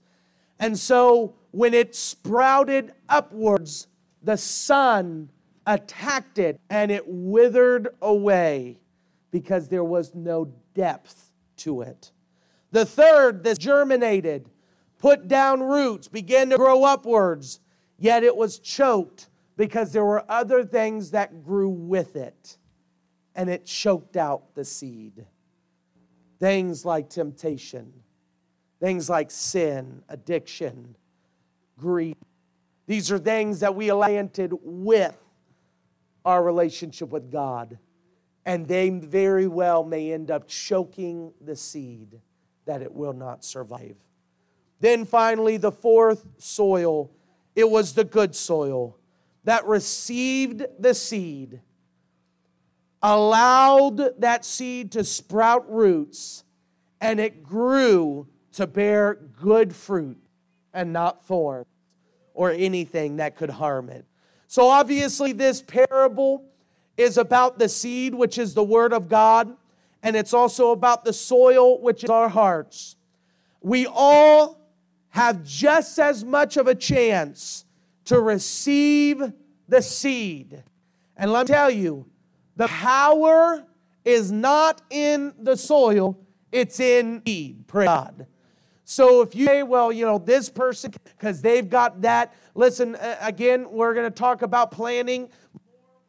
And 0.61 0.79
so 0.79 1.35
when 1.51 1.75
it 1.75 1.95
sprouted 1.95 2.93
upwards, 3.09 3.89
the 4.23 4.37
sun 4.37 5.31
attacked 5.67 6.39
it 6.39 6.61
and 6.71 6.91
it 6.91 7.05
withered 7.07 7.89
away 8.01 8.79
because 9.31 9.69
there 9.69 9.85
was 9.85 10.15
no 10.15 10.53
depth 10.75 11.33
to 11.57 11.83
it. 11.83 12.13
The 12.73 12.87
third 12.87 13.45
that 13.45 13.59
germinated, 13.59 14.51
put 14.99 15.29
down 15.29 15.63
roots, 15.63 16.09
began 16.09 16.49
to 16.51 16.57
grow 16.57 16.85
upwards, 16.85 17.61
yet 17.99 18.25
it 18.25 18.35
was 18.35 18.59
choked 18.59 19.29
because 19.57 19.93
there 19.93 20.05
were 20.05 20.25
other 20.29 20.65
things 20.65 21.11
that 21.11 21.45
grew 21.45 21.69
with 21.69 22.17
it 22.17 22.57
and 23.35 23.51
it 23.51 23.67
choked 23.67 24.17
out 24.17 24.55
the 24.55 24.65
seed. 24.65 25.27
Things 26.41 26.85
like 26.85 27.11
temptation, 27.11 27.93
things 28.81 29.09
like 29.09 29.31
sin, 29.31 30.03
addiction, 30.09 30.97
greed. 31.79 32.17
These 32.87 33.13
are 33.13 33.19
things 33.19 33.61
that 33.61 33.75
we 33.75 33.91
planted 33.91 34.55
with 34.63 35.17
our 36.25 36.43
relationship 36.43 37.11
with 37.11 37.31
God, 37.31 37.79
and 38.45 38.67
they 38.67 38.89
very 38.89 39.47
well 39.47 39.85
may 39.85 40.13
end 40.13 40.31
up 40.31 40.49
choking 40.49 41.33
the 41.41 41.55
seed 41.55 42.21
that 42.73 42.81
it 42.81 42.95
will 42.95 43.13
not 43.13 43.45
survive. 43.45 43.97
Then 44.81 45.05
finally, 45.05 45.59
the 45.59 45.71
fourth 45.71 46.25
soil, 46.39 47.11
it 47.55 47.69
was 47.69 47.93
the 47.93 48.03
good 48.03 48.35
soil 48.35 48.97
that 49.45 49.67
received 49.67 50.65
the 50.79 50.95
seed, 50.95 51.61
allowed 53.03 54.19
that 54.23 54.47
seed 54.47 54.93
to 54.93 55.05
sprout 55.05 55.71
roots, 55.71 56.45
and 56.99 57.21
it 57.21 57.43
grew 57.43 58.27
to 58.53 58.67
bear 58.67 59.17
good 59.39 59.77
fruit 59.77 60.17
and 60.73 60.95
not 60.95 61.27
thorns 61.27 61.67
or 62.33 62.53
anything 62.53 63.17
that 63.17 63.37
could 63.37 63.51
harm 63.51 63.91
it. 63.91 64.07
So, 64.47 64.69
obviously, 64.69 65.33
this 65.33 65.61
parable 65.61 66.47
is 66.97 67.19
about 67.19 67.59
the 67.59 67.69
seed, 67.69 68.15
which 68.15 68.39
is 68.39 68.55
the 68.55 68.65
Word 68.65 68.95
of 68.95 69.11
God, 69.11 69.59
and 70.03 70.17
it's 70.17 70.35
also 70.35 70.73
about 70.73 71.05
the 71.05 71.13
soil, 71.13 71.81
which 71.81 72.05
is 72.05 72.11
our 72.11 72.29
hearts. 72.29 72.97
We 73.61 73.87
all 73.87 74.61
have 75.11 75.45
just 75.45 75.99
as 75.99 76.25
much 76.25 76.57
of 76.57 76.67
a 76.67 76.75
chance 76.75 77.65
to 78.07 78.21
receive 78.21 79.23
the 79.69 79.83
seed. 79.83 80.63
And 81.17 81.33
let 81.33 81.49
me 81.49 81.55
tell 81.55 81.71
you, 81.71 82.07
the 82.57 82.67
power 82.69 83.65
is 84.05 84.33
not 84.33 84.83
in 84.91 85.33
the 85.39 85.57
soil, 85.57 86.19
it's 86.51 86.81
in 86.81 87.23
seed. 87.27 87.67
Praise 87.69 87.87
God. 87.87 88.27
So 88.85 89.23
if 89.23 89.35
you 89.35 89.47
say, 89.47 89.63
well, 89.63 89.93
you 89.93 90.05
know, 90.05 90.19
this 90.19 90.51
person, 90.51 90.93
because 91.05 91.41
they've 91.41 91.69
got 91.69 92.03
that, 92.03 92.35
listen, 92.55 92.97
again, 93.21 93.71
we're 93.71 93.95
going 93.95 94.11
to 94.11 94.15
talk 94.15 94.43
about 94.43 94.71
planning 94.71 95.31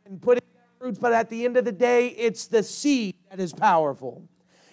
and 0.05 0.21
putting 0.21 0.43
fruits, 0.83 0.99
but 0.99 1.13
at 1.13 1.29
the 1.29 1.45
end 1.45 1.55
of 1.55 1.63
the 1.63 1.71
day, 1.71 2.09
it's 2.09 2.47
the 2.47 2.61
seed 2.61 3.15
that 3.29 3.39
is 3.39 3.53
powerful. 3.53 4.27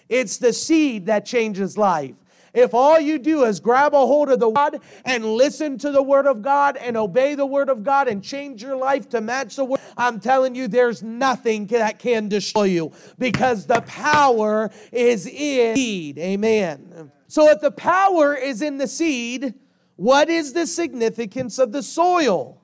It's 0.09 0.37
the 0.39 0.51
seed 0.51 1.05
that 1.05 1.25
changes 1.25 1.77
life. 1.77 2.15
If 2.53 2.73
all 2.73 2.99
you 2.99 3.17
do 3.17 3.45
is 3.45 3.61
grab 3.61 3.93
a 3.93 4.05
hold 4.05 4.29
of 4.29 4.41
the 4.41 4.49
word 4.49 4.81
and 5.05 5.23
listen 5.23 5.77
to 5.77 5.89
the 5.89 6.03
word 6.03 6.27
of 6.27 6.41
God 6.41 6.75
and 6.75 6.97
obey 6.97 7.35
the 7.35 7.45
word 7.45 7.69
of 7.69 7.85
God 7.85 8.09
and 8.09 8.21
change 8.21 8.61
your 8.61 8.75
life 8.75 9.07
to 9.11 9.21
match 9.21 9.55
the 9.55 9.63
word, 9.63 9.79
I'm 9.95 10.19
telling 10.19 10.53
you, 10.53 10.67
there's 10.67 11.01
nothing 11.01 11.67
that 11.67 11.99
can 11.99 12.27
destroy 12.27 12.63
you 12.63 12.91
because 13.17 13.65
the 13.65 13.79
power 13.79 14.69
is 14.91 15.25
in 15.25 15.77
seed. 15.77 16.17
Amen. 16.17 17.09
So 17.29 17.49
if 17.49 17.61
the 17.61 17.71
power 17.71 18.35
is 18.35 18.61
in 18.61 18.79
the 18.79 18.87
seed, 18.87 19.53
what 19.95 20.27
is 20.27 20.51
the 20.51 20.67
significance 20.67 21.57
of 21.57 21.71
the 21.71 21.81
soil? 21.81 22.61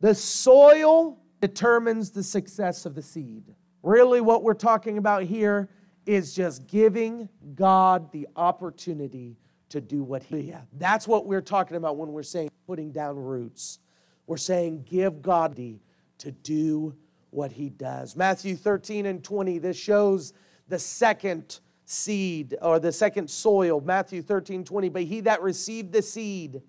The 0.00 0.14
soil 0.14 1.18
determines 1.40 2.10
the 2.10 2.22
success 2.22 2.86
of 2.86 2.94
the 2.94 3.02
seed. 3.02 3.54
Really, 3.82 4.20
what 4.20 4.42
we're 4.42 4.54
talking 4.54 4.98
about 4.98 5.22
here 5.22 5.68
is 6.06 6.34
just 6.34 6.66
giving 6.66 7.28
God 7.54 8.10
the 8.12 8.26
opportunity 8.36 9.36
to 9.68 9.80
do 9.80 10.02
what 10.02 10.22
He. 10.22 10.40
Yeah, 10.40 10.62
that's 10.78 11.06
what 11.06 11.26
we're 11.26 11.42
talking 11.42 11.76
about 11.76 11.96
when 11.96 12.12
we're 12.12 12.22
saying 12.22 12.50
putting 12.66 12.92
down 12.92 13.16
roots. 13.16 13.78
We're 14.26 14.36
saying 14.36 14.84
give 14.88 15.22
God 15.22 15.54
the 15.54 15.78
to 16.18 16.32
do 16.32 16.94
what 17.30 17.52
He 17.52 17.68
does. 17.68 18.16
Matthew 18.16 18.56
13 18.56 19.06
and 19.06 19.22
20, 19.22 19.58
this 19.58 19.76
shows 19.76 20.32
the 20.68 20.78
second 20.78 21.60
seed 21.84 22.54
or 22.60 22.78
the 22.78 22.92
second 22.92 23.30
soil. 23.30 23.80
Matthew 23.80 24.20
13, 24.20 24.64
20, 24.64 24.88
but 24.90 25.02
he 25.02 25.20
that 25.20 25.40
received 25.40 25.92
the 25.92 26.02
seed 26.02 26.60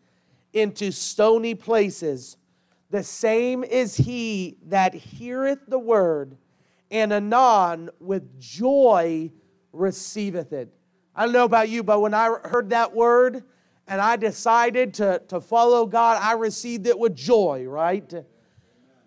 into 0.54 0.92
stony 0.92 1.54
places, 1.54 2.38
the 2.90 3.04
same 3.04 3.64
is 3.64 3.96
he 3.96 4.58
that 4.68 4.94
heareth 4.94 5.60
the 5.68 5.80
word 5.80 6.38
and 6.92 7.14
anon 7.14 7.90
with 8.00 8.40
joy 8.40 9.32
receiveth 9.72 10.54
it. 10.54 10.74
I 11.16 11.26
don't 11.26 11.34
know 11.34 11.44
about 11.44 11.70
you, 11.70 11.84
but 11.84 12.00
when 12.00 12.14
I 12.14 12.36
heard 12.46 12.72
that 12.72 12.96
word 12.96 13.44
and 13.88 14.02
I 14.02 14.16
decided 14.16 14.94
to, 14.96 15.22
to 15.28 15.40
follow 15.42 15.86
God, 15.86 16.20
I 16.22 16.34
received 16.34 16.88
it 16.88 16.98
with 16.98 17.16
joy, 17.16 17.66
right? 17.68 18.12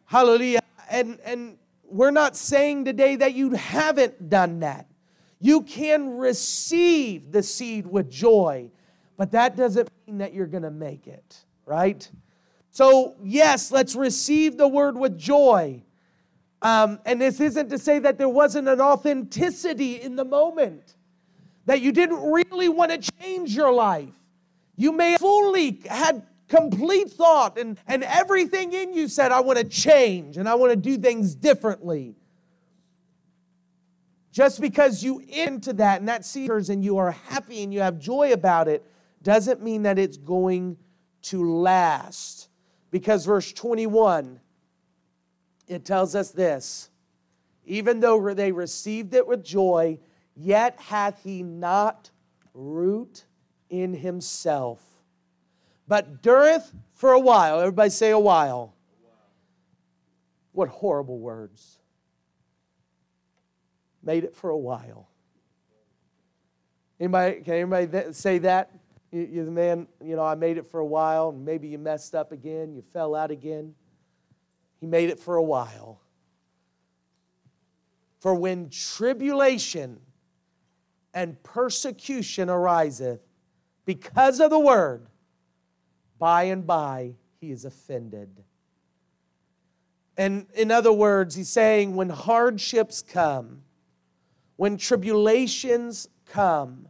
Hallelujah. 0.05 0.61
And, 0.91 1.19
and 1.25 1.57
we're 1.85 2.11
not 2.11 2.37
saying 2.37 2.85
today 2.85 3.17
that 3.17 3.35
you 3.35 3.53
haven't 3.53 4.29
done 4.29 4.61
that. 4.61 4.87
You 5.41 5.63
can 5.63 6.19
receive 6.19 7.33
the 7.33 7.43
seed 7.43 7.87
with 7.87 8.09
joy, 8.09 8.71
but 9.17 9.33
that 9.33 9.57
doesn't 9.57 9.91
mean 10.07 10.19
that 10.19 10.33
you're 10.35 10.47
going 10.47 10.63
to 10.63 10.71
make 10.71 11.09
it, 11.09 11.45
right? 11.67 12.09
So, 12.73 13.17
yes, 13.23 13.71
let's 13.71 13.95
receive 13.95 14.57
the 14.57 14.67
word 14.67 14.97
with 14.97 15.19
joy. 15.19 15.83
Um, 16.63 17.01
and 17.05 17.21
this 17.21 17.39
isn't 17.39 17.69
to 17.69 17.79
say 17.79 17.99
that 17.99 18.17
there 18.17 18.31
wasn't 18.31 18.67
an 18.67 18.81
authenticity 18.81 20.01
in 20.01 20.17
the 20.17 20.25
moment, 20.25 20.97
that 21.67 21.83
you 21.83 21.93
didn't 21.93 22.33
really 22.33 22.71
want 22.71 22.91
to 22.91 23.13
change 23.21 23.55
your 23.55 23.73
life. 23.73 24.15
You 24.75 24.93
may 24.93 25.13
have 25.13 25.21
fully 25.21 25.83
had 25.89 26.27
complete 26.49 27.11
thought 27.11 27.59
and, 27.59 27.79
and 27.87 28.05
everything 28.05 28.73
in 28.73 28.95
you 28.95 29.07
said, 29.07 29.33
I 29.33 29.41
want 29.41 29.59
to 29.59 29.65
change 29.65 30.39
and 30.39 30.49
I 30.49 30.55
want 30.55 30.71
to 30.71 30.77
do 30.77 30.97
things 30.97 31.35
differently. 31.35 32.17
Just 34.33 34.63
because 34.63 35.03
you 35.03 35.23
into 35.29 35.75
that 35.75 36.01
and 36.01 36.09
that 36.09 36.25
seekers 36.25 36.71
and 36.71 36.83
you 36.83 36.97
are 36.97 37.11
happy 37.11 37.63
and 37.63 37.73
you 37.73 37.81
have 37.81 37.99
joy 37.99 38.33
about 38.33 38.67
it 38.67 38.83
doesn't 39.23 39.63
mean 39.63 39.83
that 39.83 39.99
it's 39.99 40.17
going 40.17 40.79
to 41.23 41.61
last. 41.61 42.49
Because 42.93 43.27
verse 43.27 43.53
21 43.53 44.39
it 45.67 45.85
tells 45.85 46.15
us 46.15 46.31
this 46.31 46.91
even 47.65 48.01
though 48.01 48.35
they 48.35 48.53
received 48.53 49.15
it 49.15 49.27
with 49.27 49.45
joy, 49.45 49.99
yet 50.35 50.81
hath 50.81 51.23
he 51.23 51.43
not 51.43 52.11
root 52.55 53.25
in 53.71 53.95
himself, 53.95 54.83
but 55.87 56.23
dureth 56.23 56.73
for 56.95 57.13
a 57.13 57.21
while. 57.21 57.61
Everybody 57.61 57.91
say 57.91 58.11
a 58.11 58.19
while. 58.19 58.75
What 60.51 60.69
horrible 60.69 61.19
words. 61.19 61.79
Made 64.03 64.25
it 64.25 64.35
for 64.35 64.51
a 64.51 64.59
while. 64.59 65.09
Anybody, 66.99 67.41
can 67.43 67.55
anybody 67.55 68.13
say 68.13 68.39
that? 68.39 68.71
You're 69.13 69.45
the 69.45 69.51
man, 69.51 69.87
you 70.03 70.17
know, 70.17 70.25
I 70.25 70.35
made 70.35 70.57
it 70.57 70.67
for 70.67 70.81
a 70.81 70.87
while, 70.87 71.29
and 71.29 71.45
maybe 71.45 71.69
you 71.69 71.79
messed 71.79 72.15
up 72.15 72.33
again, 72.33 72.75
you 72.75 72.83
fell 72.95 73.15
out 73.15 73.31
again. 73.31 73.75
He 74.81 74.87
made 74.87 75.11
it 75.11 75.19
for 75.19 75.37
a 75.37 75.43
while. 75.43 76.01
For 78.21 78.35
when 78.35 78.71
tribulation 78.71 80.01
and 81.13 81.41
persecution 81.43 82.49
ariseth 82.49 83.21
because 83.85 84.41
of 84.41 84.49
the 84.49 84.59
word, 84.59 85.09
by 86.19 86.45
and 86.45 86.67
by 86.67 87.15
he 87.39 87.51
is 87.51 87.67
offended. 87.67 88.43
And 90.17 90.47
in 90.55 90.71
other 90.71 90.93
words, 90.93 91.35
he's 91.35 91.51
saying 91.51 91.97
when 91.97 92.09
hardships 92.09 93.03
come, 93.03 93.63
when 94.57 94.79
tribulations 94.79 96.09
come, 96.25 96.89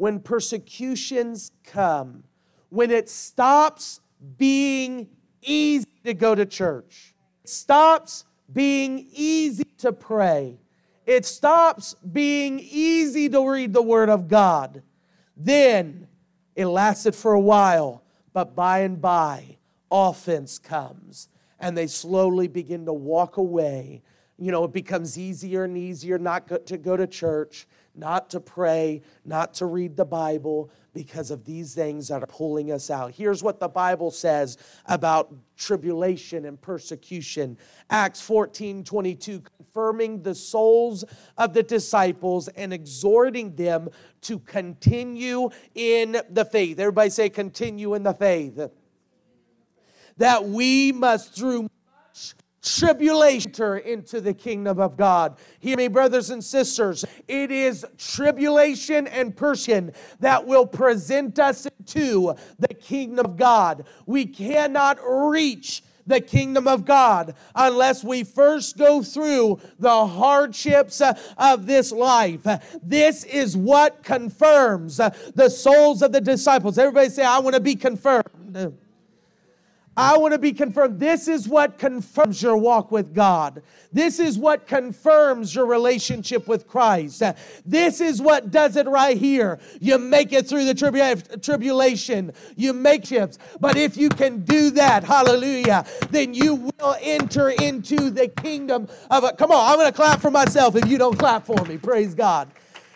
when 0.00 0.18
persecutions 0.18 1.52
come, 1.62 2.24
when 2.70 2.90
it 2.90 3.06
stops 3.06 4.00
being 4.38 5.06
easy 5.42 6.00
to 6.02 6.14
go 6.14 6.34
to 6.34 6.46
church, 6.46 7.14
it 7.44 7.50
stops 7.50 8.24
being 8.50 9.06
easy 9.12 9.66
to 9.76 9.92
pray, 9.92 10.58
it 11.04 11.26
stops 11.26 11.94
being 12.12 12.58
easy 12.60 13.28
to 13.28 13.46
read 13.46 13.74
the 13.74 13.82
Word 13.82 14.08
of 14.08 14.26
God, 14.26 14.82
then 15.36 16.08
it 16.56 16.64
lasted 16.64 17.14
for 17.14 17.34
a 17.34 17.40
while, 17.40 18.02
but 18.32 18.56
by 18.56 18.78
and 18.78 19.02
by, 19.02 19.58
offense 19.90 20.58
comes 20.58 21.28
and 21.58 21.76
they 21.76 21.86
slowly 21.86 22.48
begin 22.48 22.86
to 22.86 22.92
walk 22.94 23.36
away. 23.36 24.00
You 24.38 24.50
know, 24.50 24.64
it 24.64 24.72
becomes 24.72 25.18
easier 25.18 25.64
and 25.64 25.76
easier 25.76 26.18
not 26.18 26.66
to 26.68 26.78
go 26.78 26.96
to 26.96 27.06
church, 27.06 27.66
not 27.94 28.30
to 28.30 28.40
pray, 28.40 29.02
not 29.24 29.54
to 29.54 29.66
read 29.66 29.96
the 29.96 30.04
Bible 30.04 30.70
because 30.92 31.30
of 31.30 31.44
these 31.44 31.74
things 31.74 32.08
that 32.08 32.22
are 32.22 32.26
pulling 32.26 32.72
us 32.72 32.90
out. 32.90 33.12
Here's 33.12 33.42
what 33.42 33.60
the 33.60 33.68
Bible 33.68 34.10
says 34.10 34.58
about 34.86 35.32
tribulation 35.56 36.44
and 36.44 36.60
persecution. 36.60 37.58
Acts 37.88 38.20
14 38.20 38.84
22, 38.84 39.42
confirming 39.56 40.22
the 40.22 40.34
souls 40.34 41.04
of 41.36 41.52
the 41.54 41.62
disciples 41.62 42.48
and 42.48 42.72
exhorting 42.72 43.54
them 43.54 43.88
to 44.22 44.38
continue 44.40 45.50
in 45.74 46.20
the 46.30 46.44
faith. 46.44 46.78
Everybody 46.78 47.10
say, 47.10 47.28
continue 47.28 47.94
in 47.94 48.02
the 48.02 48.14
faith. 48.14 48.60
That 50.16 50.44
we 50.44 50.92
must, 50.92 51.34
through 51.34 51.62
much 51.62 52.34
tribulation 52.62 53.52
into 53.84 54.20
the 54.20 54.34
kingdom 54.34 54.78
of 54.78 54.96
God. 54.96 55.38
Hear 55.60 55.76
me, 55.76 55.88
brothers 55.88 56.30
and 56.30 56.42
sisters. 56.44 57.04
It 57.26 57.50
is 57.50 57.86
tribulation 57.96 59.06
and 59.06 59.36
persecution 59.36 59.92
that 60.20 60.46
will 60.46 60.66
present 60.66 61.38
us 61.38 61.66
to 61.86 62.34
the 62.58 62.74
kingdom 62.74 63.26
of 63.26 63.36
God. 63.36 63.86
We 64.06 64.26
cannot 64.26 64.98
reach 65.04 65.82
the 66.06 66.20
kingdom 66.20 66.66
of 66.66 66.84
God 66.84 67.34
unless 67.54 68.02
we 68.02 68.24
first 68.24 68.76
go 68.76 69.02
through 69.02 69.60
the 69.78 70.06
hardships 70.06 71.00
of 71.36 71.66
this 71.66 71.92
life. 71.92 72.46
This 72.82 73.24
is 73.24 73.56
what 73.56 74.02
confirms 74.02 74.96
the 74.96 75.48
souls 75.48 76.02
of 76.02 76.12
the 76.12 76.20
disciples. 76.20 76.78
Everybody 76.78 77.10
say, 77.10 77.24
I 77.24 77.38
want 77.38 77.54
to 77.54 77.60
be 77.60 77.76
confirmed. 77.76 78.74
I 80.00 80.16
want 80.16 80.32
to 80.32 80.38
be 80.38 80.54
confirmed. 80.54 80.98
This 80.98 81.28
is 81.28 81.46
what 81.46 81.78
confirms 81.78 82.42
your 82.42 82.56
walk 82.56 82.90
with 82.90 83.14
God. 83.14 83.62
This 83.92 84.18
is 84.18 84.38
what 84.38 84.66
confirms 84.66 85.54
your 85.54 85.66
relationship 85.66 86.48
with 86.48 86.66
Christ. 86.66 87.22
This 87.66 88.00
is 88.00 88.22
what 88.22 88.50
does 88.50 88.76
it 88.76 88.86
right 88.86 89.18
here. 89.18 89.58
You 89.78 89.98
make 89.98 90.32
it 90.32 90.48
through 90.48 90.64
the 90.64 90.72
tribu- 90.72 91.36
tribulation, 91.42 92.32
you 92.56 92.72
make 92.72 93.04
ships. 93.04 93.38
But 93.60 93.76
if 93.76 93.98
you 93.98 94.08
can 94.08 94.40
do 94.40 94.70
that, 94.70 95.04
hallelujah, 95.04 95.84
then 96.10 96.32
you 96.32 96.54
will 96.54 96.96
enter 97.02 97.50
into 97.50 98.08
the 98.08 98.28
kingdom 98.28 98.88
of. 99.10 99.36
Come 99.36 99.50
on, 99.50 99.70
I'm 99.70 99.76
going 99.76 99.90
to 99.90 99.94
clap 99.94 100.20
for 100.20 100.30
myself 100.30 100.76
if 100.76 100.86
you 100.86 100.96
don't 100.96 101.18
clap 101.18 101.44
for 101.44 101.62
me. 101.66 101.76
Praise 101.76 102.14
God. 102.14 102.48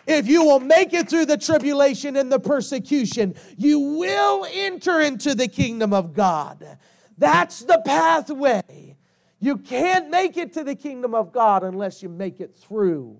If 0.07 0.27
you 0.27 0.43
will 0.43 0.59
make 0.59 0.93
it 0.93 1.07
through 1.07 1.27
the 1.27 1.37
tribulation 1.37 2.15
and 2.15 2.31
the 2.31 2.39
persecution, 2.39 3.35
you 3.57 3.79
will 3.79 4.47
enter 4.51 5.01
into 5.01 5.35
the 5.35 5.47
kingdom 5.47 5.93
of 5.93 6.15
God. 6.15 6.77
That's 7.17 7.59
the 7.59 7.81
pathway. 7.85 8.97
You 9.39 9.57
can't 9.57 10.09
make 10.09 10.37
it 10.37 10.53
to 10.53 10.63
the 10.63 10.75
kingdom 10.75 11.13
of 11.13 11.31
God 11.31 11.63
unless 11.63 12.01
you 12.01 12.09
make 12.09 12.39
it 12.39 12.55
through 12.55 13.19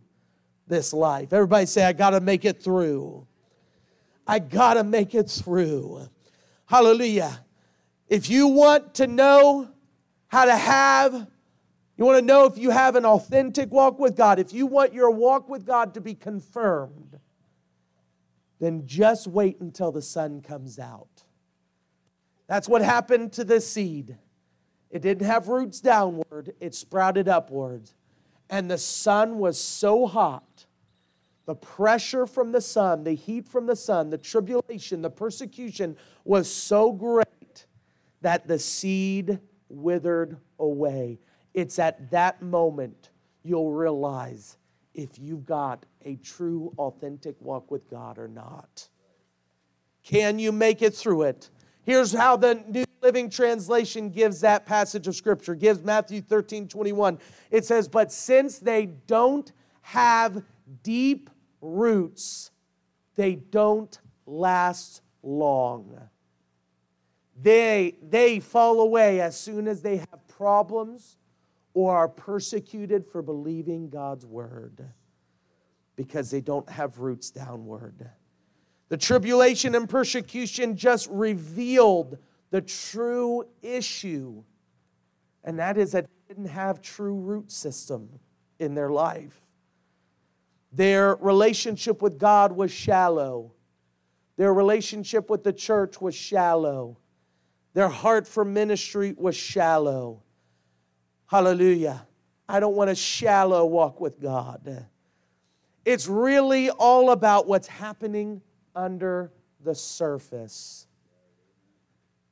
this 0.67 0.93
life. 0.93 1.33
Everybody 1.33 1.65
say, 1.65 1.83
I 1.85 1.93
got 1.93 2.11
to 2.11 2.19
make 2.19 2.45
it 2.45 2.61
through. 2.63 3.27
I 4.27 4.39
got 4.39 4.75
to 4.75 4.83
make 4.83 5.13
it 5.13 5.29
through. 5.29 6.07
Hallelujah. 6.65 7.45
If 8.07 8.29
you 8.29 8.47
want 8.47 8.95
to 8.95 9.07
know 9.07 9.69
how 10.27 10.45
to 10.45 10.55
have, 10.55 11.27
you 11.97 12.05
want 12.05 12.19
to 12.19 12.25
know 12.25 12.45
if 12.45 12.57
you 12.57 12.71
have 12.71 12.95
an 12.95 13.05
authentic 13.05 13.71
walk 13.71 13.99
with 13.99 14.15
God, 14.15 14.39
if 14.39 14.51
you 14.51 14.65
want 14.65 14.93
your 14.93 15.11
walk 15.11 15.47
with 15.47 15.65
God 15.65 15.93
to 15.93 16.01
be 16.01 16.15
confirmed, 16.15 17.19
then 18.59 18.87
just 18.87 19.27
wait 19.27 19.59
until 19.59 19.91
the 19.91 20.01
sun 20.01 20.41
comes 20.41 20.79
out. 20.79 21.24
That's 22.47 22.69
what 22.69 22.81
happened 22.81 23.33
to 23.33 23.43
the 23.43 23.59
seed. 23.59 24.17
It 24.91 25.01
didn't 25.01 25.25
have 25.25 25.47
roots 25.47 25.81
downward, 25.81 26.53
it 26.59 26.75
sprouted 26.75 27.27
upward. 27.27 27.89
And 28.49 28.69
the 28.69 28.77
sun 28.77 29.39
was 29.39 29.59
so 29.59 30.05
hot, 30.05 30.65
the 31.45 31.55
pressure 31.55 32.25
from 32.25 32.51
the 32.51 32.61
sun, 32.61 33.03
the 33.03 33.13
heat 33.13 33.47
from 33.47 33.65
the 33.65 33.75
sun, 33.75 34.09
the 34.09 34.17
tribulation, 34.17 35.01
the 35.01 35.09
persecution 35.09 35.97
was 36.23 36.51
so 36.51 36.91
great 36.91 37.65
that 38.21 38.47
the 38.47 38.59
seed 38.59 39.39
withered 39.69 40.37
away. 40.59 41.19
It's 41.53 41.79
at 41.79 42.11
that 42.11 42.41
moment 42.41 43.09
you'll 43.43 43.71
realize 43.71 44.57
if 44.93 45.19
you've 45.19 45.45
got 45.45 45.85
a 46.03 46.15
true, 46.17 46.73
authentic 46.77 47.35
walk 47.41 47.69
with 47.71 47.89
God 47.89 48.17
or 48.17 48.27
not. 48.27 48.87
Can 50.03 50.39
you 50.39 50.51
make 50.51 50.81
it 50.81 50.93
through 50.93 51.23
it? 51.23 51.49
Here's 51.86 52.11
how 52.11 52.36
the 52.36 52.55
New 52.67 52.83
Living 53.03 53.29
Translation 53.29 54.09
gives 54.09 54.41
that 54.41 54.65
passage 54.65 55.07
of 55.07 55.15
Scripture. 55.15 55.53
gives 55.53 55.83
Matthew 55.83 56.19
13, 56.19 56.67
21. 56.67 57.19
It 57.51 57.63
says, 57.63 57.88
But 57.88 58.11
since 58.11 58.57
they 58.57 58.88
don't 58.88 59.51
have 59.81 60.43
deep 60.81 61.29
roots, 61.61 62.49
they 63.15 63.36
don't 63.36 63.99
last 64.25 65.01
long. 65.21 65.95
They, 67.39 67.97
they 68.01 68.39
fall 68.39 68.81
away 68.81 69.21
as 69.21 69.39
soon 69.39 69.67
as 69.67 69.83
they 69.83 69.97
have 69.97 70.27
problems 70.27 71.17
or 71.75 71.95
are 71.95 72.07
persecuted 72.07 73.05
for 73.05 73.21
believing 73.21 73.89
God's 73.89 74.25
word 74.25 74.83
because 75.95 76.31
they 76.31 76.41
don't 76.41 76.69
have 76.69 76.97
roots 76.97 77.29
downward. 77.29 78.09
The 78.89 78.97
tribulation 78.97 79.75
and 79.75 79.89
persecution 79.89 80.75
just 80.77 81.09
revealed 81.09 82.17
the 82.51 82.61
true 82.61 83.45
issue, 83.61 84.43
and 85.43 85.59
that 85.59 85.77
is 85.77 85.91
that 85.93 86.05
they 86.05 86.33
didn't 86.33 86.49
have 86.49 86.81
true 86.81 87.15
root 87.15 87.51
system 87.51 88.19
in 88.59 88.75
their 88.75 88.91
life. 88.91 89.41
Their 90.71 91.15
relationship 91.15 92.01
with 92.01 92.19
God 92.19 92.51
was 92.51 92.71
shallow. 92.71 93.53
Their 94.38 94.53
relationship 94.53 95.29
with 95.29 95.43
the 95.43 95.53
church 95.53 95.99
was 96.01 96.13
shallow. 96.13 96.97
Their 97.73 97.89
heart 97.89 98.27
for 98.27 98.45
ministry 98.45 99.15
was 99.17 99.36
shallow. 99.36 100.21
Hallelujah. 101.27 102.05
I 102.47 102.59
don't 102.59 102.75
want 102.75 102.89
a 102.89 102.95
shallow 102.95 103.65
walk 103.65 103.99
with 103.99 104.21
God. 104.21 104.86
It's 105.83 106.07
really 106.07 106.69
all 106.69 107.11
about 107.11 107.47
what's 107.47 107.67
happening 107.67 108.41
under 108.76 109.32
the 109.63 109.76
surface. 109.76 110.88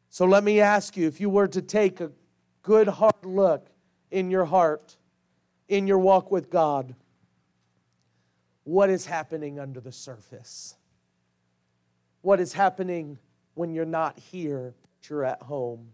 So 0.09 0.25
let 0.25 0.43
me 0.43 0.59
ask 0.59 0.95
you 0.95 1.07
if 1.07 1.19
you 1.19 1.29
were 1.29 1.47
to 1.47 1.61
take 1.61 1.99
a 1.99 2.11
good 2.61 2.87
hard 2.87 3.25
look 3.25 3.69
in 4.11 4.29
your 4.29 4.45
heart, 4.45 4.97
in 5.67 5.87
your 5.87 5.97
walk 5.97 6.31
with 6.31 6.49
God, 6.49 6.95
what 8.63 8.89
is 8.89 9.05
happening 9.05 9.59
under 9.59 9.79
the 9.79 9.91
surface? 9.91 10.75
What 12.21 12.39
is 12.39 12.53
happening 12.53 13.17
when 13.55 13.73
you're 13.73 13.85
not 13.85 14.17
here, 14.19 14.75
but 14.81 15.09
you're 15.09 15.25
at 15.25 15.41
home? 15.41 15.89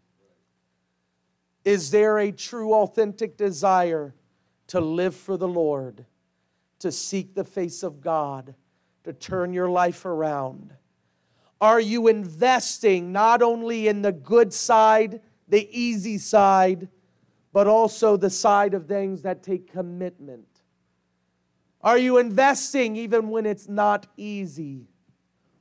Is 1.65 1.91
there 1.91 2.19
a 2.19 2.31
true, 2.31 2.73
authentic 2.73 3.37
desire 3.37 4.13
to 4.67 4.79
live 4.79 5.15
for 5.15 5.37
the 5.37 5.47
Lord, 5.47 6.05
to 6.79 6.91
seek 6.91 7.33
the 7.33 7.43
face 7.43 7.83
of 7.83 8.01
God? 8.01 8.53
To 9.09 9.13
turn 9.13 9.53
your 9.53 9.69
life 9.69 10.05
around? 10.05 10.71
Are 11.59 11.79
you 11.79 12.07
investing 12.07 13.11
not 13.11 13.41
only 13.41 13.87
in 13.87 14.03
the 14.03 14.11
good 14.11 14.53
side, 14.53 15.21
the 15.47 15.67
easy 15.71 16.19
side, 16.19 16.89
but 17.51 17.65
also 17.65 18.15
the 18.15 18.29
side 18.29 18.75
of 18.75 18.85
things 18.85 19.23
that 19.23 19.41
take 19.41 19.71
commitment? 19.71 20.45
Are 21.81 21.97
you 21.97 22.19
investing 22.19 22.95
even 22.97 23.29
when 23.29 23.47
it's 23.47 23.67
not 23.67 24.05
easy? 24.15 24.87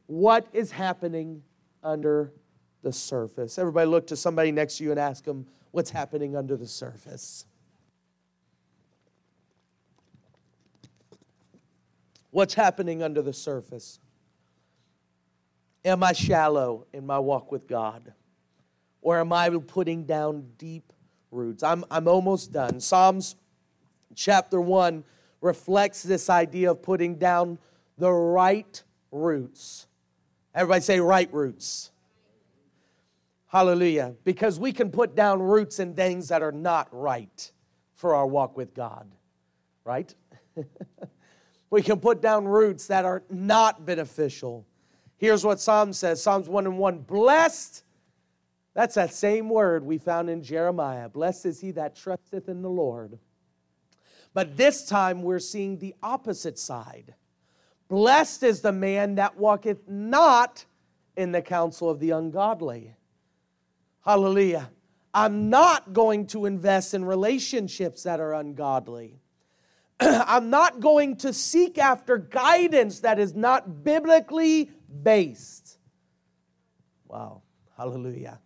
What 0.06 0.46
is 0.52 0.70
happening 0.70 1.42
under 1.82 2.34
the 2.82 2.92
surface? 2.92 3.58
Everybody 3.58 3.88
look 3.88 4.06
to 4.08 4.16
somebody 4.16 4.52
next 4.52 4.76
to 4.76 4.84
you 4.84 4.90
and 4.90 5.00
ask 5.00 5.24
them, 5.24 5.46
What's 5.70 5.90
happening 5.90 6.36
under 6.36 6.56
the 6.56 6.66
surface? 6.66 7.46
What's 12.30 12.54
happening 12.54 13.02
under 13.02 13.22
the 13.22 13.32
surface? 13.32 14.00
Am 15.84 16.02
I 16.02 16.12
shallow 16.12 16.86
in 16.92 17.06
my 17.06 17.18
walk 17.18 17.50
with 17.50 17.66
God? 17.66 18.12
Or 19.00 19.18
am 19.18 19.32
I 19.32 19.48
putting 19.50 20.04
down 20.04 20.48
deep 20.58 20.92
roots? 21.30 21.62
I'm, 21.62 21.84
I'm 21.90 22.08
almost 22.08 22.52
done. 22.52 22.80
Psalms 22.80 23.36
chapter 24.14 24.60
1 24.60 25.04
reflects 25.40 26.02
this 26.02 26.28
idea 26.28 26.72
of 26.72 26.82
putting 26.82 27.14
down 27.16 27.58
the 27.96 28.10
right 28.10 28.82
roots. 29.10 29.86
Everybody 30.54 30.82
say 30.82 31.00
right 31.00 31.32
roots. 31.32 31.90
Hallelujah. 33.46 34.14
Because 34.24 34.60
we 34.60 34.72
can 34.72 34.90
put 34.90 35.14
down 35.14 35.40
roots 35.40 35.78
in 35.78 35.94
things 35.94 36.28
that 36.28 36.42
are 36.42 36.52
not 36.52 36.88
right 36.92 37.52
for 37.94 38.14
our 38.14 38.26
walk 38.26 38.56
with 38.56 38.74
God, 38.74 39.10
right? 39.84 40.14
we 41.70 41.82
can 41.82 42.00
put 42.00 42.22
down 42.22 42.46
roots 42.46 42.86
that 42.86 43.04
are 43.04 43.22
not 43.30 43.84
beneficial. 43.84 44.66
Here's 45.16 45.44
what 45.44 45.60
Psalm 45.60 45.92
says 45.92 46.22
Psalms 46.22 46.48
1 46.48 46.66
and 46.66 46.78
1 46.78 46.98
Blessed, 47.00 47.82
that's 48.74 48.94
that 48.94 49.12
same 49.12 49.48
word 49.48 49.84
we 49.84 49.98
found 49.98 50.30
in 50.30 50.42
Jeremiah. 50.42 51.08
Blessed 51.08 51.46
is 51.46 51.60
he 51.60 51.72
that 51.72 51.96
trusteth 51.96 52.48
in 52.48 52.62
the 52.62 52.70
Lord. 52.70 53.18
But 54.34 54.56
this 54.56 54.86
time 54.86 55.22
we're 55.22 55.40
seeing 55.40 55.78
the 55.78 55.94
opposite 56.02 56.58
side. 56.58 57.14
Blessed 57.88 58.42
is 58.42 58.60
the 58.60 58.72
man 58.72 59.16
that 59.16 59.36
walketh 59.36 59.88
not 59.88 60.64
in 61.16 61.32
the 61.32 61.42
counsel 61.42 61.90
of 61.90 61.98
the 61.98 62.10
ungodly. 62.10 62.94
Hallelujah. 64.04 64.70
I'm 65.12 65.50
not 65.50 65.92
going 65.92 66.26
to 66.28 66.44
invest 66.44 66.94
in 66.94 67.04
relationships 67.04 68.04
that 68.04 68.20
are 68.20 68.34
ungodly. 68.34 69.18
I'm 70.00 70.50
not 70.50 70.80
going 70.80 71.16
to 71.16 71.32
seek 71.32 71.78
after 71.78 72.18
guidance 72.18 73.00
that 73.00 73.18
is 73.18 73.34
not 73.34 73.82
biblically 73.82 74.70
based. 75.02 75.78
Wow. 77.06 77.42
Hallelujah. 77.76 78.40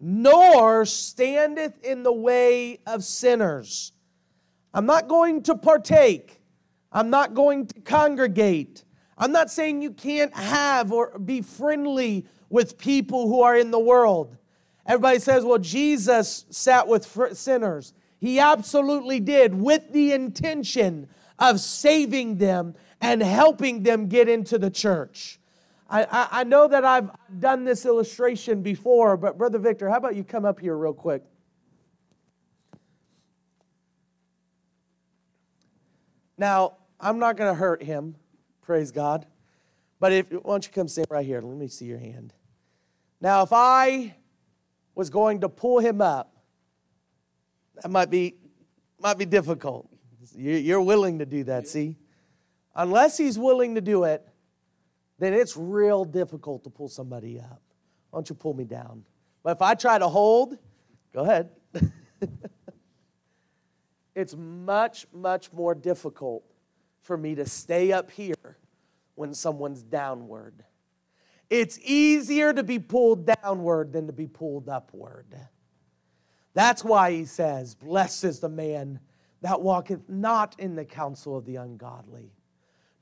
Nor 0.00 0.84
standeth 0.84 1.84
in 1.84 2.02
the 2.02 2.12
way 2.12 2.80
of 2.86 3.04
sinners. 3.04 3.92
I'm 4.74 4.86
not 4.86 5.08
going 5.08 5.42
to 5.44 5.54
partake. 5.54 6.40
I'm 6.92 7.10
not 7.10 7.34
going 7.34 7.66
to 7.68 7.80
congregate. 7.80 8.84
I'm 9.16 9.32
not 9.32 9.50
saying 9.50 9.82
you 9.82 9.92
can't 9.92 10.34
have 10.34 10.92
or 10.92 11.18
be 11.18 11.40
friendly 11.40 12.26
with 12.50 12.76
people 12.76 13.28
who 13.28 13.40
are 13.40 13.56
in 13.56 13.70
the 13.70 13.78
world. 13.78 14.36
Everybody 14.84 15.18
says, 15.18 15.44
well, 15.44 15.58
Jesus 15.58 16.44
sat 16.50 16.86
with 16.86 17.06
sinners. 17.32 17.94
He 18.26 18.40
absolutely 18.40 19.20
did 19.20 19.54
with 19.54 19.92
the 19.92 20.10
intention 20.10 21.08
of 21.38 21.60
saving 21.60 22.38
them 22.38 22.74
and 23.00 23.22
helping 23.22 23.84
them 23.84 24.08
get 24.08 24.28
into 24.28 24.58
the 24.58 24.68
church. 24.68 25.38
I, 25.88 26.02
I, 26.02 26.40
I, 26.40 26.42
know 26.42 26.66
that 26.66 26.84
I've 26.84 27.12
done 27.38 27.62
this 27.62 27.86
illustration 27.86 28.62
before, 28.62 29.16
but 29.16 29.38
Brother 29.38 29.60
Victor, 29.60 29.88
how 29.88 29.98
about 29.98 30.16
you 30.16 30.24
come 30.24 30.44
up 30.44 30.58
here 30.58 30.76
real 30.76 30.92
quick? 30.92 31.22
Now, 36.36 36.78
I'm 36.98 37.20
not 37.20 37.36
going 37.36 37.54
to 37.54 37.56
hurt 37.56 37.80
him, 37.80 38.16
praise 38.60 38.90
God. 38.90 39.24
But 40.00 40.10
if 40.10 40.32
why 40.32 40.40
don't 40.54 40.66
you 40.66 40.72
come 40.72 40.88
stand 40.88 41.06
right 41.10 41.24
here? 41.24 41.40
Let 41.40 41.56
me 41.56 41.68
see 41.68 41.84
your 41.84 42.00
hand. 42.00 42.34
Now, 43.20 43.44
if 43.44 43.52
I 43.52 44.16
was 44.96 45.10
going 45.10 45.42
to 45.42 45.48
pull 45.48 45.78
him 45.78 46.00
up, 46.00 46.35
that 47.82 47.90
might 47.90 48.10
be, 48.10 48.36
might 49.00 49.18
be 49.18 49.26
difficult. 49.26 49.88
You're 50.34 50.80
willing 50.80 51.18
to 51.20 51.26
do 51.26 51.44
that, 51.44 51.68
see? 51.68 51.96
Unless 52.74 53.16
he's 53.16 53.38
willing 53.38 53.74
to 53.76 53.80
do 53.80 54.04
it, 54.04 54.26
then 55.18 55.32
it's 55.32 55.56
real 55.56 56.04
difficult 56.04 56.64
to 56.64 56.70
pull 56.70 56.88
somebody 56.88 57.38
up. 57.38 57.62
Why 58.10 58.18
don't 58.18 58.28
you 58.28 58.34
pull 58.34 58.54
me 58.54 58.64
down? 58.64 59.04
But 59.42 59.56
if 59.56 59.62
I 59.62 59.74
try 59.74 59.98
to 59.98 60.08
hold, 60.08 60.58
go 61.14 61.22
ahead. 61.22 61.50
it's 64.14 64.34
much, 64.36 65.06
much 65.12 65.52
more 65.52 65.74
difficult 65.74 66.44
for 67.02 67.16
me 67.16 67.34
to 67.36 67.46
stay 67.46 67.92
up 67.92 68.10
here 68.10 68.58
when 69.14 69.32
someone's 69.32 69.82
downward. 69.82 70.64
It's 71.48 71.78
easier 71.82 72.52
to 72.52 72.62
be 72.62 72.78
pulled 72.78 73.26
downward 73.26 73.92
than 73.92 74.08
to 74.08 74.12
be 74.12 74.26
pulled 74.26 74.68
upward. 74.68 75.34
That's 76.56 76.82
why 76.82 77.10
he 77.10 77.26
says, 77.26 77.74
Blessed 77.74 78.24
is 78.24 78.40
the 78.40 78.48
man 78.48 78.98
that 79.42 79.60
walketh 79.60 80.08
not 80.08 80.58
in 80.58 80.74
the 80.74 80.86
counsel 80.86 81.36
of 81.36 81.44
the 81.44 81.56
ungodly, 81.56 82.32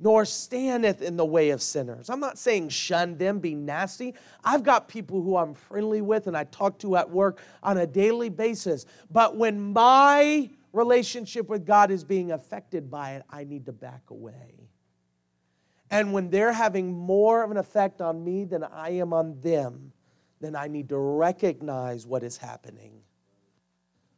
nor 0.01 0.25
standeth 0.25 1.01
in 1.01 1.17
the 1.17 1.25
way 1.25 1.51
of 1.51 1.63
sinners. 1.63 2.11
I'm 2.11 2.19
not 2.19 2.37
saying 2.37 2.71
shun 2.71 3.17
them, 3.17 3.39
be 3.39 3.55
nasty. 3.55 4.15
I've 4.43 4.65
got 4.65 4.89
people 4.89 5.23
who 5.23 5.37
I'm 5.37 5.55
friendly 5.55 6.01
with 6.01 6.27
and 6.27 6.37
I 6.37 6.43
talk 6.43 6.81
to 6.81 6.97
at 6.97 7.09
work 7.09 7.41
on 7.63 7.79
a 7.79 7.87
daily 7.87 8.29
basis. 8.29 8.87
But 9.09 9.37
when 9.37 9.73
my 9.73 10.51
relationship 10.73 11.49
with 11.49 11.65
God 11.65 11.93
is 11.93 12.03
being 12.03 12.33
affected 12.33 12.91
by 12.91 13.13
it, 13.13 13.23
I 13.31 13.45
need 13.45 13.67
to 13.67 13.73
back 13.73 14.11
away. 14.11 14.69
And 15.93 16.13
when 16.13 16.29
they're 16.29 16.53
having 16.53 16.93
more 16.93 17.45
of 17.45 17.53
an 17.53 17.57
effect 17.57 18.01
on 18.01 18.25
me 18.25 18.47
than 18.47 18.65
I 18.65 18.91
am 18.95 19.13
on 19.13 19.41
them, 19.43 19.93
then 20.41 20.57
I 20.57 20.67
need 20.67 20.89
to 20.89 20.99
recognize 20.99 22.05
what 22.05 22.25
is 22.25 22.37
happening. 22.37 23.04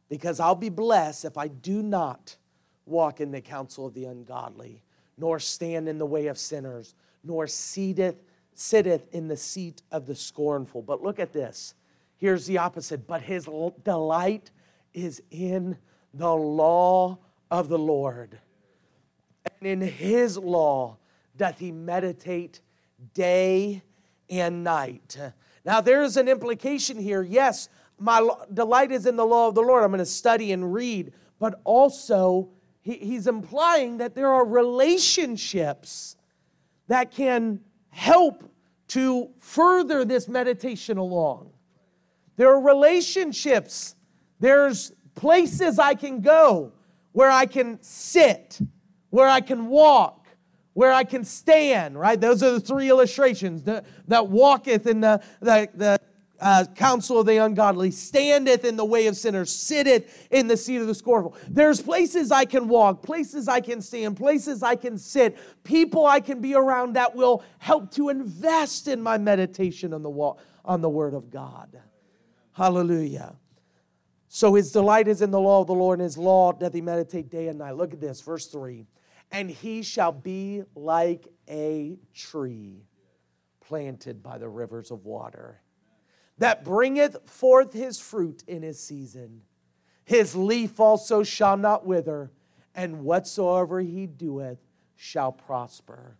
Because 0.09 0.39
I'll 0.39 0.55
be 0.55 0.69
blessed 0.69 1.25
if 1.25 1.37
I 1.37 1.47
do 1.47 1.81
not 1.83 2.37
walk 2.85 3.19
in 3.19 3.31
the 3.31 3.41
counsel 3.41 3.85
of 3.85 3.93
the 3.93 4.05
ungodly, 4.05 4.83
nor 5.17 5.39
stand 5.39 5.89
in 5.89 5.97
the 5.97 6.05
way 6.05 6.27
of 6.27 6.37
sinners, 6.37 6.95
nor 7.23 7.47
seateth, 7.47 8.23
sitteth 8.53 9.13
in 9.13 9.27
the 9.27 9.37
seat 9.37 9.81
of 9.91 10.05
the 10.05 10.15
scornful. 10.15 10.81
But 10.81 11.03
look 11.03 11.19
at 11.19 11.33
this. 11.33 11.73
Here's 12.15 12.45
the 12.45 12.57
opposite. 12.57 13.05
But 13.05 13.21
his 13.21 13.49
delight 13.83 14.51
is 14.93 15.21
in 15.29 15.77
the 16.13 16.33
law 16.33 17.19
of 17.51 17.69
the 17.69 17.77
Lord. 17.77 18.39
And 19.59 19.69
in 19.69 19.81
his 19.81 20.37
law, 20.37 20.97
doth 21.35 21.59
he 21.59 21.71
meditate 21.71 22.61
day 23.13 23.83
and 24.29 24.63
night. 24.63 25.17
Now, 25.65 25.81
there 25.81 26.03
is 26.03 26.17
an 26.17 26.27
implication 26.27 26.97
here. 26.97 27.21
Yes, 27.21 27.69
my 27.99 28.27
delight 28.53 28.91
is 28.91 29.05
in 29.05 29.15
the 29.15 29.25
law 29.25 29.47
of 29.47 29.55
the 29.55 29.61
Lord. 29.61 29.83
I'm 29.83 29.89
going 29.89 29.99
to 29.99 30.05
study 30.05 30.51
and 30.51 30.73
read, 30.73 31.13
but 31.39 31.59
also 31.63 32.49
he's 32.81 33.27
implying 33.27 33.97
that 33.97 34.15
there 34.15 34.29
are 34.29 34.45
relationships 34.45 36.15
that 36.87 37.11
can 37.11 37.59
help 37.89 38.49
to 38.89 39.29
further 39.39 40.05
this 40.05 40.27
meditation 40.27 40.97
along. 40.97 41.51
There 42.37 42.49
are 42.49 42.61
relationships, 42.61 43.95
there's 44.39 44.91
places 45.15 45.79
I 45.79 45.95
can 45.95 46.21
go 46.21 46.71
where 47.11 47.31
I 47.31 47.47
can 47.47 47.79
sit, 47.81 48.59
where 49.09 49.27
I 49.27 49.41
can 49.41 49.67
walk, 49.67 50.27
where 50.73 50.93
I 50.93 51.03
can 51.03 51.23
stand, 51.23 51.99
right? 51.99 52.21
Those 52.21 52.43
are 52.43 52.51
the 52.51 52.59
three 52.59 52.89
illustrations 52.89 53.63
that, 53.63 53.85
that 54.07 54.27
walketh 54.27 54.85
in 54.85 55.01
the, 55.01 55.21
the, 55.41 55.67
the 55.73 55.99
uh, 56.39 56.65
counsel 56.75 57.19
of 57.19 57.25
the 57.25 57.37
ungodly, 57.37 57.91
standeth 57.91 58.65
in 58.65 58.75
the 58.75 58.85
way 58.85 59.07
of 59.07 59.15
sinners, 59.17 59.51
sitteth 59.51 60.27
in 60.31 60.47
the 60.47 60.57
seat 60.57 60.77
of 60.77 60.87
the 60.87 60.95
scornful. 60.95 61.35
There's 61.49 61.81
places 61.81 62.31
I 62.31 62.45
can 62.45 62.67
walk, 62.67 63.03
places 63.03 63.47
I 63.47 63.61
can 63.61 63.81
stand, 63.81 64.17
places 64.17 64.63
I 64.63 64.75
can 64.75 64.97
sit, 64.97 65.37
people 65.63 66.05
I 66.05 66.19
can 66.19 66.41
be 66.41 66.55
around 66.55 66.93
that 66.93 67.15
will 67.15 67.43
help 67.59 67.91
to 67.91 68.09
invest 68.09 68.87
in 68.87 69.01
my 69.01 69.17
meditation 69.17 69.93
on 69.93 70.03
the, 70.03 70.33
on 70.63 70.81
the 70.81 70.89
Word 70.89 71.13
of 71.13 71.29
God. 71.29 71.79
Hallelujah. 72.53 73.35
So 74.27 74.55
his 74.55 74.71
delight 74.71 75.07
is 75.07 75.21
in 75.21 75.31
the 75.31 75.39
law 75.39 75.61
of 75.61 75.67
the 75.67 75.73
Lord, 75.73 75.99
and 75.99 76.03
his 76.03 76.17
law 76.17 76.51
doth 76.51 76.73
he 76.73 76.81
meditate 76.81 77.29
day 77.29 77.47
and 77.47 77.59
night. 77.59 77.75
Look 77.75 77.93
at 77.93 78.01
this, 78.01 78.21
verse 78.21 78.47
3 78.47 78.85
and 79.31 79.49
he 79.49 79.81
shall 79.81 80.11
be 80.11 80.63
like 80.75 81.27
a 81.49 81.97
tree 82.13 82.85
planted 83.59 84.23
by 84.23 84.37
the 84.37 84.47
rivers 84.47 84.91
of 84.91 85.05
water 85.05 85.61
that 86.37 86.63
bringeth 86.63 87.17
forth 87.27 87.73
his 87.73 87.99
fruit 87.99 88.43
in 88.47 88.61
his 88.61 88.79
season. 88.79 89.41
His 90.05 90.35
leaf 90.35 90.79
also 90.79 91.23
shall 91.23 91.57
not 91.57 91.85
wither, 91.85 92.31
and 92.75 93.01
whatsoever 93.01 93.81
he 93.81 94.05
doeth 94.05 94.59
shall 94.95 95.31
prosper. 95.31 96.17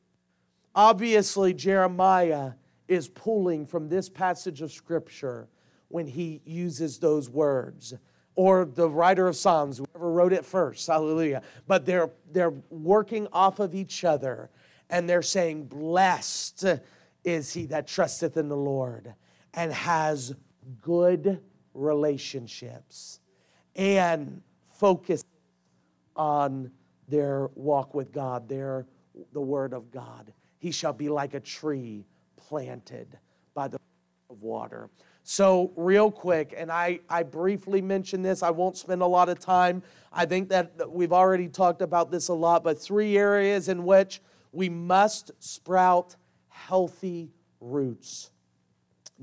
Obviously, 0.76 1.54
Jeremiah 1.54 2.54
is 2.88 3.08
pulling 3.08 3.66
from 3.66 3.90
this 3.90 4.10
passage 4.10 4.62
of 4.62 4.72
Scripture 4.72 5.48
when 5.88 6.08
he 6.08 6.42
uses 6.46 7.00
those 7.00 7.30
words 7.30 7.94
or 8.36 8.66
the 8.66 8.88
writer 8.88 9.28
of 9.28 9.36
Psalms, 9.36 9.80
whoever 9.80 10.12
wrote 10.12 10.32
it 10.32 10.46
first, 10.46 10.86
hallelujah. 10.88 11.42
But 11.68 11.86
they're, 11.86 12.12
they're 12.32 12.54
working 12.70 13.28
off 13.34 13.60
of 13.60 13.76
each 13.76 14.04
other 14.04 14.50
and 14.90 15.10
they're 15.10 15.22
saying, 15.22 15.66
Blessed 15.66 16.66
is 17.24 17.54
he 17.54 17.66
that 17.66 17.88
trusteth 17.88 18.38
in 18.38 18.48
the 18.48 18.56
Lord 18.58 19.14
and 19.58 19.74
has 19.74 20.36
good 20.84 21.42
relationships 21.74 23.20
and 23.76 24.42
focus 24.78 25.24
on 26.16 26.70
their 27.08 27.50
walk 27.56 27.96
with 27.96 28.12
God, 28.12 28.48
their 28.48 28.86
the 29.34 29.42
word 29.42 29.74
of 29.74 29.90
God. 29.92 30.32
He 30.60 30.70
shall 30.70 30.94
be 30.94 31.10
like 31.10 31.34
a 31.34 31.40
tree 31.40 32.06
planted 32.36 33.18
by 33.56 33.68
the 33.68 33.80
of 34.30 34.44
water. 34.44 34.92
So, 35.24 35.72
real 35.76 36.12
quick, 36.12 36.54
and 36.56 36.72
I, 36.72 37.00
I 37.10 37.24
briefly 37.24 37.82
mentioned 37.82 38.24
this, 38.24 38.44
I 38.44 38.52
won't 38.52 38.78
spend 38.78 39.02
a 39.02 39.08
lot 39.08 39.28
of 39.28 39.40
time. 39.40 39.82
I 40.14 40.26
think 40.28 40.50
that 40.50 40.92
we've 40.92 41.12
already 41.12 41.48
talked 41.48 41.82
about 41.82 42.12
this 42.12 42.28
a 42.28 42.34
lot, 42.34 42.64
but 42.64 42.80
three 42.80 43.18
areas 43.18 43.70
in 43.70 43.86
which 43.86 44.22
we 44.52 44.70
must 44.70 45.32
sprout 45.40 46.16
healthy 46.50 47.32
roots 47.60 48.30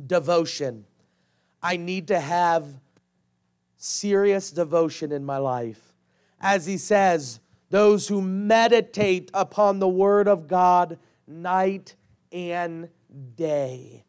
devotion. 0.07 0.85
I 1.63 1.77
need 1.77 2.09
to 2.09 2.21
have 2.21 2.67
serious 3.77 4.51
devotion 4.51 5.13
in 5.13 5.25
my 5.25 5.39
life. 5.39 5.95
As 6.41 6.67
he 6.67 6.79
says, 6.79 7.41
those 7.71 8.09
who 8.09 8.23
meditate 8.23 9.31
upon 9.35 9.79
the 9.79 9.89
word 9.89 10.29
of 10.29 10.47
God 10.47 10.99
night 11.27 11.95
and 12.33 12.89
day. 13.37 14.05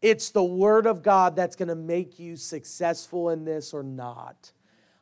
It's 0.00 0.30
the 0.30 0.44
word 0.44 0.86
of 0.86 1.02
God 1.02 1.34
that's 1.34 1.56
going 1.56 1.68
to 1.68 1.74
make 1.74 2.18
you 2.18 2.36
successful 2.36 3.30
in 3.30 3.44
this 3.44 3.74
or 3.74 3.82
not. 3.82 4.52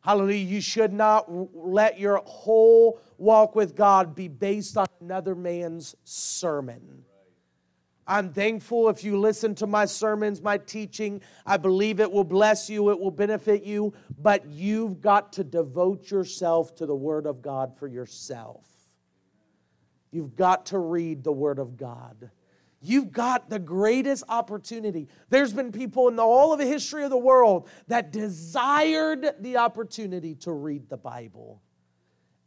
Hallelujah. 0.01 0.45
You 0.45 0.61
should 0.61 0.93
not 0.93 1.27
let 1.55 1.99
your 1.99 2.23
whole 2.25 3.01
walk 3.19 3.55
with 3.55 3.75
God 3.75 4.15
be 4.15 4.29
based 4.29 4.77
on 4.77 4.87
another 5.01 5.35
man's 5.35 5.97
sermon. 6.05 7.05
I'm 8.07 8.33
thankful 8.33 8.89
if 8.89 9.03
you 9.03 9.19
listen 9.19 9.55
to 9.57 9.67
my 9.67 9.85
sermons, 9.85 10.41
my 10.41 10.59
teaching. 10.59 11.23
I 11.45 11.57
believe 11.57 11.99
it 11.99 12.11
will 12.11 12.25
bless 12.25 12.71
you, 12.71 12.91
it 12.91 13.01
will 13.01 13.11
benefit 13.11 13.65
you, 13.65 13.95
but 14.19 14.47
you've 14.47 15.01
got 15.01 15.33
to 15.35 15.45
devote 15.45 16.11
yourself 16.11 16.75
to 16.77 16.87
the 16.87 16.95
Word 16.95 17.27
of 17.27 17.43
God 17.43 17.77
for 17.77 17.89
yourself. 17.89 18.65
You've 20.13 20.37
got 20.37 20.67
to 20.67 20.79
read 20.79 21.25
the 21.25 21.33
Word 21.33 21.59
of 21.59 21.77
God. 21.77 22.31
You've 22.81 23.11
got 23.11 23.51
the 23.51 23.59
greatest 23.59 24.23
opportunity. 24.29 25.09
There's 25.29 25.53
been 25.53 25.73
people 25.73 26.07
in 26.09 26.15
the, 26.15 26.23
all 26.23 26.53
of 26.53 26.61
the 26.61 26.67
history 26.67 27.03
of 27.03 27.11
the 27.11 27.19
world 27.19 27.69
that 27.89 28.13
desired 28.13 29.35
the 29.41 29.57
opportunity 29.57 30.37
to 30.37 30.53
read 30.53 30.89
the 30.89 30.97
Bible. 30.97 31.63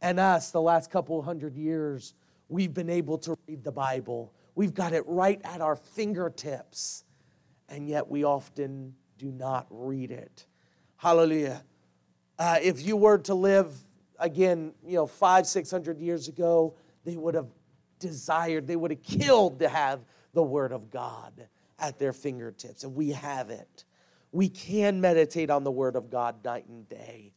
And 0.00 0.18
us, 0.18 0.50
the 0.50 0.62
last 0.62 0.90
couple 0.90 1.20
hundred 1.20 1.56
years, 1.56 2.14
we've 2.48 2.72
been 2.72 2.88
able 2.88 3.18
to 3.18 3.36
read 3.46 3.62
the 3.62 3.72
Bible. 3.72 4.32
We've 4.60 4.74
got 4.74 4.92
it 4.92 5.04
right 5.06 5.40
at 5.42 5.62
our 5.62 5.74
fingertips, 5.74 7.04
and 7.70 7.88
yet 7.88 8.10
we 8.10 8.24
often 8.24 8.94
do 9.16 9.32
not 9.32 9.66
read 9.70 10.10
it. 10.10 10.44
Hallelujah. 10.98 11.64
Uh, 12.38 12.58
if 12.60 12.86
you 12.86 12.94
were 12.94 13.16
to 13.20 13.32
live 13.32 13.72
again, 14.18 14.74
you 14.84 14.96
know, 14.96 15.06
five, 15.06 15.46
six 15.46 15.70
hundred 15.70 15.98
years 15.98 16.28
ago, 16.28 16.74
they 17.06 17.16
would 17.16 17.36
have 17.36 17.48
desired, 17.98 18.66
they 18.66 18.76
would 18.76 18.90
have 18.90 19.02
killed 19.02 19.60
to 19.60 19.68
have 19.70 20.04
the 20.34 20.42
Word 20.42 20.72
of 20.72 20.90
God 20.90 21.48
at 21.78 21.98
their 21.98 22.12
fingertips, 22.12 22.84
and 22.84 22.94
we 22.94 23.12
have 23.12 23.48
it. 23.48 23.86
We 24.30 24.50
can 24.50 25.00
meditate 25.00 25.48
on 25.48 25.64
the 25.64 25.70
Word 25.70 25.96
of 25.96 26.10
God 26.10 26.44
night 26.44 26.68
and 26.68 26.86
day. 26.86 27.32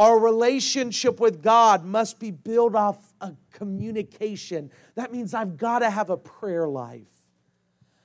Our 0.00 0.18
relationship 0.18 1.20
with 1.20 1.42
God 1.42 1.84
must 1.84 2.18
be 2.18 2.30
built 2.30 2.74
off 2.74 3.12
a 3.20 3.34
communication. 3.52 4.70
That 4.94 5.12
means 5.12 5.34
I've 5.34 5.58
got 5.58 5.80
to 5.80 5.90
have 5.90 6.08
a 6.08 6.16
prayer 6.16 6.66
life. 6.66 7.12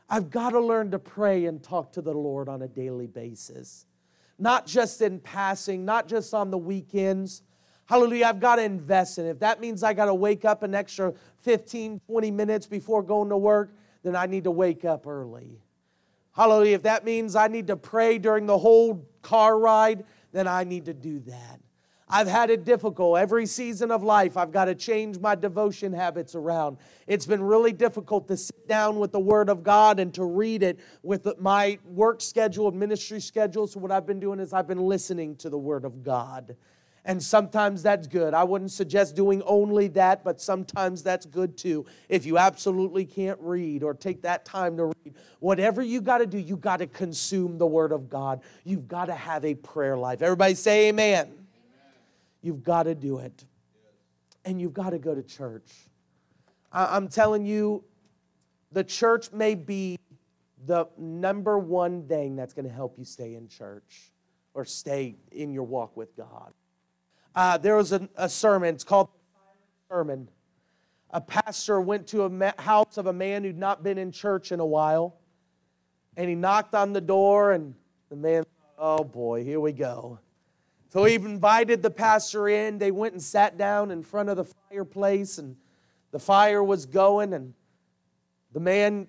I've 0.10 0.30
got 0.30 0.50
to 0.50 0.60
learn 0.60 0.92
to 0.92 1.00
pray 1.00 1.46
and 1.46 1.64
talk 1.64 1.94
to 1.94 2.02
the 2.02 2.12
Lord 2.12 2.50
on 2.50 2.64
a 2.64 2.68
daily 2.68 3.08
basis. 3.08 3.86
Not 4.38 4.68
just 4.68 5.02
in 5.02 5.22
passing, 5.22 5.86
not 5.86 6.10
just 6.10 6.34
on 6.34 6.52
the 6.52 6.58
weekends. 6.58 7.44
Hallelujah, 7.86 8.26
I've 8.26 8.42
got 8.42 8.58
to 8.58 8.64
invest 8.64 9.18
in 9.18 9.28
it. 9.28 9.30
If 9.30 9.40
that 9.40 9.62
means 9.62 9.82
I 9.82 9.94
got 9.94 10.08
to 10.08 10.14
wake 10.14 10.44
up 10.44 10.64
an 10.64 10.76
extra 10.76 11.14
15, 11.44 12.02
20 12.10 12.30
minutes 12.30 12.68
before 12.68 13.04
going 13.04 13.30
to 13.30 13.38
work, 13.38 13.74
then 14.04 14.18
I 14.18 14.26
need 14.26 14.44
to 14.44 14.52
wake 14.52 14.84
up 14.84 15.08
early. 15.08 15.62
Hallelujah. 16.34 16.76
If 16.76 16.84
that 16.84 17.06
means 17.06 17.38
I 17.38 17.48
need 17.48 17.68
to 17.68 17.78
pray 17.78 18.18
during 18.18 18.48
the 18.48 18.58
whole 18.58 19.08
car 19.22 19.58
ride, 19.58 20.04
then 20.34 20.46
I 20.46 20.66
need 20.66 20.84
to 20.88 20.94
do 20.94 21.20
that. 21.20 21.62
I've 22.08 22.28
had 22.28 22.52
it 22.52 22.64
difficult. 22.66 23.18
Every 23.18 23.48
season 23.48 23.90
of 23.90 24.04
life, 24.04 24.38
I've 24.38 24.52
got 24.52 24.66
to 24.66 24.76
change 24.76 25.18
my 25.18 25.34
devotion 25.34 25.92
habits 25.92 26.36
around. 26.36 26.78
It's 27.08 27.26
been 27.26 27.42
really 27.42 27.74
difficult 27.74 28.28
to 28.28 28.38
sit 28.38 28.68
down 28.68 29.00
with 29.00 29.12
the 29.12 29.20
Word 29.20 29.50
of 29.50 29.64
God 29.64 30.00
and 30.00 30.14
to 30.14 30.24
read 30.24 30.62
it 30.62 30.80
with 31.02 31.28
my 31.40 31.80
work 31.84 32.22
schedule 32.22 32.68
and 32.68 32.80
ministry 32.80 33.20
schedule. 33.20 33.66
So, 33.66 33.80
what 33.80 33.92
I've 33.92 34.06
been 34.06 34.20
doing 34.20 34.40
is 34.40 34.54
I've 34.54 34.68
been 34.68 34.86
listening 34.86 35.36
to 35.38 35.50
the 35.50 35.58
Word 35.58 35.84
of 35.84 36.04
God. 36.04 36.56
And 37.08 37.22
sometimes 37.22 37.84
that's 37.84 38.08
good. 38.08 38.34
I 38.34 38.44
wouldn't 38.44 38.72
suggest 38.72 39.16
doing 39.16 39.44
only 39.44 39.88
that, 39.90 40.24
but 40.24 40.42
sometimes 40.42 41.04
that's 41.04 41.28
good 41.28 41.56
too. 41.56 41.86
If 42.10 42.26
you 42.26 42.40
absolutely 42.40 43.06
can't 43.06 43.40
read 43.40 43.84
or 43.84 43.94
take 43.94 44.24
that 44.24 44.44
time 44.44 44.76
to 44.78 44.86
read, 44.86 45.14
whatever 45.40 45.84
you 45.84 46.02
got 46.02 46.18
to 46.20 46.26
do, 46.26 46.40
you 46.40 46.58
got 46.58 46.78
to 46.78 46.88
consume 46.88 47.60
the 47.60 47.68
Word 47.68 47.92
of 47.92 48.10
God. 48.10 48.42
You've 48.64 48.88
got 48.88 49.06
to 49.06 49.16
have 49.16 49.46
a 49.46 49.54
prayer 49.54 49.96
life. 49.96 50.24
Everybody 50.24 50.56
say 50.56 50.90
amen. 50.90 51.45
You've 52.46 52.62
got 52.62 52.84
to 52.84 52.94
do 52.94 53.18
it. 53.18 53.44
And 54.46 54.62
you've 54.62 54.76
got 54.76 54.92
to 54.92 55.00
go 55.00 55.16
to 55.16 55.24
church. 55.24 55.72
I'm 56.72 57.08
telling 57.08 57.44
you, 57.44 57.84
the 58.72 58.84
church 58.84 59.32
may 59.32 59.56
be 59.56 59.98
the 60.68 60.86
number 60.96 61.58
one 61.58 62.08
thing 62.08 62.36
that's 62.36 62.54
going 62.54 62.68
to 62.68 62.72
help 62.72 63.00
you 63.00 63.04
stay 63.04 63.34
in 63.34 63.48
church 63.48 64.12
or 64.54 64.64
stay 64.64 65.16
in 65.32 65.54
your 65.54 65.64
walk 65.64 65.98
with 65.98 66.16
God. 66.16 66.54
Uh, 67.34 67.58
there 67.58 67.76
was 67.78 67.92
a, 67.92 68.08
a, 68.16 68.30
sermon, 68.30 68.76
it's 68.76 68.84
called 68.84 69.10
Sermon. 69.90 70.30
A 71.10 71.22
pastor 71.22 71.82
went 71.82 72.06
to 72.10 72.26
a 72.26 72.62
house 72.62 72.98
of 72.98 73.08
a 73.08 73.14
man 73.14 73.44
who'd 73.44 73.58
not 73.58 73.82
been 73.82 73.98
in 73.98 74.12
church 74.12 74.52
in 74.52 74.60
a 74.60 74.66
while, 74.66 75.18
and 76.16 76.30
he 76.30 76.36
knocked 76.36 76.76
on 76.76 76.94
the 76.94 77.02
door, 77.02 77.54
and 77.54 77.74
the 78.10 78.16
man, 78.16 78.44
oh 78.78 79.04
boy, 79.04 79.44
here 79.44 79.60
we 79.60 79.72
go. 79.72 80.20
So 80.96 81.04
he 81.04 81.16
invited 81.16 81.84
the 81.84 81.90
pastor 81.90 82.48
in. 82.48 82.78
They 82.78 82.90
went 82.90 83.12
and 83.12 83.22
sat 83.22 83.58
down 83.58 83.92
in 83.92 84.02
front 84.02 84.30
of 84.30 84.38
the 84.38 84.46
fireplace, 84.46 85.40
and 85.40 85.58
the 86.12 86.20
fire 86.20 86.64
was 86.64 86.86
going, 86.86 87.34
and 87.34 87.54
the 88.54 88.62
man 88.62 89.06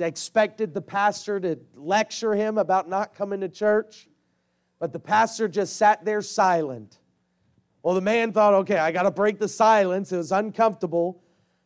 expected 0.00 0.74
the 0.74 0.80
pastor 0.80 1.38
to 1.38 1.60
lecture 1.76 2.34
him 2.34 2.58
about 2.58 2.88
not 2.88 3.14
coming 3.14 3.38
to 3.38 3.48
church, 3.48 4.08
but 4.80 4.92
the 4.92 4.98
pastor 4.98 5.46
just 5.46 5.76
sat 5.76 6.04
there 6.04 6.22
silent. 6.22 6.98
Well, 7.84 7.94
the 7.94 8.00
man 8.00 8.32
thought, 8.32 8.54
okay, 8.54 8.78
I 8.78 8.90
got 8.90 9.04
to 9.04 9.12
break 9.12 9.38
the 9.38 9.46
silence. 9.46 10.10
It 10.10 10.16
was 10.16 10.32
uncomfortable. 10.32 11.21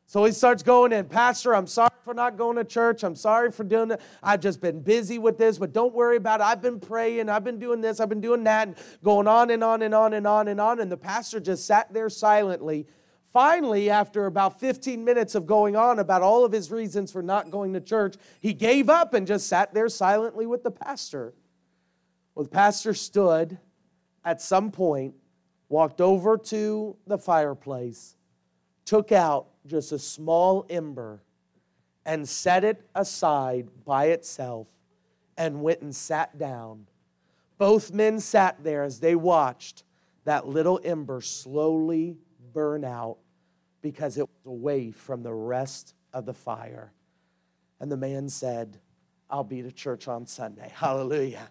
So 0.09 0.25
he 0.25 0.31
starts 0.31 0.63
going 0.63 0.93
in, 0.93 1.07
Pastor, 1.07 1.53
I'm 1.55 1.67
sorry 1.67 1.91
for 2.05 2.15
not 2.15 2.37
going 2.37 2.57
to 2.57 2.65
church. 2.65 3.03
I'm 3.03 3.17
sorry 3.17 3.51
for 3.51 3.65
doing 3.65 3.91
it. 3.91 4.01
I've 4.23 4.41
just 4.41 4.61
been 4.61 4.81
busy 4.81 5.19
with 5.19 5.37
this, 5.37 5.59
but 5.59 5.73
don't 5.73 5.93
worry 5.93 6.17
about 6.17 6.41
it. 6.41 6.45
I've 6.45 6.63
been 6.63 6.79
praying. 6.79 7.29
I've 7.29 7.43
been 7.43 7.59
doing 7.59 7.81
this. 7.81 7.99
I've 7.99 8.09
been 8.09 8.21
doing 8.21 8.45
that, 8.45 8.69
and 8.69 8.77
going 9.03 9.27
on 9.27 9.51
and 9.51 9.65
on 9.65 9.83
and 9.83 9.93
on 9.93 10.13
and 10.13 10.25
on 10.25 10.47
and 10.47 10.61
on. 10.61 10.79
And 10.79 10.93
the 10.93 10.97
pastor 10.97 11.41
just 11.41 11.67
sat 11.67 11.93
there 11.93 12.09
silently. 12.09 12.87
Finally, 13.33 13.91
after 13.91 14.27
about 14.27 14.61
15 14.61 15.05
minutes 15.05 15.35
of 15.35 15.45
going 15.45 15.75
on 15.75 15.99
about 15.99 16.23
all 16.23 16.45
of 16.45 16.53
his 16.53 16.71
reasons 16.71 17.11
for 17.11 17.21
not 17.21 17.51
going 17.51 17.73
to 17.73 17.81
church, 17.81 18.15
he 18.41 18.55
gave 18.55 18.89
up 18.89 19.13
and 19.13 19.27
just 19.27 19.49
sat 19.49 19.75
there 19.75 19.89
silently 19.89 20.47
with 20.47 20.63
the 20.63 20.71
pastor. 20.71 21.35
Well, 22.35 22.45
the 22.45 22.51
pastor 22.51 22.95
stood 22.95 23.59
at 24.25 24.41
some 24.41 24.71
point 24.71 25.15
walked 25.69 26.01
over 26.01 26.39
to 26.39 26.97
the 27.07 27.19
fireplace, 27.19 28.15
took 28.85 29.11
out 29.11 29.49
just 29.67 29.93
a 29.93 29.99
small 29.99 30.67
ember, 30.71 31.23
and 32.05 32.29
set 32.29 32.65
it 32.65 32.83
aside 32.95 33.69
by 33.85 34.07
itself, 34.07 34.69
and 35.37 35.63
went 35.63 35.83
and 35.83 35.95
sat 35.95 36.39
down. 36.39 36.87
Both 37.59 37.93
men 37.93 38.21
sat 38.21 38.63
there 38.63 38.83
as 38.83 39.01
they 39.01 39.15
watched 39.15 39.85
that 40.25 40.47
little 40.47 40.81
ember 40.85 41.21
slowly 41.21 42.17
burn 42.53 42.85
out 42.85 43.19
because 43.81 44.19
it 44.19 44.23
was 44.23 44.47
away 44.47 44.91
from 44.91 45.23
the 45.23 45.33
rest 45.33 45.95
of 46.13 46.27
the 46.27 46.35
fire. 46.35 46.93
And 47.81 47.91
the 47.91 47.97
man 47.97 48.29
said, 48.29 48.79
I'll 49.31 49.45
be 49.45 49.63
to 49.63 49.73
church 49.73 50.09
on 50.09 50.27
Sunday. 50.27 50.71
Hallelujah. 50.75 51.49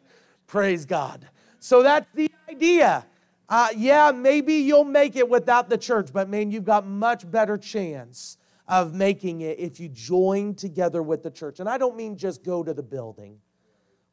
Praise 0.47 0.85
God. 0.85 1.27
So 1.59 1.83
that's 1.83 2.07
the 2.13 2.29
idea. 2.49 3.05
Uh, 3.47 3.67
yeah, 3.75 4.11
maybe 4.11 4.55
you'll 4.55 4.83
make 4.83 5.15
it 5.15 5.29
without 5.29 5.69
the 5.69 5.77
church, 5.77 6.09
but 6.11 6.29
man, 6.29 6.51
you've 6.51 6.65
got 6.65 6.85
much 6.85 7.29
better 7.29 7.57
chance 7.57 8.37
of 8.67 8.93
making 8.93 9.41
it 9.41 9.59
if 9.59 9.79
you 9.79 9.87
join 9.87 10.55
together 10.55 11.03
with 11.03 11.21
the 11.21 11.29
church. 11.29 11.59
And 11.59 11.69
I 11.69 11.77
don't 11.77 11.95
mean 11.95 12.17
just 12.17 12.43
go 12.43 12.63
to 12.63 12.73
the 12.73 12.81
building. 12.81 13.39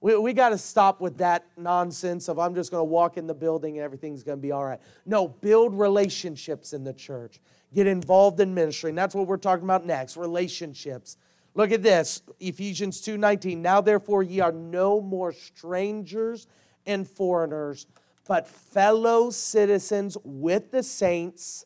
We, 0.02 0.18
we 0.18 0.32
got 0.32 0.50
to 0.50 0.58
stop 0.58 1.00
with 1.00 1.18
that 1.18 1.46
nonsense 1.56 2.28
of 2.28 2.38
I'm 2.38 2.54
just 2.54 2.70
going 2.70 2.80
to 2.80 2.84
walk 2.84 3.16
in 3.16 3.26
the 3.26 3.34
building 3.34 3.78
and 3.78 3.84
everything's 3.84 4.22
going 4.22 4.36
to 4.36 4.42
be 4.42 4.52
all 4.52 4.64
right. 4.64 4.80
No, 5.06 5.28
build 5.28 5.78
relationships 5.78 6.72
in 6.74 6.84
the 6.84 6.92
church. 6.92 7.40
Get 7.72 7.86
involved 7.86 8.40
in 8.40 8.52
ministry. 8.52 8.90
And 8.90 8.98
that's 8.98 9.14
what 9.14 9.26
we're 9.26 9.38
talking 9.38 9.64
about 9.64 9.86
next 9.86 10.18
relationships. 10.18 11.16
Look 11.54 11.70
at 11.70 11.82
this 11.82 12.22
Ephesians 12.40 13.00
2:19. 13.02 13.58
Now 13.58 13.80
therefore 13.80 14.22
ye 14.22 14.40
are 14.40 14.52
no 14.52 15.00
more 15.00 15.32
strangers 15.32 16.46
and 16.86 17.08
foreigners 17.08 17.86
but 18.26 18.46
fellow 18.46 19.30
citizens 19.30 20.16
with 20.24 20.70
the 20.70 20.82
saints. 20.82 21.64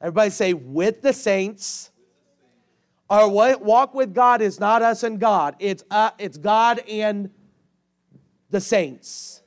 Everybody 0.00 0.30
say, 0.30 0.52
with 0.52 1.02
the 1.02 1.12
saints. 1.12 1.90
Our 3.10 3.28
walk 3.28 3.94
with 3.94 4.14
God 4.14 4.40
is 4.40 4.58
not 4.58 4.82
us 4.82 5.02
and 5.02 5.20
God, 5.20 5.56
it's, 5.58 5.84
uh, 5.90 6.10
it's 6.18 6.38
God 6.38 6.80
and 6.88 7.30
the 8.50 8.60
saints. 8.60 9.42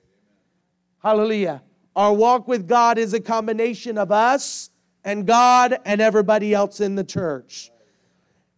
Hallelujah. 1.01 1.63
Our 1.95 2.13
walk 2.13 2.47
with 2.47 2.67
God 2.67 2.97
is 2.97 3.13
a 3.13 3.19
combination 3.19 3.97
of 3.97 4.11
us 4.11 4.69
and 5.03 5.25
God 5.25 5.79
and 5.85 6.01
everybody 6.01 6.53
else 6.53 6.79
in 6.79 6.95
the 6.95 7.03
church. 7.03 7.71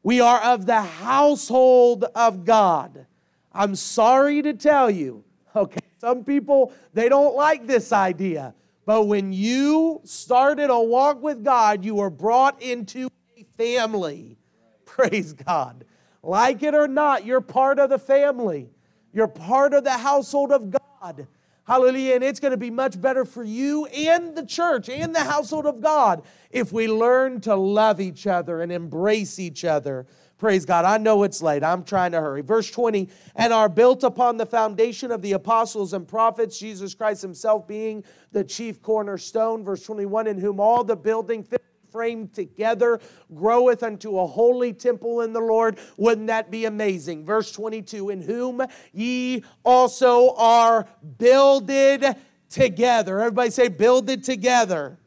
We 0.04 0.20
are 0.20 0.42
of 0.42 0.66
the 0.66 0.82
household 0.82 2.06
of 2.16 2.44
God. 2.44 3.06
I'm 3.54 3.76
sorry 3.76 4.42
to 4.42 4.54
tell 4.54 4.90
you, 4.90 5.24
okay, 5.56 5.80
Some 6.00 6.24
people, 6.24 6.72
they 6.94 7.10
don't 7.10 7.36
like 7.36 7.68
this 7.68 7.92
idea. 7.92 8.54
But 8.86 9.04
when 9.04 9.34
you 9.34 10.02
started 10.06 10.70
a 10.70 10.80
walk 10.80 11.22
with 11.22 11.44
God, 11.44 11.86
you 11.86 11.96
were 11.96 12.10
brought 12.10 12.62
into 12.62 13.10
a 13.38 13.44
family. 13.58 14.38
Praise 14.86 15.34
God. 15.34 15.86
Like 16.24 16.64
it 16.64 16.74
or 16.74 16.88
not, 16.88 17.26
you're 17.26 17.42
part 17.42 17.80
of 17.80 17.90
the 17.90 18.00
family. 18.00 18.70
You're 19.14 19.28
part 19.28 19.74
of 19.74 19.84
the 19.84 19.92
household 19.92 20.52
of 20.52 20.72
God. 20.72 21.28
Hallelujah. 21.66 22.16
And 22.16 22.24
it's 22.24 22.40
going 22.40 22.52
to 22.52 22.58
be 22.58 22.72
much 22.72 23.00
better 23.00 23.26
for 23.26 23.44
you 23.44 23.86
and 23.88 24.36
the 24.36 24.46
church 24.46 24.90
and 24.90 25.14
the 25.14 25.24
household 25.24 25.68
of 25.68 25.82
God 25.82 26.24
if 26.50 26.72
we 26.72 26.88
learn 26.88 27.42
to 27.42 27.56
love 27.56 28.02
each 28.02 28.26
other 28.26 28.62
and 28.62 28.72
embrace 28.72 29.38
each 29.38 29.64
other. 29.64 30.08
Praise 30.40 30.66
God. 30.66 30.86
I 30.86 30.98
know 30.98 31.24
it's 31.24 31.42
late. 31.42 31.66
I'm 31.66 31.84
trying 31.84 32.14
to 32.14 32.22
hurry. 32.22 32.42
Verse 32.42 32.72
20, 32.72 33.10
and 33.36 33.52
are 33.52 33.68
built 33.68 34.06
upon 34.06 34.38
the 34.38 34.46
foundation 34.46 35.12
of 35.12 35.22
the 35.22 35.34
apostles 35.34 35.92
and 35.92 36.08
prophets, 36.08 36.58
Jesus 36.58 36.96
Christ 36.96 37.22
himself 37.22 37.68
being 37.68 38.06
the 38.32 38.46
chief 38.46 38.82
cornerstone. 38.82 39.66
Verse 39.66 39.84
21, 39.84 40.28
in 40.28 40.38
whom 40.38 40.62
all 40.62 40.86
the 40.86 40.96
building 40.96 41.46
framed 41.92 42.34
together, 42.34 43.02
groweth 43.36 43.84
unto 43.84 44.18
a 44.18 44.26
holy 44.26 44.72
temple 44.72 45.22
in 45.22 45.34
the 45.34 45.42
Lord. 45.42 45.78
Wouldn't 45.98 46.28
that 46.28 46.50
be 46.50 46.64
amazing? 46.64 47.26
Verse 47.26 47.52
22 47.52 48.10
In 48.10 48.22
whom 48.22 48.62
ye 48.94 49.44
also 49.66 50.36
are 50.38 50.88
builded 51.18 52.16
together. 52.50 53.20
Everybody 53.20 53.50
say, 53.50 53.68
builded 53.68 54.24
together. 54.24 54.99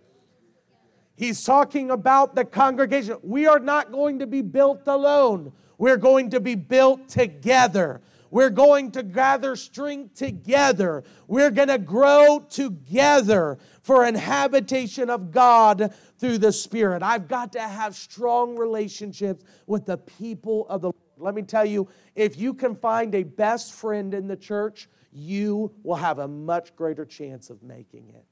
He's 1.23 1.45
talking 1.45 1.93
about 1.93 2.35
the 2.35 2.45
congregation. 2.45 3.17
We 3.23 3.47
are 3.47 3.61
not 3.61 3.93
going 3.93 4.19
to 4.19 4.27
be 4.27 4.43
built 4.43 4.89
alone. 4.89 5.53
We're 5.79 5.97
going 5.97 6.31
to 6.31 6.41
be 6.41 6.57
built 6.57 7.09
together. 7.09 8.01
We're 8.33 8.51
going 8.51 8.91
to 8.91 9.05
gather 9.05 9.55
strength 9.55 10.17
together. 10.17 11.05
We're 11.29 11.53
going 11.53 11.69
to 11.69 11.79
grow 11.79 12.45
together 12.51 13.59
for 13.83 14.03
an 14.03 14.17
habitation 14.17 15.11
of 15.11 15.31
God 15.31 15.95
through 16.19 16.39
the 16.39 16.51
Spirit. 16.51 17.05
I've 17.05 17.29
got 17.29 17.53
to 17.53 17.61
have 17.61 17.95
strong 17.95 18.57
relationships 18.57 19.45
with 19.69 19.87
the 19.87 19.99
people 19.99 20.67
of 20.69 20.81
the 20.81 20.89
Lord. 20.89 20.97
Let 21.19 21.37
me 21.37 21.43
tell 21.43 21.65
you, 21.65 21.87
if 22.17 22.37
you 22.37 22.53
can 22.53 22.75
find 22.75 23.15
a 23.15 23.23
best 23.23 23.75
friend 23.75 24.13
in 24.13 24.27
the 24.27 24.37
church, 24.37 24.89
you 25.13 25.73
will 25.85 25.95
have 25.95 26.19
a 26.19 26.27
much 26.27 26.75
greater 26.75 27.05
chance 27.05 27.49
of 27.49 27.63
making 27.63 28.09
it. 28.09 28.25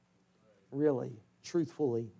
Really, 0.71 1.13
truthfully. 1.41 2.11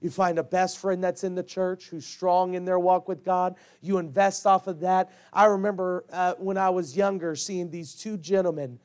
You 0.00 0.10
find 0.10 0.38
a 0.38 0.42
best 0.42 0.78
friend 0.78 1.04
that's 1.04 1.24
in 1.24 1.34
the 1.34 1.42
church 1.42 1.88
who's 1.88 2.06
strong 2.06 2.54
in 2.54 2.64
their 2.64 2.78
walk 2.78 3.06
with 3.06 3.24
God. 3.24 3.56
You 3.82 3.98
invest 3.98 4.46
off 4.46 4.66
of 4.66 4.80
that. 4.80 5.12
I 5.32 5.44
remember 5.46 6.04
uh, 6.10 6.34
when 6.38 6.56
I 6.56 6.70
was 6.70 6.96
younger 6.96 7.36
seeing 7.36 7.70
these 7.70 7.94
two 7.94 8.16
gentlemen 8.16 8.78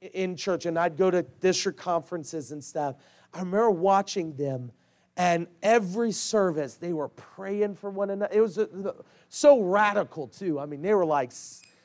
in 0.00 0.36
church, 0.36 0.66
and 0.66 0.78
I'd 0.78 0.96
go 0.96 1.10
to 1.10 1.22
district 1.22 1.78
conferences 1.78 2.50
and 2.50 2.62
stuff. 2.62 2.96
I 3.32 3.40
remember 3.40 3.70
watching 3.70 4.36
them 4.36 4.72
and 5.16 5.46
every 5.62 6.12
service, 6.12 6.74
they 6.74 6.92
were 6.92 7.08
praying 7.08 7.76
for 7.76 7.90
one 7.90 8.10
another. 8.10 8.34
It 8.34 8.40
was 8.40 8.58
a, 8.58 8.94
so 9.28 9.60
radical, 9.60 10.26
too. 10.26 10.58
I 10.58 10.66
mean, 10.66 10.82
they 10.82 10.92
were 10.92 11.06
like 11.06 11.30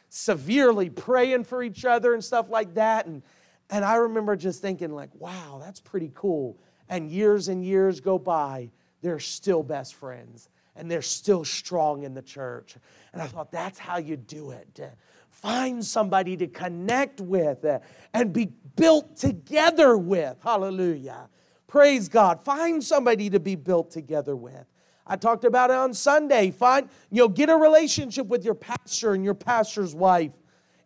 severely 0.09 0.89
praying 0.89 1.43
for 1.43 1.61
each 1.61 1.85
other 1.85 2.13
and 2.13 2.23
stuff 2.23 2.49
like 2.49 2.73
that. 2.75 3.05
And, 3.05 3.21
and 3.69 3.85
I 3.85 3.95
remember 3.95 4.35
just 4.35 4.61
thinking, 4.61 4.91
like, 4.91 5.11
wow, 5.13 5.59
that's 5.63 5.79
pretty 5.79 6.11
cool. 6.15 6.57
And 6.89 7.09
years 7.09 7.47
and 7.47 7.63
years 7.63 7.99
go 7.99 8.17
by, 8.17 8.71
they're 9.01 9.19
still 9.19 9.63
best 9.63 9.95
friends 9.95 10.49
and 10.75 10.89
they're 10.89 11.01
still 11.01 11.43
strong 11.43 12.03
in 12.03 12.13
the 12.13 12.21
church. 12.21 12.75
And 13.13 13.21
I 13.21 13.27
thought, 13.27 13.51
that's 13.51 13.77
how 13.77 13.97
you 13.97 14.17
do 14.17 14.51
it. 14.51 14.81
Find 15.29 15.85
somebody 15.85 16.35
to 16.37 16.47
connect 16.47 17.21
with 17.21 17.65
and 18.13 18.33
be 18.33 18.51
built 18.75 19.17
together 19.17 19.97
with. 19.97 20.37
Hallelujah. 20.41 21.29
Praise 21.67 22.09
God. 22.09 22.43
Find 22.43 22.83
somebody 22.83 23.29
to 23.29 23.39
be 23.39 23.55
built 23.55 23.91
together 23.91 24.35
with. 24.35 24.65
I 25.05 25.15
talked 25.15 25.43
about 25.43 25.69
it 25.69 25.75
on 25.75 25.93
Sunday. 25.93 26.51
Find, 26.51 26.89
you 27.11 27.23
know, 27.23 27.27
get 27.27 27.49
a 27.49 27.55
relationship 27.55 28.27
with 28.27 28.45
your 28.45 28.55
pastor 28.55 29.13
and 29.13 29.23
your 29.23 29.33
pastor's 29.33 29.93
wife. 29.93 30.31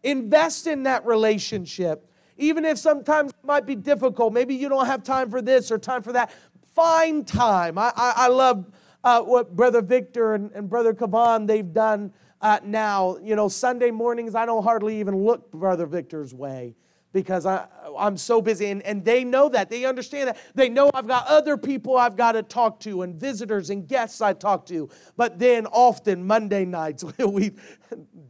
Invest 0.01 0.65
in 0.67 0.83
that 0.83 1.05
relationship. 1.05 2.09
Even 2.37 2.65
if 2.65 2.77
sometimes 2.77 3.31
it 3.31 3.45
might 3.45 3.65
be 3.65 3.75
difficult, 3.75 4.33
maybe 4.33 4.55
you 4.55 4.69
don't 4.69 4.85
have 4.85 5.03
time 5.03 5.29
for 5.29 5.41
this 5.41 5.71
or 5.71 5.77
time 5.77 6.01
for 6.01 6.13
that. 6.13 6.31
Find 6.73 7.27
time. 7.27 7.77
I, 7.77 7.91
I, 7.95 8.13
I 8.15 8.27
love 8.27 8.71
uh, 9.03 9.21
what 9.21 9.55
Brother 9.55 9.81
Victor 9.81 10.33
and, 10.33 10.51
and 10.53 10.69
Brother 10.69 10.93
Kavan 10.93 11.45
they've 11.45 11.73
done 11.73 12.13
uh, 12.41 12.59
now. 12.63 13.17
You 13.21 13.35
know, 13.35 13.47
Sunday 13.47 13.91
mornings 13.91 14.35
I 14.35 14.45
don't 14.45 14.63
hardly 14.63 14.99
even 14.99 15.23
look 15.23 15.51
Brother 15.51 15.85
Victor's 15.85 16.33
way 16.33 16.75
because 17.13 17.45
I, 17.45 17.67
I'm 17.97 18.17
so 18.17 18.41
busy. 18.41 18.67
And, 18.71 18.81
and 18.81 19.05
they 19.05 19.23
know 19.23 19.47
that. 19.49 19.69
They 19.69 19.85
understand 19.85 20.29
that. 20.29 20.37
They 20.55 20.67
know 20.67 20.89
I've 20.93 21.07
got 21.07 21.27
other 21.27 21.55
people 21.55 21.95
I've 21.95 22.17
got 22.17 22.33
to 22.33 22.43
talk 22.43 22.79
to 22.81 23.03
and 23.03 23.15
visitors 23.15 23.69
and 23.69 23.87
guests 23.87 24.19
I 24.19 24.33
talk 24.33 24.65
to. 24.65 24.89
But 25.15 25.37
then 25.37 25.67
often 25.67 26.25
Monday 26.25 26.65
nights, 26.65 27.03
we 27.19 27.51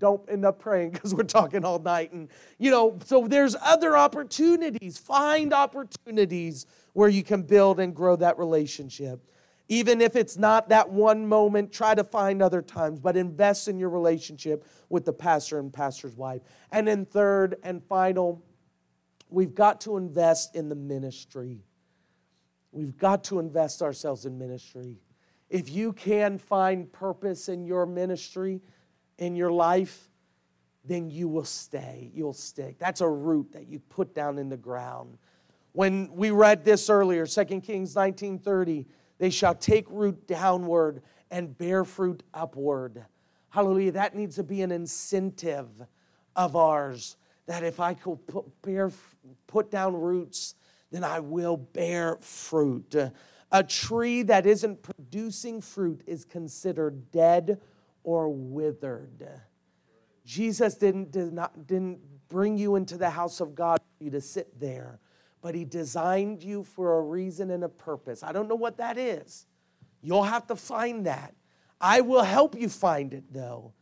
don't 0.04 0.22
end 0.30 0.44
up 0.44 0.60
praying 0.60 0.92
because 0.92 1.16
we're 1.16 1.24
talking 1.24 1.64
all 1.64 1.80
night. 1.80 2.12
And, 2.12 2.28
you 2.60 2.70
know, 2.70 3.00
so 3.06 3.26
there's 3.26 3.56
other 3.62 3.96
opportunities. 3.96 4.98
Find 4.98 5.54
opportunities 5.54 6.66
where 6.92 7.08
you 7.08 7.24
can 7.24 7.42
build 7.42 7.80
and 7.80 7.96
grow 7.96 8.18
that 8.18 8.38
relationship. 8.38 9.26
Even 9.70 10.02
if 10.02 10.18
it's 10.18 10.38
not 10.38 10.68
that 10.68 10.90
one 10.90 11.26
moment, 11.26 11.72
try 11.72 11.96
to 11.96 12.04
find 12.04 12.42
other 12.42 12.62
times, 12.62 13.00
but 13.00 13.16
invest 13.16 13.70
in 13.70 13.80
your 13.80 13.90
relationship 13.90 14.68
with 14.90 15.06
the 15.06 15.14
pastor 15.14 15.58
and 15.58 15.72
pastor's 15.72 16.18
wife. 16.18 16.42
And 16.74 16.86
then, 16.86 17.06
third 17.06 17.56
and 17.64 17.82
final, 17.82 18.44
we've 19.30 19.56
got 19.56 19.80
to 19.82 19.96
invest 19.96 20.54
in 20.54 20.68
the 20.68 20.76
ministry. 20.76 21.64
We've 22.74 22.98
got 22.98 23.24
to 23.26 23.40
invest 23.40 23.82
ourselves 23.82 24.26
in 24.26 24.38
ministry. 24.38 24.98
If 25.50 25.70
you 25.70 25.94
can 25.94 26.40
find 26.40 26.92
purpose 26.92 27.48
in 27.48 27.66
your 27.66 27.86
ministry, 27.86 28.62
in 29.18 29.36
your 29.36 29.52
life, 29.52 30.10
then 30.86 31.10
you 31.10 31.28
will 31.28 31.46
stay. 31.46 32.12
You'll 32.14 32.34
stick. 32.34 32.78
That's 32.78 33.02
a 33.02 33.08
root 33.08 33.54
that 33.54 33.68
you 33.68 33.80
put 33.80 34.14
down 34.14 34.38
in 34.38 34.50
the 34.50 34.58
ground. 34.58 35.18
When 35.72 36.14
we 36.14 36.32
read 36.32 36.64
this 36.64 36.90
earlier, 36.90 37.26
2 37.26 37.62
Kings 37.62 37.96
19:30, 37.96 38.86
they 39.18 39.30
shall 39.30 39.56
take 39.56 39.90
root 39.90 40.28
downward 40.28 41.02
and 41.32 41.58
bear 41.58 41.84
fruit 41.84 42.24
upward. 42.34 43.06
Hallelujah. 43.50 43.94
That 43.94 44.16
needs 44.16 44.36
to 44.36 44.44
be 44.44 44.62
an 44.62 44.72
incentive 44.72 45.70
of 46.36 46.56
ours 46.56 47.18
that 47.46 47.64
if 47.64 47.80
I 47.80 47.94
could 47.94 48.26
put, 48.28 48.62
bear, 48.62 48.92
put 49.48 49.70
down 49.70 49.96
roots, 49.96 50.56
then 50.92 51.04
I 51.04 51.20
will 51.20 51.58
bear 51.58 52.18
fruit. 52.22 52.96
A 53.52 53.64
tree 53.64 54.24
that 54.24 54.46
isn't 54.46 54.82
producing 54.82 55.62
fruit 55.62 56.02
is 56.08 56.26
considered 56.26 57.12
dead 57.12 57.60
or 58.04 58.30
withered. 58.30 59.28
Jesus 60.26 60.76
didn't, 60.76 61.12
did 61.12 61.34
not, 61.34 61.68
didn't 61.68 62.00
bring 62.30 62.58
you 62.58 62.76
into 62.76 62.98
the 62.98 63.10
house 63.10 63.40
of 63.40 63.56
God 63.56 63.80
for 63.98 64.04
you 64.04 64.12
to 64.12 64.22
sit 64.22 64.60
there, 64.60 65.00
but 65.42 65.56
He 65.56 65.66
designed 65.66 66.44
you 66.44 66.64
for 66.64 66.98
a 66.98 67.02
reason 67.02 67.52
and 67.52 67.64
a 67.64 67.70
purpose. 67.70 68.24
I 68.24 68.32
don't 68.32 68.48
know 68.48 68.56
what 68.56 68.78
that 68.78 68.98
is. 68.98 69.46
You'll 70.02 70.24
have 70.24 70.48
to 70.48 70.56
find 70.56 71.06
that. 71.06 71.34
I 71.80 72.02
will 72.02 72.24
help 72.24 72.56
you 72.56 72.70
find 72.70 73.14
it, 73.14 73.26
though. 73.32 73.74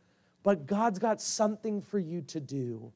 But 0.42 0.66
God's 0.66 0.98
got 0.98 1.20
something 1.20 1.80
for 1.80 1.98
you 1.98 2.22
to 2.22 2.40
do. 2.40 2.92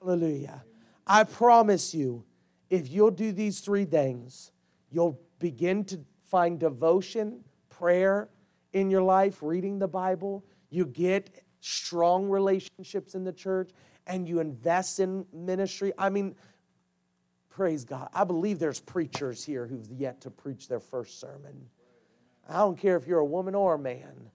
Hallelujah. 0.00 0.64
I 1.06 1.24
promise 1.24 1.94
you, 1.94 2.24
if 2.70 2.88
you'll 2.90 3.10
do 3.10 3.32
these 3.32 3.60
three 3.60 3.84
things, 3.84 4.52
you'll 4.90 5.20
begin 5.38 5.84
to 5.86 6.00
find 6.24 6.58
devotion, 6.58 7.44
prayer 7.68 8.28
in 8.72 8.90
your 8.90 9.02
life, 9.02 9.42
reading 9.42 9.78
the 9.78 9.88
Bible. 9.88 10.44
You 10.70 10.86
get 10.86 11.44
strong 11.60 12.28
relationships 12.28 13.14
in 13.14 13.24
the 13.24 13.32
church 13.32 13.70
and 14.06 14.28
you 14.28 14.40
invest 14.40 15.00
in 15.00 15.26
ministry. 15.32 15.92
I 15.98 16.08
mean, 16.08 16.34
praise 17.50 17.84
God. 17.84 18.08
I 18.14 18.24
believe 18.24 18.58
there's 18.58 18.80
preachers 18.80 19.44
here 19.44 19.66
who've 19.66 19.90
yet 19.90 20.22
to 20.22 20.30
preach 20.30 20.68
their 20.68 20.80
first 20.80 21.20
sermon. 21.20 21.66
I 22.48 22.58
don't 22.58 22.78
care 22.78 22.96
if 22.96 23.06
you're 23.06 23.18
a 23.18 23.24
woman 23.24 23.54
or 23.54 23.74
a 23.74 23.78
man. 23.78 24.30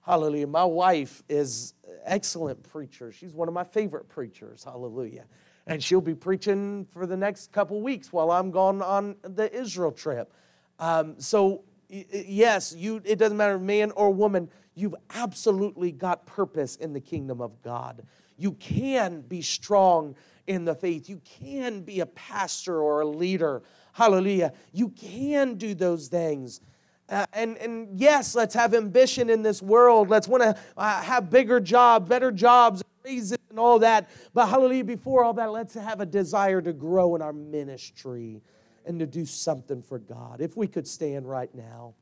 Hallelujah. 0.00 0.48
My 0.48 0.64
wife 0.64 1.22
is 1.28 1.74
excellent 2.04 2.62
preacher. 2.64 3.12
She's 3.12 3.34
one 3.34 3.46
of 3.46 3.54
my 3.54 3.62
favorite 3.62 4.08
preachers. 4.08 4.64
Hallelujah. 4.64 5.26
And 5.68 5.80
she'll 5.80 6.00
be 6.00 6.14
preaching 6.14 6.86
for 6.90 7.06
the 7.06 7.16
next 7.16 7.52
couple 7.52 7.80
weeks 7.80 8.12
while 8.12 8.32
I'm 8.32 8.50
gone 8.50 8.82
on 8.82 9.14
the 9.22 9.52
Israel 9.54 9.92
trip. 9.92 10.32
Um, 10.80 11.20
so, 11.20 11.62
yes, 11.92 12.74
you, 12.76 13.02
it 13.04 13.18
doesn't 13.18 13.36
matter 13.36 13.58
man 13.58 13.90
or 13.92 14.10
woman, 14.10 14.48
you've 14.74 14.94
absolutely 15.10 15.92
got 15.92 16.26
purpose 16.26 16.76
in 16.76 16.92
the 16.92 17.00
kingdom 17.00 17.40
of 17.40 17.62
God. 17.62 18.02
You 18.38 18.52
can 18.52 19.20
be 19.20 19.42
strong 19.42 20.16
in 20.46 20.64
the 20.64 20.74
faith. 20.74 21.08
You 21.08 21.20
can 21.24 21.82
be 21.82 22.00
a 22.00 22.06
pastor 22.06 22.80
or 22.80 23.02
a 23.02 23.06
leader. 23.06 23.62
Hallelujah. 23.92 24.52
You 24.72 24.88
can 24.88 25.54
do 25.54 25.74
those 25.74 26.08
things. 26.08 26.60
Uh, 27.08 27.26
and, 27.34 27.58
and 27.58 28.00
yes, 28.00 28.34
let's 28.34 28.54
have 28.54 28.74
ambition 28.74 29.28
in 29.28 29.42
this 29.42 29.60
world. 29.60 30.08
Let's 30.08 30.26
want 30.26 30.42
to 30.42 30.56
uh, 30.76 31.02
have 31.02 31.28
bigger 31.28 31.60
jobs, 31.60 32.08
better 32.08 32.32
jobs, 32.32 32.82
raises, 33.04 33.36
and 33.50 33.58
all 33.58 33.78
that. 33.80 34.08
But 34.32 34.46
hallelujah, 34.46 34.84
before 34.84 35.22
all 35.22 35.34
that, 35.34 35.52
let's 35.52 35.74
have 35.74 36.00
a 36.00 36.06
desire 36.06 36.62
to 36.62 36.72
grow 36.72 37.14
in 37.14 37.20
our 37.20 37.34
ministry 37.34 38.40
and 38.86 38.98
to 39.00 39.06
do 39.06 39.24
something 39.24 39.82
for 39.82 39.98
God. 39.98 40.40
If 40.40 40.56
we 40.56 40.66
could 40.66 40.86
stand 40.86 41.28
right 41.28 41.54
now. 41.54 41.94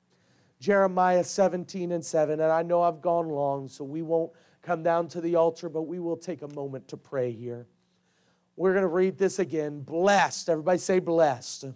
Jeremiah 0.60 1.24
17 1.24 1.90
and 1.92 2.04
7. 2.04 2.40
And 2.40 2.52
I 2.52 2.62
know 2.62 2.82
I've 2.82 3.00
gone 3.00 3.28
long, 3.28 3.68
so 3.68 3.82
we 3.82 4.02
won't 4.02 4.30
come 4.62 4.82
down 4.82 5.08
to 5.08 5.20
the 5.20 5.36
altar, 5.36 5.68
but 5.68 5.82
we 5.82 5.98
will 5.98 6.16
take 6.16 6.42
a 6.42 6.48
moment 6.48 6.86
to 6.88 6.96
pray 6.96 7.32
here. 7.32 7.66
We're 8.56 8.72
going 8.72 8.82
to 8.82 8.88
read 8.88 9.16
this 9.16 9.38
again. 9.38 9.80
Blessed. 9.80 10.50
Everybody 10.50 10.78
say 10.78 10.98
blessed. 10.98 11.66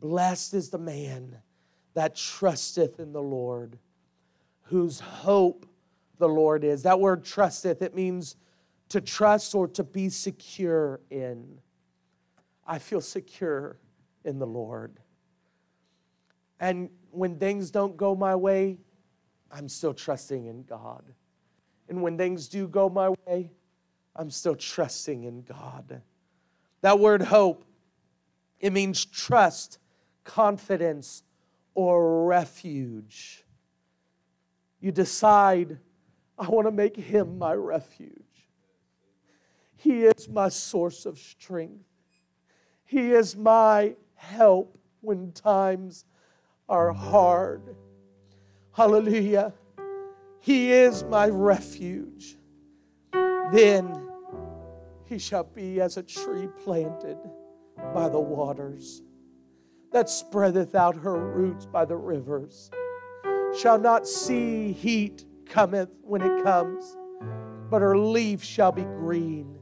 Blessed 0.00 0.54
is 0.54 0.70
the 0.70 0.78
man 0.78 1.38
that 1.94 2.14
trusteth 2.14 3.00
in 3.00 3.12
the 3.12 3.22
Lord, 3.22 3.78
whose 4.62 5.00
hope 5.00 5.66
the 6.18 6.28
Lord 6.28 6.62
is. 6.62 6.84
That 6.84 7.00
word 7.00 7.24
trusteth, 7.24 7.82
it 7.82 7.94
means 7.96 8.36
to 8.90 9.00
trust 9.00 9.54
or 9.54 9.66
to 9.68 9.82
be 9.82 10.08
secure 10.08 11.00
in. 11.10 11.58
I 12.66 12.78
feel 12.78 13.00
secure 13.00 13.78
in 14.24 14.38
the 14.38 14.46
Lord. 14.46 14.98
And 16.58 16.90
when 17.10 17.38
things 17.38 17.70
don't 17.70 17.96
go 17.96 18.14
my 18.14 18.36
way, 18.36 18.78
I'm 19.50 19.68
still 19.68 19.94
trusting 19.94 20.46
in 20.46 20.62
God. 20.62 21.04
And 21.88 22.02
when 22.02 22.16
things 22.16 22.48
do 22.48 22.68
go 22.68 22.88
my 22.88 23.14
way, 23.26 23.50
I'm 24.14 24.30
still 24.30 24.54
trusting 24.54 25.24
in 25.24 25.42
God. 25.42 26.02
That 26.82 26.98
word 26.98 27.22
hope, 27.22 27.64
it 28.60 28.72
means 28.72 29.04
trust, 29.04 29.78
confidence, 30.24 31.22
or 31.74 32.26
refuge. 32.26 33.44
You 34.80 34.92
decide, 34.92 35.78
I 36.38 36.48
want 36.48 36.66
to 36.66 36.72
make 36.72 36.96
him 36.96 37.38
my 37.38 37.54
refuge. 37.54 38.14
He 39.76 40.04
is 40.04 40.28
my 40.28 40.48
source 40.48 41.06
of 41.06 41.18
strength. 41.18 41.84
He 42.90 43.12
is 43.12 43.36
my 43.36 43.94
help 44.16 44.76
when 45.00 45.30
times 45.30 46.04
are 46.68 46.92
hard. 46.92 47.76
Hallelujah. 48.72 49.52
He 50.40 50.72
is 50.72 51.04
my 51.04 51.28
refuge. 51.28 52.36
Then 53.12 54.10
he 55.04 55.20
shall 55.20 55.44
be 55.44 55.80
as 55.80 55.98
a 55.98 56.02
tree 56.02 56.48
planted 56.64 57.18
by 57.94 58.08
the 58.08 58.18
waters, 58.18 59.02
that 59.92 60.10
spreadeth 60.10 60.74
out 60.74 60.96
her 60.96 61.16
roots 61.16 61.66
by 61.66 61.84
the 61.84 61.96
rivers, 61.96 62.72
shall 63.56 63.78
not 63.78 64.04
see 64.04 64.72
heat 64.72 65.24
cometh 65.46 65.90
when 66.02 66.22
it 66.22 66.42
comes, 66.42 66.96
but 67.70 67.82
her 67.82 67.96
leaf 67.96 68.42
shall 68.42 68.72
be 68.72 68.82
green, 68.82 69.59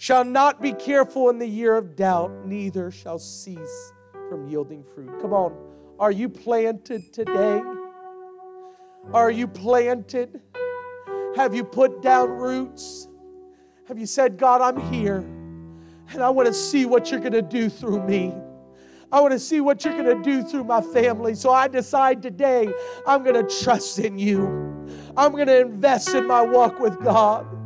shall 0.00 0.24
not 0.24 0.62
be 0.62 0.72
careful 0.72 1.28
in 1.28 1.38
the 1.38 1.46
year 1.46 1.76
of 1.76 1.94
doubt, 1.94 2.32
neither 2.46 2.90
shall 2.90 3.18
cease 3.18 3.92
from 4.30 4.48
yielding 4.48 4.82
fruit. 4.82 5.20
Come 5.20 5.34
on, 5.34 5.54
are 5.98 6.10
you 6.10 6.26
planted 6.26 7.12
today? 7.12 7.62
Are 9.12 9.30
you 9.30 9.46
planted? 9.46 10.40
Have 11.36 11.54
you 11.54 11.64
put 11.64 12.00
down 12.00 12.30
roots? 12.30 13.08
Have 13.88 13.98
you 13.98 14.06
said, 14.06 14.38
God, 14.38 14.62
I'm 14.62 14.90
here 14.90 15.18
and 15.18 16.22
I 16.22 16.30
want 16.30 16.48
to 16.48 16.54
see 16.54 16.86
what 16.86 17.10
you're 17.10 17.20
going 17.20 17.32
to 17.32 17.42
do 17.42 17.68
through 17.68 18.02
me? 18.02 18.32
I 19.12 19.20
want 19.20 19.32
to 19.32 19.38
see 19.38 19.60
what 19.60 19.84
you're 19.84 20.02
going 20.02 20.16
to 20.16 20.22
do 20.22 20.42
through 20.42 20.64
my 20.64 20.80
family. 20.80 21.34
So 21.34 21.50
I 21.50 21.68
decide 21.68 22.22
today 22.22 22.72
I'm 23.06 23.22
going 23.22 23.46
to 23.46 23.62
trust 23.62 23.98
in 23.98 24.18
you. 24.18 24.46
I'm 25.14 25.32
going 25.32 25.48
to 25.48 25.60
invest 25.60 26.14
in 26.14 26.26
my 26.26 26.40
walk 26.40 26.80
with 26.80 26.98
God. 27.04 27.59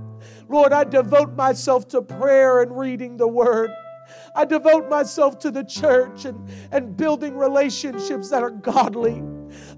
Lord, 0.49 0.73
I 0.73 0.85
devote 0.85 1.35
myself 1.35 1.89
to 1.89 2.03
prayer 2.03 2.63
and 2.63 2.77
reading 2.77 3.17
the 3.17 3.29
word. 3.29 3.71
I 4.35 4.45
devote 4.45 4.91
myself 4.91 5.39
to 5.41 5.51
the 5.51 5.65
church 5.65 6.25
and, 6.25 6.49
and 6.71 6.97
building 6.97 7.37
relationships 7.37 8.31
that 8.31 8.43
are 8.43 8.51
godly. 8.51 9.23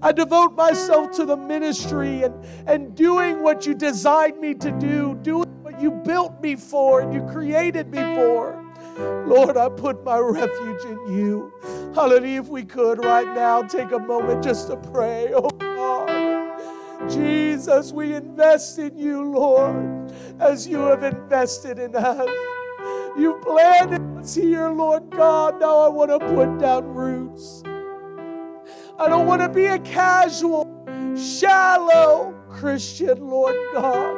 I 0.01 0.11
devote 0.11 0.55
myself 0.55 1.11
to 1.17 1.25
the 1.25 1.37
ministry 1.37 2.23
and, 2.23 2.33
and 2.67 2.95
doing 2.95 3.41
what 3.41 3.65
you 3.65 3.73
designed 3.73 4.39
me 4.39 4.53
to 4.55 4.71
do, 4.71 5.17
doing 5.21 5.63
what 5.63 5.79
you 5.79 5.91
built 5.91 6.41
me 6.41 6.55
for 6.55 7.01
and 7.01 7.13
you 7.13 7.21
created 7.31 7.89
me 7.89 7.99
for. 8.15 8.63
Lord, 9.27 9.57
I 9.57 9.69
put 9.69 10.03
my 10.03 10.17
refuge 10.17 10.83
in 10.85 11.13
you. 11.13 11.53
Hallelujah. 11.93 12.41
If 12.41 12.47
we 12.47 12.63
could 12.65 13.03
right 13.05 13.27
now 13.35 13.61
take 13.61 13.91
a 13.91 13.99
moment 13.99 14.43
just 14.43 14.67
to 14.67 14.77
pray. 14.77 15.31
Oh 15.33 15.49
God. 15.49 16.47
Jesus, 17.09 17.91
we 17.91 18.15
invest 18.15 18.79
in 18.79 18.97
you, 18.97 19.23
Lord, 19.23 20.06
as 20.39 20.67
you 20.67 20.79
have 20.79 21.03
invested 21.03 21.79
in 21.79 21.95
us. 21.95 22.29
You 23.17 23.39
planted 23.43 24.01
us 24.17 24.35
here, 24.35 24.69
Lord 24.69 25.09
God. 25.11 25.59
Now 25.59 25.79
I 25.79 25.89
want 25.89 26.11
to 26.11 26.19
put 26.19 26.59
down 26.59 26.85
roots. 26.93 27.63
I 28.99 29.09
don't 29.09 29.27
want 29.27 29.41
to 29.41 29.49
be 29.49 29.65
a 29.65 29.79
casual, 29.79 30.67
shallow 31.17 32.33
Christian, 32.49 33.27
Lord 33.27 33.55
God. 33.73 34.15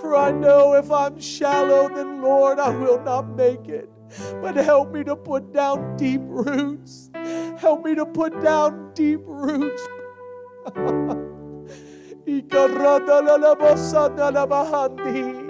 For 0.00 0.16
I 0.16 0.32
know 0.32 0.74
if 0.74 0.90
I'm 0.90 1.20
shallow, 1.20 1.88
then 1.88 2.22
Lord, 2.22 2.58
I 2.58 2.70
will 2.70 3.00
not 3.02 3.28
make 3.36 3.68
it. 3.68 3.88
But 4.42 4.56
help 4.56 4.92
me 4.92 5.04
to 5.04 5.16
put 5.16 5.52
down 5.52 5.96
deep 5.96 6.20
roots. 6.24 7.10
Help 7.58 7.84
me 7.84 7.94
to 7.94 8.06
put 8.06 8.40
down 8.42 8.92
deep 8.94 9.20
roots. 9.24 9.82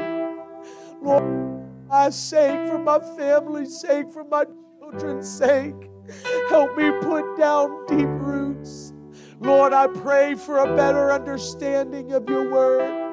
Lord, 1.04 1.86
my 1.86 2.08
sake, 2.08 2.66
for 2.66 2.78
my 2.78 2.98
family's 2.98 3.78
sake, 3.78 4.10
for 4.10 4.24
my 4.24 4.46
children's 4.80 5.30
sake. 5.30 5.74
Help 6.48 6.76
me 6.76 6.90
put 7.02 7.36
down 7.36 7.84
deep 7.86 8.08
roots. 8.08 8.94
Lord, 9.40 9.74
I 9.74 9.86
pray 9.86 10.34
for 10.34 10.58
a 10.58 10.76
better 10.76 11.12
understanding 11.12 12.12
of 12.12 12.28
your 12.28 12.50
word. 12.50 13.04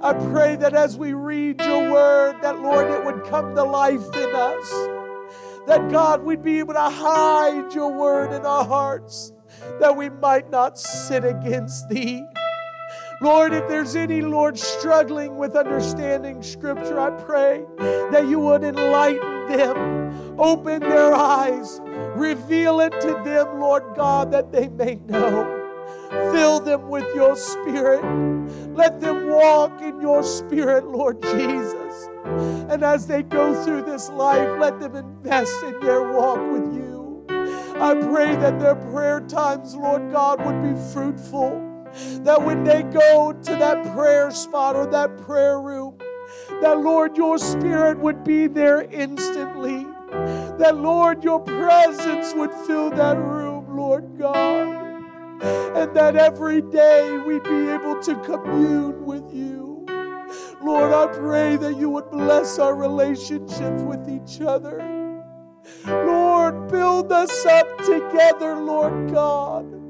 I 0.00 0.12
pray 0.12 0.54
that 0.56 0.74
as 0.74 0.96
we 0.96 1.14
read 1.14 1.60
your 1.60 1.90
word, 1.92 2.36
that 2.42 2.60
Lord, 2.60 2.88
it 2.88 3.04
would 3.04 3.24
come 3.24 3.56
to 3.56 3.64
life 3.64 4.06
in 4.14 4.34
us. 4.34 4.70
That 5.66 5.90
God, 5.90 6.22
we'd 6.22 6.44
be 6.44 6.60
able 6.60 6.74
to 6.74 6.88
hide 6.88 7.74
your 7.74 7.92
word 7.92 8.32
in 8.32 8.46
our 8.46 8.64
hearts, 8.64 9.32
that 9.80 9.96
we 9.96 10.10
might 10.10 10.48
not 10.48 10.78
sin 10.78 11.24
against 11.24 11.88
thee. 11.88 12.22
Lord, 13.22 13.54
if 13.54 13.66
there's 13.66 13.96
any, 13.96 14.20
Lord, 14.20 14.58
struggling 14.58 15.38
with 15.38 15.56
understanding 15.56 16.42
Scripture, 16.42 17.00
I 17.00 17.10
pray 17.10 17.64
that 18.10 18.26
you 18.28 18.38
would 18.40 18.62
enlighten 18.62 19.48
them, 19.48 20.38
open 20.38 20.80
their 20.80 21.14
eyes, 21.14 21.80
reveal 22.14 22.80
it 22.80 22.92
to 23.00 23.22
them, 23.24 23.58
Lord 23.58 23.84
God, 23.96 24.30
that 24.32 24.52
they 24.52 24.68
may 24.68 24.96
know. 25.06 25.52
Fill 26.32 26.60
them 26.60 26.88
with 26.88 27.06
your 27.14 27.36
Spirit. 27.36 28.04
Let 28.74 29.00
them 29.00 29.28
walk 29.28 29.80
in 29.80 29.98
your 30.00 30.22
Spirit, 30.22 30.86
Lord 30.86 31.22
Jesus. 31.22 32.08
And 32.24 32.82
as 32.82 33.06
they 33.06 33.22
go 33.22 33.64
through 33.64 33.82
this 33.84 34.10
life, 34.10 34.58
let 34.60 34.78
them 34.78 34.94
invest 34.94 35.62
in 35.62 35.80
their 35.80 36.12
walk 36.12 36.38
with 36.52 36.74
you. 36.74 37.24
I 37.80 37.94
pray 37.94 38.36
that 38.36 38.60
their 38.60 38.76
prayer 38.76 39.20
times, 39.20 39.74
Lord 39.74 40.12
God, 40.12 40.44
would 40.44 40.62
be 40.62 40.78
fruitful 40.92 41.65
that 42.24 42.42
when 42.42 42.64
they 42.64 42.82
go 42.82 43.32
to 43.32 43.56
that 43.56 43.94
prayer 43.94 44.30
spot 44.30 44.76
or 44.76 44.86
that 44.86 45.16
prayer 45.18 45.60
room, 45.60 45.98
that 46.60 46.78
Lord, 46.80 47.16
your 47.16 47.38
spirit 47.38 47.98
would 47.98 48.24
be 48.24 48.46
there 48.46 48.82
instantly. 48.82 49.86
That 50.58 50.76
Lord, 50.76 51.22
your 51.22 51.40
presence 51.40 52.34
would 52.34 52.52
fill 52.66 52.90
that 52.90 53.16
room, 53.18 53.76
Lord 53.76 54.18
God. 54.18 54.84
And 55.42 55.94
that 55.94 56.16
every 56.16 56.62
day 56.62 57.18
we'd 57.18 57.42
be 57.42 57.68
able 57.68 58.00
to 58.02 58.14
commune 58.24 59.04
with 59.04 59.32
you. 59.34 59.84
Lord, 60.62 60.92
I 60.92 61.06
pray 61.14 61.56
that 61.56 61.76
you 61.76 61.90
would 61.90 62.10
bless 62.10 62.58
our 62.58 62.74
relationships 62.74 63.82
with 63.82 64.08
each 64.08 64.40
other. 64.40 64.78
Lord, 65.86 66.68
build 66.68 67.12
us 67.12 67.46
up 67.46 67.78
together, 67.78 68.56
Lord 68.56 69.12
God. 69.12 69.85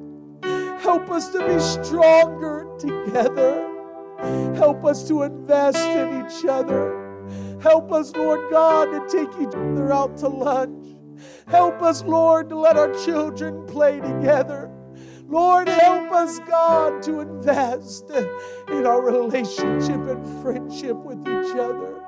Help 0.86 1.10
us 1.10 1.30
to 1.30 1.44
be 1.44 1.58
stronger 1.58 2.68
together. 2.78 3.68
Help 4.54 4.84
us 4.84 5.06
to 5.08 5.24
invest 5.24 5.78
in 5.78 6.24
each 6.24 6.44
other. 6.46 7.18
Help 7.60 7.90
us, 7.90 8.14
Lord 8.14 8.48
God, 8.52 8.84
to 8.92 9.00
take 9.10 9.28
each 9.40 9.52
other 9.52 9.92
out 9.92 10.16
to 10.18 10.28
lunch. 10.28 10.86
Help 11.48 11.82
us, 11.82 12.04
Lord, 12.04 12.48
to 12.50 12.56
let 12.56 12.76
our 12.76 12.94
children 13.04 13.66
play 13.66 13.98
together. 13.98 14.70
Lord, 15.26 15.68
help 15.68 16.12
us, 16.12 16.38
God, 16.46 17.02
to 17.02 17.18
invest 17.18 18.08
in 18.68 18.86
our 18.86 19.02
relationship 19.02 20.06
and 20.06 20.40
friendship 20.40 20.96
with 20.96 21.18
each 21.22 21.56
other. 21.56 22.00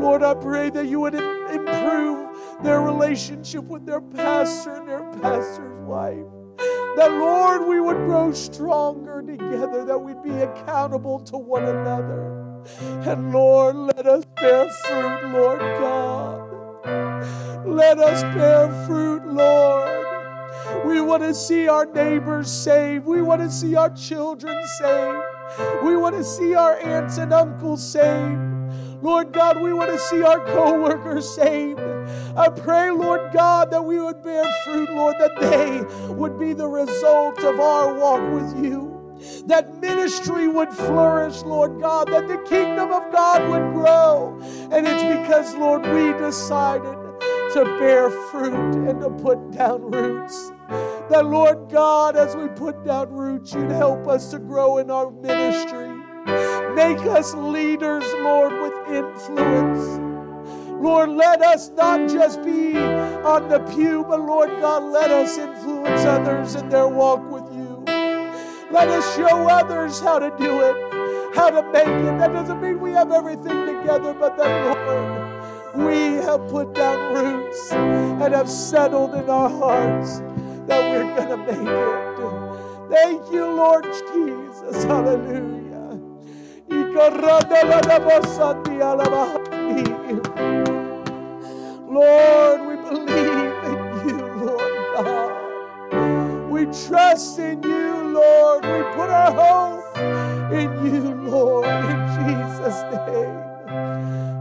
Lord, 0.00 0.22
I 0.22 0.32
pray 0.32 0.70
that 0.70 0.86
you 0.86 1.00
would 1.00 1.14
improve 1.14 2.34
their 2.62 2.80
relationship 2.80 3.64
with 3.64 3.84
their 3.84 4.00
pastor 4.00 4.76
and 4.76 4.88
their 4.88 5.12
pastor's 5.20 5.78
wife. 5.80 6.43
That, 6.96 7.10
Lord, 7.10 7.66
we 7.66 7.80
would 7.80 7.96
grow 8.06 8.32
stronger 8.32 9.22
together, 9.22 9.84
that 9.84 9.98
we'd 9.98 10.22
be 10.22 10.42
accountable 10.42 11.20
to 11.20 11.36
one 11.36 11.64
another. 11.64 12.62
And 13.08 13.32
Lord, 13.32 13.76
let 13.76 14.06
us 14.06 14.24
bear 14.36 14.70
fruit, 14.70 15.32
Lord 15.32 15.60
God. 15.60 17.66
Let 17.66 17.98
us 17.98 18.22
bear 18.34 18.86
fruit, 18.86 19.26
Lord. 19.26 20.04
We 20.84 21.00
want 21.00 21.22
to 21.22 21.34
see 21.34 21.68
our 21.68 21.86
neighbors 21.86 22.50
saved. 22.50 23.04
We 23.04 23.22
want 23.22 23.40
to 23.40 23.50
see 23.50 23.74
our 23.74 23.90
children 23.90 24.56
saved. 24.78 25.22
We 25.82 25.96
want 25.96 26.16
to 26.16 26.24
see 26.24 26.54
our 26.54 26.78
aunts 26.78 27.18
and 27.18 27.32
uncles 27.32 27.86
saved. 27.86 28.40
Lord 29.02 29.32
God, 29.32 29.60
we 29.60 29.72
want 29.72 29.90
to 29.90 29.98
see 29.98 30.22
our 30.22 30.44
co 30.44 30.80
workers 30.80 31.34
saved. 31.34 31.80
I 32.36 32.48
pray, 32.48 32.90
Lord 32.90 33.32
God, 33.32 33.70
that 33.70 33.84
we 33.84 34.00
would 34.00 34.22
bear 34.22 34.44
fruit, 34.64 34.90
Lord, 34.90 35.16
that 35.18 35.40
they 35.40 35.82
would 36.12 36.38
be 36.38 36.52
the 36.52 36.68
result 36.68 37.38
of 37.40 37.60
our 37.60 37.94
walk 37.94 38.32
with 38.32 38.64
you. 38.64 38.90
That 39.46 39.80
ministry 39.80 40.48
would 40.48 40.70
flourish, 40.70 41.42
Lord 41.42 41.80
God, 41.80 42.08
that 42.08 42.28
the 42.28 42.38
kingdom 42.48 42.92
of 42.92 43.10
God 43.12 43.48
would 43.48 43.72
grow. 43.72 44.38
And 44.70 44.86
it's 44.86 45.02
because, 45.02 45.54
Lord, 45.54 45.82
we 45.82 46.12
decided 46.18 46.98
to 47.54 47.64
bear 47.78 48.10
fruit 48.10 48.74
and 48.88 49.00
to 49.00 49.10
put 49.10 49.52
down 49.52 49.90
roots. 49.90 50.50
That, 51.10 51.26
Lord 51.26 51.70
God, 51.70 52.16
as 52.16 52.34
we 52.34 52.48
put 52.48 52.84
down 52.84 53.12
roots, 53.12 53.54
you'd 53.54 53.70
help 53.70 54.08
us 54.08 54.30
to 54.30 54.38
grow 54.38 54.78
in 54.78 54.90
our 54.90 55.10
ministry. 55.10 55.90
Make 56.74 56.98
us 57.06 57.34
leaders, 57.34 58.04
Lord, 58.20 58.52
with 58.52 58.96
influence. 58.96 60.03
Lord, 60.80 61.10
let 61.10 61.40
us 61.42 61.70
not 61.70 62.10
just 62.10 62.42
be 62.42 62.76
on 62.76 63.48
the 63.48 63.60
pew, 63.74 64.04
but 64.08 64.20
Lord 64.20 64.50
God, 64.60 64.84
let 64.84 65.10
us 65.10 65.38
influence 65.38 66.04
others 66.04 66.54
in 66.56 66.68
their 66.68 66.88
walk 66.88 67.30
with 67.30 67.44
you. 67.54 67.84
Let 68.70 68.88
us 68.88 69.16
show 69.16 69.48
others 69.48 70.00
how 70.00 70.18
to 70.18 70.30
do 70.38 70.60
it, 70.62 71.34
how 71.36 71.50
to 71.50 71.62
make 71.72 71.86
it. 71.86 72.18
That 72.18 72.32
doesn't 72.32 72.60
mean 72.60 72.80
we 72.80 72.92
have 72.92 73.12
everything 73.12 73.66
together, 73.66 74.14
but 74.14 74.36
that, 74.36 74.76
Lord, 74.76 75.86
we 75.86 76.16
have 76.24 76.48
put 76.48 76.74
down 76.74 77.14
roots 77.14 77.72
and 77.72 78.34
have 78.34 78.50
settled 78.50 79.14
in 79.14 79.30
our 79.30 79.48
hearts 79.50 80.18
that 80.66 80.90
we're 80.90 81.14
going 81.16 81.28
to 81.28 81.36
make 81.36 81.68
it. 81.68 82.90
Thank 82.90 83.32
you, 83.32 83.46
Lord 83.46 83.84
Jesus. 83.84 84.84
Hallelujah. 84.84 85.53
Lord, 91.88 92.60
we 92.68 92.76
believe 92.90 93.54
in 93.64 94.08
you, 94.08 94.18
Lord 94.46 94.96
God. 94.96 95.54
We 96.50 96.66
trust 96.66 97.38
in 97.40 97.62
you, 97.62 97.94
Lord. 98.14 98.64
We 98.64 98.82
put 98.96 99.10
our 99.10 99.32
hope 99.32 99.98
in 100.52 100.70
you, 100.86 101.14
Lord, 101.30 101.66
in 101.66 102.08
Jesus' 102.16 102.82
name. 102.92 103.42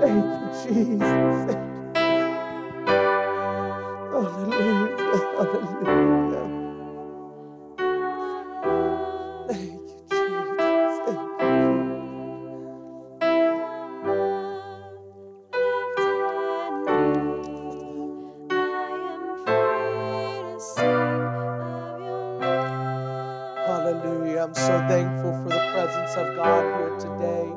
Thank 0.00 0.24
you, 0.24 0.48
Jesus. 0.64 1.56
Hallelujah. 3.96 5.20
Hallelujah. 5.38 6.51
I'm 24.52 24.56
so 24.56 24.86
thankful 24.86 25.32
for 25.42 25.48
the 25.48 25.70
presence 25.72 26.14
of 26.14 26.36
God 26.36 26.62
here 26.76 26.98
today. 26.98 27.50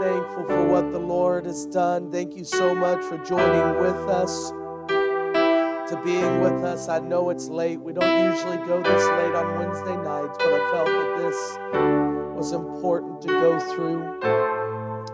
Thankful 0.00 0.44
for 0.44 0.66
what 0.66 0.90
the 0.90 0.98
Lord 0.98 1.46
has 1.46 1.66
done. 1.66 2.10
Thank 2.10 2.34
you 2.34 2.42
so 2.42 2.74
much 2.74 3.04
for 3.04 3.16
joining 3.18 3.80
with 3.80 3.94
us, 4.08 4.50
to 4.90 6.02
being 6.04 6.40
with 6.40 6.64
us. 6.64 6.88
I 6.88 6.98
know 6.98 7.30
it's 7.30 7.46
late. 7.46 7.80
We 7.80 7.92
don't 7.92 8.32
usually 8.34 8.56
go 8.66 8.82
this 8.82 9.04
late 9.04 9.36
on 9.36 9.56
Wednesday 9.56 9.96
nights, 9.98 10.36
but 10.36 10.52
I 10.52 10.70
felt 10.72 10.86
that 10.88 11.16
this 11.18 12.36
was 12.36 12.50
important 12.50 13.22
to 13.22 13.28
go 13.28 13.60
through. 13.60 14.18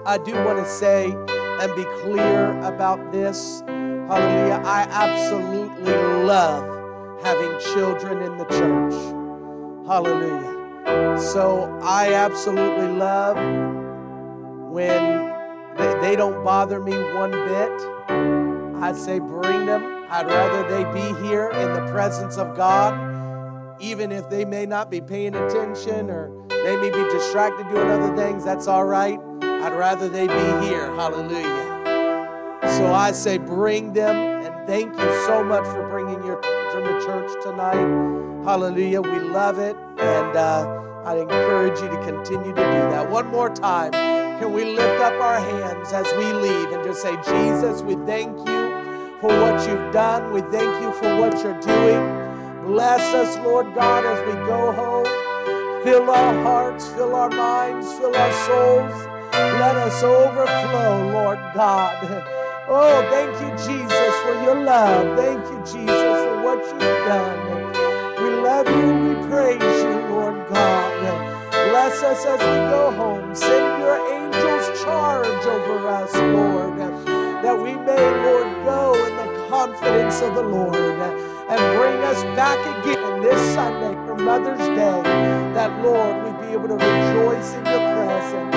I 0.06 0.16
do 0.16 0.32
want 0.46 0.64
to 0.64 0.66
say 0.66 1.10
and 1.10 1.76
be 1.76 1.84
clear 2.00 2.58
about 2.60 3.12
this. 3.12 3.60
Hallelujah. 3.66 4.62
I 4.64 4.86
absolutely 4.88 5.92
love 5.92 6.64
having 7.22 7.60
children 7.74 8.22
in 8.22 8.38
the 8.38 8.46
church. 8.46 9.17
Hallelujah. 9.88 11.18
So 11.18 11.78
I 11.82 12.12
absolutely 12.12 12.88
love 12.88 13.36
when 14.70 15.32
they, 15.78 16.00
they 16.02 16.14
don't 16.14 16.44
bother 16.44 16.78
me 16.78 16.92
one 17.14 17.30
bit. 17.30 17.72
I 18.82 18.92
say 18.92 19.18
bring 19.18 19.64
them. 19.64 20.04
I'd 20.10 20.26
rather 20.26 20.68
they 20.68 20.84
be 20.92 21.26
here 21.26 21.48
in 21.48 21.72
the 21.72 21.90
presence 21.90 22.36
of 22.36 22.54
God, 22.54 23.80
even 23.80 24.12
if 24.12 24.28
they 24.28 24.44
may 24.44 24.66
not 24.66 24.90
be 24.90 25.00
paying 25.00 25.34
attention 25.34 26.10
or 26.10 26.30
they 26.50 26.76
may 26.76 26.90
be 26.90 27.02
distracted 27.10 27.66
doing 27.70 27.88
other 27.88 28.14
things. 28.14 28.44
That's 28.44 28.66
all 28.66 28.84
right. 28.84 29.18
I'd 29.40 29.72
rather 29.72 30.06
they 30.10 30.26
be 30.26 30.66
here. 30.66 30.94
Hallelujah. 30.96 32.60
So 32.76 32.92
I 32.92 33.12
say 33.12 33.38
bring 33.38 33.94
them 33.94 34.14
and 34.14 34.66
thank 34.66 34.92
you 34.92 35.26
so 35.26 35.42
much 35.42 35.64
for 35.64 35.88
bringing 35.88 36.22
your 36.26 36.38
children 36.42 37.00
to 37.00 37.06
church 37.06 37.42
tonight. 37.42 38.07
Hallelujah. 38.44 39.02
We 39.02 39.18
love 39.18 39.58
it. 39.58 39.76
And 39.98 40.36
uh, 40.36 41.02
I 41.04 41.16
encourage 41.18 41.80
you 41.80 41.88
to 41.88 41.96
continue 42.04 42.54
to 42.54 42.62
do 42.62 42.80
that. 42.92 43.10
One 43.10 43.26
more 43.28 43.50
time, 43.50 43.92
can 43.92 44.52
we 44.52 44.64
lift 44.64 45.00
up 45.00 45.20
our 45.20 45.40
hands 45.40 45.92
as 45.92 46.06
we 46.16 46.32
leave 46.32 46.70
and 46.72 46.84
just 46.84 47.02
say, 47.02 47.16
Jesus, 47.16 47.82
we 47.82 47.94
thank 48.06 48.36
you 48.48 49.18
for 49.20 49.28
what 49.28 49.68
you've 49.68 49.92
done. 49.92 50.32
We 50.32 50.40
thank 50.42 50.82
you 50.82 50.92
for 50.92 51.18
what 51.20 51.42
you're 51.42 51.60
doing. 51.60 52.02
Bless 52.66 53.00
us, 53.14 53.36
Lord 53.38 53.74
God, 53.74 54.04
as 54.04 54.20
we 54.26 54.32
go 54.46 54.72
home. 54.72 55.84
Fill 55.84 56.10
our 56.10 56.34
hearts, 56.42 56.86
fill 56.88 57.14
our 57.14 57.30
minds, 57.30 57.92
fill 57.94 58.14
our 58.14 58.32
souls. 58.46 59.06
Let 59.32 59.76
us 59.76 60.02
overflow, 60.02 61.12
Lord 61.12 61.38
God. 61.54 62.34
Oh, 62.70 63.00
thank 63.10 63.32
you, 63.40 63.48
Jesus, 63.66 64.14
for 64.20 64.42
your 64.42 64.62
love. 64.62 65.16
Thank 65.16 65.42
you, 65.46 65.58
Jesus, 65.64 66.02
for 66.02 66.42
what 66.42 66.58
you've 66.58 66.80
done. 66.80 67.57
Love 68.48 68.68
you. 68.68 68.88
We 69.04 69.28
praise 69.28 69.82
you, 69.84 69.96
Lord 70.08 70.48
God. 70.48 70.90
Bless 71.52 72.02
us 72.02 72.24
as 72.24 72.40
we 72.40 72.58
go 72.72 72.90
home. 72.92 73.34
Send 73.34 73.82
your 73.82 73.98
angels 74.16 74.82
charge 74.82 75.44
over 75.46 75.86
us, 75.88 76.14
Lord, 76.14 76.78
that 77.44 77.56
we 77.60 77.74
may, 77.74 78.06
Lord, 78.24 78.48
go 78.64 78.94
in 79.06 79.16
the 79.18 79.48
confidence 79.50 80.22
of 80.22 80.34
the 80.34 80.42
Lord 80.42 80.76
and 80.76 81.60
bring 81.78 81.98
us 82.04 82.22
back 82.40 82.58
again 82.80 83.20
this 83.20 83.54
Sunday 83.54 83.92
for 84.06 84.16
Mother's 84.16 84.66
Day. 84.68 85.02
That, 85.52 85.84
Lord, 85.84 86.16
we 86.24 86.46
be 86.46 86.54
able 86.54 86.68
to 86.68 86.76
rejoice 86.76 87.52
in 87.52 87.66
your 87.66 87.84
presence. 87.96 88.56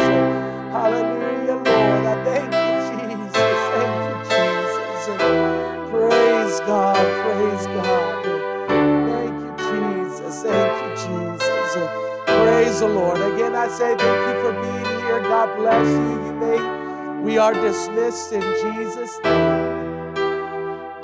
Hallelujah, 0.72 1.55
Lord. 1.55 2.05
I 2.13 2.23
thank 2.23 2.51
you, 2.55 3.07
Jesus. 3.09 3.59
Thank 3.76 3.93
you, 4.07 4.15
Jesus. 4.31 5.91
Praise 5.91 6.59
God. 6.61 6.95
Praise 7.26 7.68
God. 7.68 8.10
The 12.81 12.87
Lord. 12.87 13.17
Again, 13.21 13.55
I 13.55 13.67
say 13.67 13.95
thank 13.95 14.21
you 14.27 14.41
for 14.41 14.53
being 14.53 15.01
here. 15.01 15.21
God 15.21 15.55
bless 15.55 15.87
you. 15.87 16.25
You 16.25 16.33
may. 16.33 17.21
We 17.21 17.37
are 17.37 17.53
dismissed 17.53 18.33
in 18.33 18.41
Jesus' 18.41 19.19
name. 19.23 19.60